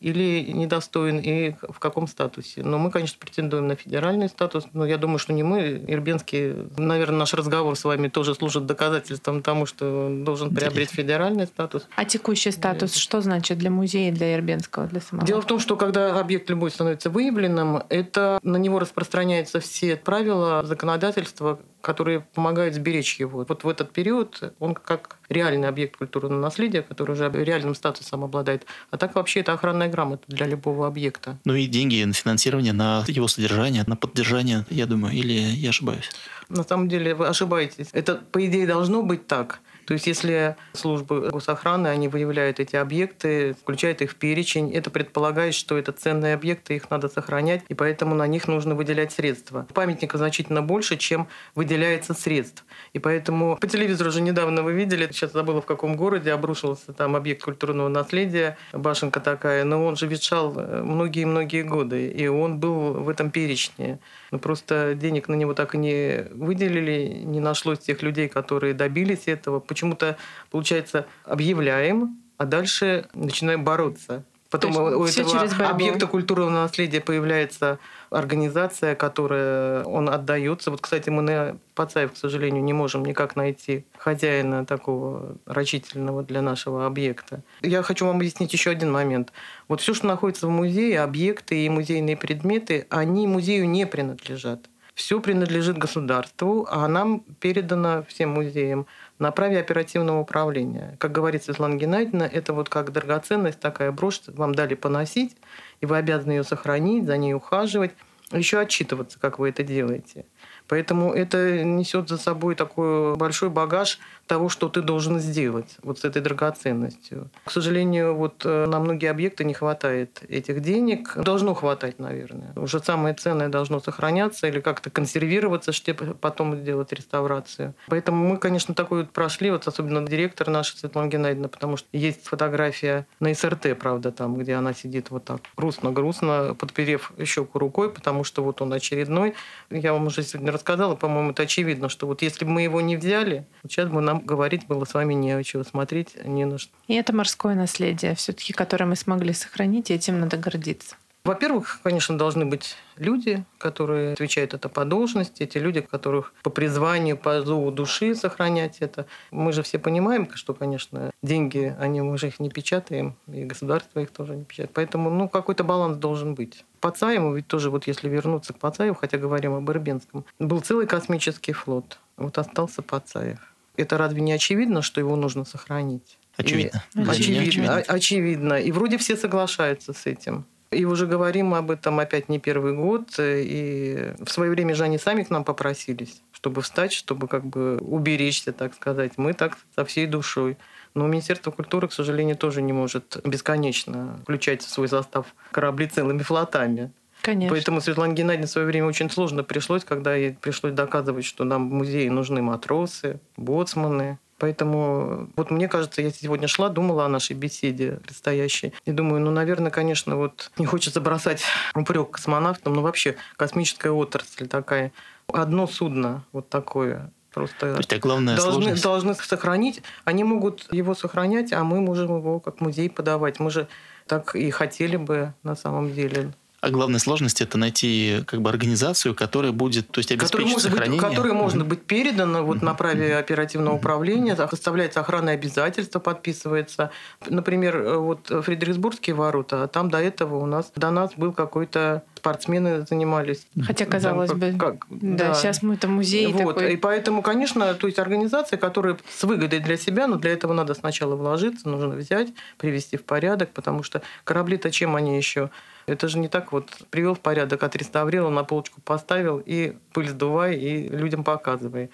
или 0.00 0.50
недостоин, 0.52 1.18
и 1.18 1.52
в 1.68 1.78
каком 1.78 2.06
статусе. 2.06 2.62
Но 2.62 2.78
мы, 2.78 2.90
конечно, 2.90 3.16
претендуем 3.18 3.68
на 3.68 3.76
федеральный 3.76 4.28
статус, 4.28 4.66
но 4.72 4.84
я 4.84 4.98
думаю, 4.98 5.18
что 5.18 5.32
не 5.32 5.42
мы, 5.42 5.82
Ирбенский, 5.86 6.54
наверное, 6.76 7.20
наш 7.20 7.34
разговор 7.34 7.76
с 7.76 7.84
вами 7.84 8.08
тоже 8.08 8.34
служит 8.34 8.66
доказательством 8.66 9.42
тому, 9.42 9.66
что 9.66 10.06
он 10.06 10.24
должен 10.24 10.54
приобрести 10.54 10.96
федеральный 10.96 11.46
статус. 11.46 11.86
А 11.96 12.04
текущий 12.04 12.50
статус 12.50 12.94
что 12.94 13.20
значит 13.20 13.58
для 13.58 13.70
музея, 13.70 14.12
для 14.12 14.34
Ирбенского, 14.34 14.86
для 14.86 15.00
самого? 15.00 15.26
Дело 15.26 15.42
в 15.42 15.46
том, 15.46 15.58
что 15.58 15.76
когда 15.76 16.18
объект 16.18 16.48
любой 16.50 16.70
становится 16.70 17.10
выявленным, 17.10 17.82
это 17.88 18.38
на 18.42 18.56
него 18.56 18.78
распространяются 18.78 19.60
все 19.60 19.96
правила 19.96 20.62
законодательства, 20.64 21.60
которые 21.84 22.20
помогают 22.20 22.74
сберечь 22.74 23.20
его. 23.20 23.44
Вот 23.46 23.62
в 23.62 23.68
этот 23.68 23.92
период 23.92 24.54
он 24.58 24.74
как 24.74 25.18
реальный 25.28 25.68
объект 25.68 25.98
культурного 25.98 26.40
наследия, 26.40 26.82
который 26.82 27.12
уже 27.12 27.30
реальным 27.30 27.74
статусом 27.74 28.24
обладает. 28.24 28.64
А 28.90 28.96
так 28.96 29.14
вообще 29.14 29.40
это 29.40 29.52
охранная 29.52 29.88
грамота 29.88 30.24
для 30.26 30.46
любого 30.46 30.86
объекта. 30.86 31.38
Ну 31.44 31.54
и 31.54 31.66
деньги 31.66 32.02
на 32.02 32.14
финансирование, 32.14 32.72
на 32.72 33.04
его 33.06 33.28
содержание, 33.28 33.84
на 33.86 33.96
поддержание, 33.96 34.64
я 34.70 34.86
думаю, 34.86 35.14
или 35.14 35.32
я 35.32 35.68
ошибаюсь? 35.68 36.10
На 36.48 36.64
самом 36.64 36.88
деле 36.88 37.14
вы 37.14 37.26
ошибаетесь. 37.26 37.88
Это, 37.92 38.14
по 38.14 38.44
идее, 38.44 38.66
должно 38.66 39.02
быть 39.02 39.26
так. 39.26 39.60
То 39.86 39.94
есть, 39.94 40.06
если 40.06 40.56
службы 40.72 41.30
госохраны, 41.30 41.88
они 41.88 42.08
выявляют 42.08 42.60
эти 42.60 42.76
объекты, 42.76 43.54
включают 43.54 44.02
их 44.02 44.12
в 44.12 44.16
перечень, 44.16 44.72
это 44.72 44.90
предполагает, 44.90 45.54
что 45.54 45.76
это 45.76 45.92
ценные 45.92 46.34
объекты, 46.34 46.76
их 46.76 46.90
надо 46.90 47.08
сохранять, 47.08 47.62
и 47.68 47.74
поэтому 47.74 48.14
на 48.14 48.26
них 48.26 48.48
нужно 48.48 48.74
выделять 48.74 49.12
средства. 49.12 49.66
Памятника 49.74 50.18
значительно 50.18 50.62
больше, 50.62 50.96
чем 50.96 51.28
выделяется 51.54 52.14
средств. 52.14 52.64
И 52.92 52.98
поэтому 52.98 53.56
по 53.56 53.66
телевизору 53.66 54.10
уже 54.10 54.20
недавно 54.20 54.62
вы 54.62 54.72
видели, 54.72 55.06
сейчас 55.10 55.32
забыла 55.32 55.60
в 55.60 55.66
каком 55.66 55.96
городе, 55.96 56.32
обрушился 56.32 56.92
там 56.92 57.16
объект 57.16 57.42
культурного 57.42 57.88
наследия, 57.88 58.56
башенка 58.72 59.20
такая, 59.20 59.64
но 59.64 59.84
он 59.84 59.96
же 59.96 60.06
ветшал 60.06 60.54
э, 60.56 60.82
многие-многие 60.82 61.62
годы, 61.62 62.08
и 62.08 62.26
он 62.26 62.58
был 62.58 62.94
в 62.94 63.08
этом 63.08 63.30
перечне. 63.30 63.98
Но 64.34 64.40
просто 64.40 64.96
денег 64.96 65.28
на 65.28 65.36
него 65.36 65.54
так 65.54 65.76
и 65.76 65.78
не 65.78 66.26
выделили, 66.32 67.22
не 67.24 67.38
нашлось 67.38 67.78
тех 67.78 68.02
людей, 68.02 68.28
которые 68.28 68.74
добились 68.74 69.28
этого. 69.28 69.60
Почему-то, 69.60 70.16
получается, 70.50 71.06
объявляем, 71.22 72.20
а 72.36 72.44
дальше 72.44 73.06
начинаем 73.14 73.62
бороться. 73.62 74.24
Потом 74.54 74.76
у 74.76 75.04
этого 75.04 75.68
объекта 75.68 76.06
культурного 76.06 76.50
наследия 76.50 77.00
появляется 77.00 77.80
организация, 78.10 78.94
которая 78.94 79.82
он 79.82 80.08
отдается. 80.08 80.70
Вот, 80.70 80.80
кстати, 80.80 81.10
мы 81.10 81.22
на 81.22 81.56
Пацаев, 81.74 82.12
к 82.12 82.16
сожалению, 82.16 82.62
не 82.62 82.72
можем 82.72 83.04
никак 83.04 83.34
найти 83.34 83.84
хозяина 83.98 84.64
такого 84.64 85.38
рачительного 85.44 86.22
для 86.22 86.40
нашего 86.40 86.86
объекта. 86.86 87.42
Я 87.62 87.82
хочу 87.82 88.06
вам 88.06 88.16
объяснить 88.16 88.52
еще 88.52 88.70
один 88.70 88.92
момент. 88.92 89.32
Вот 89.66 89.80
все, 89.80 89.92
что 89.92 90.06
находится 90.06 90.46
в 90.46 90.50
музее, 90.50 91.00
объекты 91.00 91.66
и 91.66 91.68
музейные 91.68 92.16
предметы, 92.16 92.86
они 92.90 93.26
музею 93.26 93.68
не 93.68 93.88
принадлежат. 93.88 94.60
Все 94.94 95.20
принадлежит 95.20 95.76
государству, 95.76 96.68
а 96.70 96.86
нам 96.86 97.24
передано 97.40 98.04
всем 98.08 98.30
музеям 98.30 98.86
на 99.18 99.30
праве 99.30 99.58
оперативного 99.58 100.20
управления. 100.20 100.96
Как 100.98 101.12
говорит 101.12 101.44
Светлана 101.44 101.76
Геннадьевна, 101.76 102.26
это 102.26 102.52
вот 102.52 102.68
как 102.68 102.92
драгоценность, 102.92 103.60
такая 103.60 103.92
брошь, 103.92 104.20
вам 104.26 104.54
дали 104.54 104.74
поносить, 104.74 105.36
и 105.80 105.86
вы 105.86 105.96
обязаны 105.96 106.32
ее 106.32 106.44
сохранить, 106.44 107.06
за 107.06 107.16
ней 107.16 107.34
ухаживать, 107.34 107.92
еще 108.32 108.58
отчитываться, 108.58 109.18
как 109.20 109.38
вы 109.38 109.50
это 109.50 109.62
делаете. 109.62 110.24
Поэтому 110.66 111.12
это 111.12 111.62
несет 111.62 112.08
за 112.08 112.16
собой 112.16 112.54
такой 112.54 113.16
большой 113.16 113.50
багаж 113.50 113.98
того, 114.26 114.48
что 114.48 114.68
ты 114.68 114.82
должен 114.82 115.18
сделать 115.20 115.76
вот 115.82 115.98
с 115.98 116.04
этой 116.04 116.22
драгоценностью. 116.22 117.30
К 117.44 117.50
сожалению, 117.50 118.14
вот 118.14 118.42
э, 118.44 118.66
на 118.66 118.80
многие 118.80 119.10
объекты 119.10 119.44
не 119.44 119.54
хватает 119.54 120.22
этих 120.28 120.60
денег. 120.60 121.16
Должно 121.16 121.54
хватать, 121.54 121.98
наверное. 121.98 122.52
Уже 122.56 122.80
самое 122.80 123.14
ценное 123.14 123.48
должно 123.48 123.80
сохраняться 123.80 124.46
или 124.46 124.60
как-то 124.60 124.90
консервироваться, 124.90 125.72
чтобы 125.72 126.14
потом 126.14 126.56
сделать 126.56 126.92
реставрацию. 126.92 127.74
Поэтому 127.88 128.26
мы, 128.26 128.38
конечно, 128.38 128.74
такой 128.74 129.00
вот 129.00 129.10
прошли, 129.10 129.50
вот 129.50 129.66
особенно 129.68 130.06
директор 130.06 130.48
наш 130.48 130.74
Светлана 130.74 131.08
Геннадьевна, 131.08 131.48
потому 131.48 131.76
что 131.76 131.88
есть 131.92 132.26
фотография 132.26 133.06
на 133.20 133.34
СРТ, 133.34 133.78
правда, 133.78 134.10
там, 134.12 134.36
где 134.36 134.54
она 134.54 134.74
сидит 134.74 135.10
вот 135.10 135.24
так 135.24 135.40
грустно-грустно, 135.56 136.54
подперев 136.58 137.12
щеку 137.24 137.58
рукой, 137.58 137.90
потому 137.90 138.24
что 138.24 138.42
вот 138.42 138.62
он 138.62 138.72
очередной. 138.72 139.34
Я 139.70 139.92
вам 139.92 140.06
уже 140.06 140.22
сегодня 140.22 140.52
рассказала, 140.52 140.96
по-моему, 140.96 141.30
это 141.30 141.42
очевидно, 141.42 141.88
что 141.88 142.06
вот 142.06 142.22
если 142.22 142.44
бы 142.44 142.50
мы 142.50 142.62
его 142.62 142.80
не 142.80 142.96
взяли, 142.96 143.46
сейчас 143.68 143.88
бы 143.88 144.00
нам 144.00 144.20
говорить 144.20 144.66
было 144.66 144.84
с 144.84 144.94
вами 144.94 145.14
не 145.14 145.32
о 145.32 145.42
чем, 145.42 145.64
смотреть 145.64 146.16
не 146.24 146.44
на 146.44 146.58
что. 146.58 146.72
И 146.88 146.94
это 146.94 147.14
морское 147.14 147.54
наследие, 147.54 148.14
все-таки, 148.14 148.52
которое 148.52 148.86
мы 148.86 148.96
смогли 148.96 149.32
сохранить, 149.32 149.90
и 149.90 149.94
этим 149.94 150.20
надо 150.20 150.36
гордиться. 150.36 150.96
Во-первых, 151.24 151.80
конечно, 151.82 152.18
должны 152.18 152.44
быть 152.44 152.76
люди, 152.98 153.44
которые 153.56 154.12
отвечают 154.12 154.52
это 154.52 154.68
по 154.68 154.84
должности, 154.84 155.42
эти 155.42 155.56
люди, 155.56 155.80
которых 155.80 156.34
по 156.42 156.50
призванию, 156.50 157.16
по 157.16 157.40
зову 157.40 157.70
души 157.70 158.14
сохранять 158.14 158.76
это. 158.80 159.06
Мы 159.30 159.54
же 159.54 159.62
все 159.62 159.78
понимаем, 159.78 160.28
что, 160.34 160.52
конечно, 160.52 161.12
деньги, 161.22 161.74
они 161.80 162.02
мы 162.02 162.18
же 162.18 162.26
их 162.26 162.40
не 162.40 162.50
печатаем, 162.50 163.16
и 163.26 163.44
государство 163.44 164.00
их 164.00 164.10
тоже 164.10 164.36
не 164.36 164.44
печатает. 164.44 164.72
Поэтому 164.74 165.08
ну, 165.08 165.26
какой-то 165.30 165.64
баланс 165.64 165.96
должен 165.96 166.34
быть. 166.34 166.62
Пацаеву, 166.80 167.34
ведь 167.34 167.46
тоже 167.46 167.70
вот 167.70 167.86
если 167.86 168.10
вернуться 168.10 168.52
к 168.52 168.58
Пацаеву, 168.58 168.94
хотя 168.94 169.16
говорим 169.16 169.54
об 169.54 169.70
Ирбенском, 169.70 170.26
был 170.38 170.60
целый 170.60 170.86
космический 170.86 171.54
флот. 171.54 171.98
Вот 172.18 172.36
остался 172.36 172.82
Пацаев. 172.82 173.53
Это 173.76 173.98
разве 173.98 174.20
не 174.20 174.32
очевидно, 174.32 174.82
что 174.82 175.00
его 175.00 175.16
нужно 175.16 175.44
сохранить? 175.44 176.18
Очевидно. 176.36 176.82
И, 176.94 177.00
очевидно, 177.00 177.42
очевидно. 177.42 177.74
очевидно. 177.86 178.54
И 178.54 178.72
вроде 178.72 178.98
все 178.98 179.16
соглашаются 179.16 179.92
с 179.92 180.06
этим. 180.06 180.46
И 180.70 180.84
уже 180.84 181.06
говорим 181.06 181.54
об 181.54 181.70
этом 181.70 182.00
опять 182.00 182.28
не 182.28 182.38
первый 182.38 182.74
год. 182.74 183.14
И 183.18 184.14
в 184.18 184.30
свое 184.30 184.50
время 184.50 184.74
же 184.74 184.84
они 184.84 184.98
сами 184.98 185.22
к 185.22 185.30
нам 185.30 185.44
попросились, 185.44 186.22
чтобы 186.32 186.62
встать, 186.62 186.92
чтобы 186.92 187.28
как 187.28 187.44
бы 187.44 187.78
уберечься, 187.78 188.52
так 188.52 188.74
сказать. 188.74 189.12
Мы 189.16 189.32
так 189.34 189.56
со 189.76 189.84
всей 189.84 190.06
душой. 190.06 190.56
Но 190.94 191.06
Министерство 191.06 191.50
культуры, 191.50 191.88
к 191.88 191.92
сожалению, 191.92 192.36
тоже 192.36 192.62
не 192.62 192.72
может 192.72 193.20
бесконечно 193.24 194.18
включать 194.22 194.62
в 194.62 194.68
свой 194.68 194.88
состав 194.88 195.34
корабли 195.50 195.86
целыми 195.86 196.22
флотами. 196.22 196.92
Конечно. 197.24 197.54
Поэтому 197.54 197.80
Светлане 197.80 198.12
Геннадьевне 198.12 198.46
в 198.46 198.50
свое 198.50 198.66
время 198.66 198.86
очень 198.86 199.08
сложно 199.10 199.42
пришлось, 199.42 199.82
когда 199.82 200.14
ей 200.14 200.34
пришлось 200.34 200.74
доказывать, 200.74 201.24
что 201.24 201.44
нам 201.44 201.70
в 201.70 201.72
музее 201.72 202.10
нужны 202.10 202.42
матросы, 202.42 203.18
боцманы, 203.38 204.18
Поэтому 204.38 205.30
вот 205.36 205.52
мне 205.52 205.68
кажется, 205.68 206.02
я 206.02 206.10
сегодня 206.10 206.48
шла, 206.48 206.68
думала 206.68 207.06
о 207.06 207.08
нашей 207.08 207.34
беседе 207.34 208.00
предстоящей. 208.02 208.74
И 208.84 208.90
думаю, 208.90 209.22
ну, 209.22 209.30
наверное, 209.30 209.70
конечно, 209.70 210.16
вот 210.16 210.50
не 210.58 210.66
хочется 210.66 211.00
бросать 211.00 211.42
упрек 211.74 212.10
космонавтам, 212.10 212.74
но 212.74 212.82
вообще 212.82 213.16
космическая 213.36 213.90
отрасль 213.90 214.48
такая. 214.48 214.92
Одно 215.28 215.66
судно 215.68 216.24
вот 216.32 216.48
такое 216.48 217.12
просто 217.32 217.72
То 217.72 217.78
есть, 217.78 217.92
а 217.92 217.98
главное 217.98 218.36
должны, 218.36 218.74
должны 218.76 219.14
сохранить. 219.14 219.82
Они 220.04 220.24
могут 220.24 220.70
его 220.72 220.94
сохранять, 220.94 221.52
а 221.52 221.62
мы 221.62 221.80
можем 221.80 222.18
его 222.18 222.40
как 222.40 222.60
музей 222.60 222.90
подавать. 222.90 223.38
Мы 223.38 223.50
же 223.50 223.68
так 224.08 224.34
и 224.34 224.50
хотели 224.50 224.96
бы 224.96 225.32
на 225.42 225.54
самом 225.54 225.94
деле. 225.94 226.32
А 226.64 226.70
главная 226.70 226.98
сложность 226.98 227.42
это 227.42 227.58
найти 227.58 228.22
как 228.26 228.40
бы 228.40 228.48
организацию, 228.48 229.14
которая 229.14 229.52
будет, 229.52 229.88
то 229.90 229.98
есть 229.98 230.10
обеспечить 230.10 230.60
сохранение. 230.60 230.98
Быть, 230.98 231.10
которой 231.10 231.34
можно 231.34 231.62
быть 231.62 231.82
передана 231.82 232.40
вот 232.40 232.62
на 232.62 232.72
праве 232.72 233.18
оперативного 233.18 233.74
управления, 233.74 234.34
составляется 234.34 235.00
охранное 235.00 235.34
обязательство, 235.34 235.98
подписывается. 235.98 236.90
Например, 237.28 237.76
э, 237.76 237.96
вот 237.98 238.28
Фредериксбургские 238.28 239.14
ворота, 239.14 239.68
там 239.68 239.90
до 239.90 239.98
этого 239.98 240.36
у 240.36 240.46
нас 240.46 240.72
до 240.74 240.90
нас 240.90 241.12
был 241.16 241.34
какой-то 241.34 242.02
спортсмены 242.16 242.86
занимались. 242.86 243.46
Хотя 243.66 243.84
казалось 243.84 244.30
там, 244.30 244.38
бы, 244.38 244.54
как, 244.58 244.86
да, 244.88 245.28
да, 245.28 245.34
сейчас 245.34 245.62
мы 245.62 245.74
это 245.74 245.88
музей 245.88 246.32
вот, 246.32 246.54
такой. 246.54 246.72
И 246.72 246.76
поэтому, 246.78 247.20
конечно, 247.20 247.74
то 247.74 247.86
есть 247.86 247.98
организация, 247.98 248.56
которая 248.56 248.96
с 249.06 249.22
выгодой 249.24 249.60
для 249.60 249.76
себя, 249.76 250.06
но 250.06 250.16
для 250.16 250.32
этого 250.32 250.54
надо 250.54 250.72
сначала 250.72 251.14
вложиться, 251.14 251.68
нужно 251.68 251.94
взять, 251.94 252.28
привести 252.56 252.96
в 252.96 253.04
порядок, 253.04 253.50
потому 253.50 253.82
что 253.82 254.00
корабли-то 254.24 254.70
чем 254.70 254.96
они 254.96 255.18
еще? 255.18 255.50
Это 255.86 256.08
же 256.08 256.18
не 256.18 256.28
так 256.28 256.52
вот 256.52 256.70
привел 256.90 257.14
в 257.14 257.20
порядок, 257.20 257.62
отреставрировал, 257.62 258.30
на 258.30 258.44
полочку 258.44 258.80
поставил 258.80 259.42
и 259.44 259.76
пыль 259.92 260.08
сдувай, 260.08 260.56
и 260.56 260.88
людям 260.88 261.24
показывай. 261.24 261.90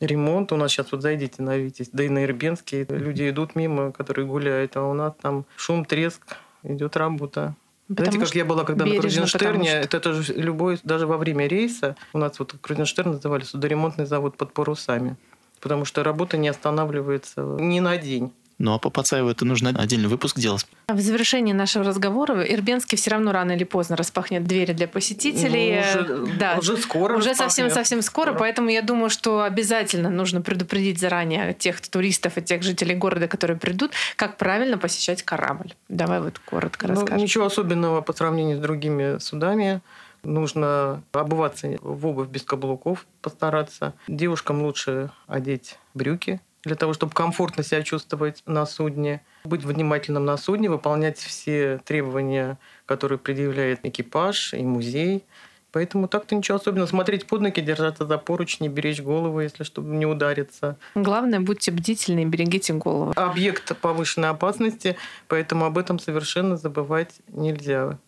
Ремонт 0.00 0.52
у 0.52 0.56
нас 0.56 0.70
сейчас 0.72 0.92
вот 0.92 1.02
зайдите 1.02 1.42
на 1.42 1.58
Витязь, 1.58 1.90
да 1.92 2.04
и 2.04 2.08
на 2.08 2.24
Ирбенский. 2.24 2.86
Люди 2.88 3.28
идут 3.28 3.54
мимо, 3.54 3.92
которые 3.92 4.26
гуляют, 4.26 4.76
а 4.76 4.84
у 4.84 4.94
нас 4.94 5.12
там 5.20 5.44
шум, 5.56 5.84
треск, 5.84 6.22
идет 6.62 6.96
работа. 6.96 7.54
Потому 7.86 8.12
Знаете, 8.12 8.26
как 8.26 8.34
я 8.36 8.44
была 8.44 8.64
когда 8.64 8.86
на 8.86 8.96
Крузенштерне, 8.96 9.68
что... 9.68 9.78
это 9.78 10.00
тоже 10.00 10.32
любой, 10.34 10.78
даже 10.84 11.06
во 11.08 11.18
время 11.18 11.48
рейса, 11.48 11.96
у 12.12 12.18
нас 12.18 12.38
вот 12.38 12.54
Крузенштерн 12.60 13.10
называли 13.12 13.42
судоремонтный 13.42 14.06
завод 14.06 14.36
под 14.36 14.52
парусами, 14.52 15.16
потому 15.60 15.84
что 15.84 16.04
работа 16.04 16.36
не 16.36 16.48
останавливается 16.48 17.42
ни 17.42 17.80
на 17.80 17.98
день. 17.98 18.32
Ну 18.60 18.74
а 18.74 18.78
по 18.78 18.90
Пацаеву 18.90 19.30
это 19.30 19.46
нужно 19.46 19.70
отдельный 19.70 20.08
выпуск 20.08 20.38
делать. 20.38 20.66
В 20.86 21.00
завершении 21.00 21.54
нашего 21.54 21.82
разговора 21.82 22.42
Ирбенский 22.42 22.98
все 22.98 23.10
равно 23.10 23.32
рано 23.32 23.52
или 23.52 23.64
поздно 23.64 23.96
распахнет 23.96 24.44
двери 24.44 24.74
для 24.74 24.86
посетителей. 24.86 25.80
Ну, 25.94 26.24
уже, 26.24 26.36
да, 26.38 26.56
уже 26.58 26.76
скоро. 26.76 27.16
Уже 27.16 27.34
совсем-совсем 27.34 28.02
скоро, 28.02 28.26
скоро, 28.26 28.38
поэтому 28.38 28.68
я 28.68 28.82
думаю, 28.82 29.08
что 29.08 29.44
обязательно 29.44 30.10
нужно 30.10 30.42
предупредить 30.42 31.00
заранее 31.00 31.54
тех 31.54 31.80
туристов 31.80 32.36
и 32.36 32.42
тех 32.42 32.62
жителей 32.62 32.94
города, 32.94 33.28
которые 33.28 33.56
придут, 33.56 33.92
как 34.16 34.36
правильно 34.36 34.76
посещать 34.76 35.22
корабль. 35.22 35.72
Давай 35.88 36.20
вот 36.20 36.38
коротко 36.38 36.86
ну, 36.86 36.94
расскажем. 36.96 37.16
Ничего 37.16 37.46
особенного 37.46 38.02
по 38.02 38.12
сравнению 38.12 38.58
с 38.58 38.60
другими 38.60 39.18
судами. 39.20 39.80
Нужно 40.22 41.02
обуваться 41.12 41.78
в 41.80 42.06
обувь 42.06 42.28
без 42.28 42.42
каблуков, 42.42 43.06
постараться. 43.22 43.94
Девушкам 44.06 44.60
лучше 44.60 45.10
одеть 45.26 45.78
брюки 45.94 46.42
для 46.64 46.76
того, 46.76 46.92
чтобы 46.92 47.12
комфортно 47.12 47.62
себя 47.62 47.82
чувствовать 47.82 48.42
на 48.46 48.66
судне, 48.66 49.22
быть 49.44 49.64
внимательным 49.64 50.24
на 50.24 50.36
судне, 50.36 50.68
выполнять 50.68 51.18
все 51.18 51.80
требования, 51.84 52.58
которые 52.86 53.18
предъявляет 53.18 53.80
экипаж 53.84 54.54
и 54.54 54.62
музей. 54.62 55.24
Поэтому 55.72 56.08
так-то 56.08 56.34
ничего 56.34 56.56
особенного. 56.56 56.88
Смотреть 56.88 57.26
под 57.26 57.42
ноги, 57.42 57.60
держаться 57.60 58.04
за 58.04 58.18
поручни, 58.18 58.68
беречь 58.68 59.00
голову, 59.00 59.40
если 59.40 59.62
чтобы 59.62 59.94
не 59.94 60.04
удариться. 60.04 60.76
Главное, 60.96 61.40
будьте 61.40 61.70
бдительны 61.70 62.22
и 62.22 62.24
берегите 62.24 62.72
голову. 62.72 63.12
Объект 63.14 63.76
повышенной 63.78 64.30
опасности, 64.30 64.96
поэтому 65.28 65.64
об 65.64 65.78
этом 65.78 65.98
совершенно 65.98 66.56
забывать 66.56 67.14
нельзя. 67.28 67.98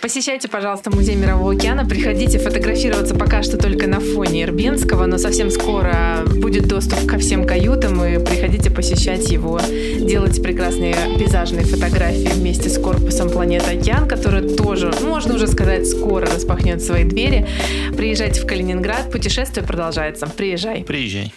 Посещайте, 0.00 0.48
пожалуйста, 0.48 0.90
Музей 0.90 1.14
Мирового 1.14 1.52
океана. 1.52 1.84
Приходите 1.84 2.38
фотографироваться 2.38 3.14
пока 3.14 3.42
что 3.42 3.58
только 3.58 3.86
на 3.86 4.00
фоне 4.00 4.44
Ирбенского, 4.44 5.04
но 5.04 5.18
совсем 5.18 5.50
скоро 5.50 6.24
будет 6.36 6.66
доступ 6.66 7.06
ко 7.06 7.18
всем 7.18 7.46
каютам, 7.46 8.02
и 8.02 8.18
приходите 8.18 8.70
посещать 8.70 9.30
его. 9.30 9.60
Делайте 9.98 10.40
прекрасные 10.40 10.96
пейзажные 11.18 11.66
фотографии 11.66 12.28
вместе 12.32 12.70
с 12.70 12.78
корпусом 12.78 13.28
Планета 13.28 13.72
Океан, 13.72 14.08
который 14.08 14.56
тоже, 14.56 14.90
можно 15.02 15.34
уже 15.34 15.46
сказать, 15.46 15.86
скоро 15.86 16.26
распахнет 16.26 16.82
свои 16.82 17.04
двери. 17.04 17.46
Приезжайте 17.94 18.40
в 18.40 18.46
Калининград, 18.46 19.12
путешествие 19.12 19.66
продолжается. 19.66 20.26
Приезжай. 20.26 20.82
Приезжай. 20.82 21.34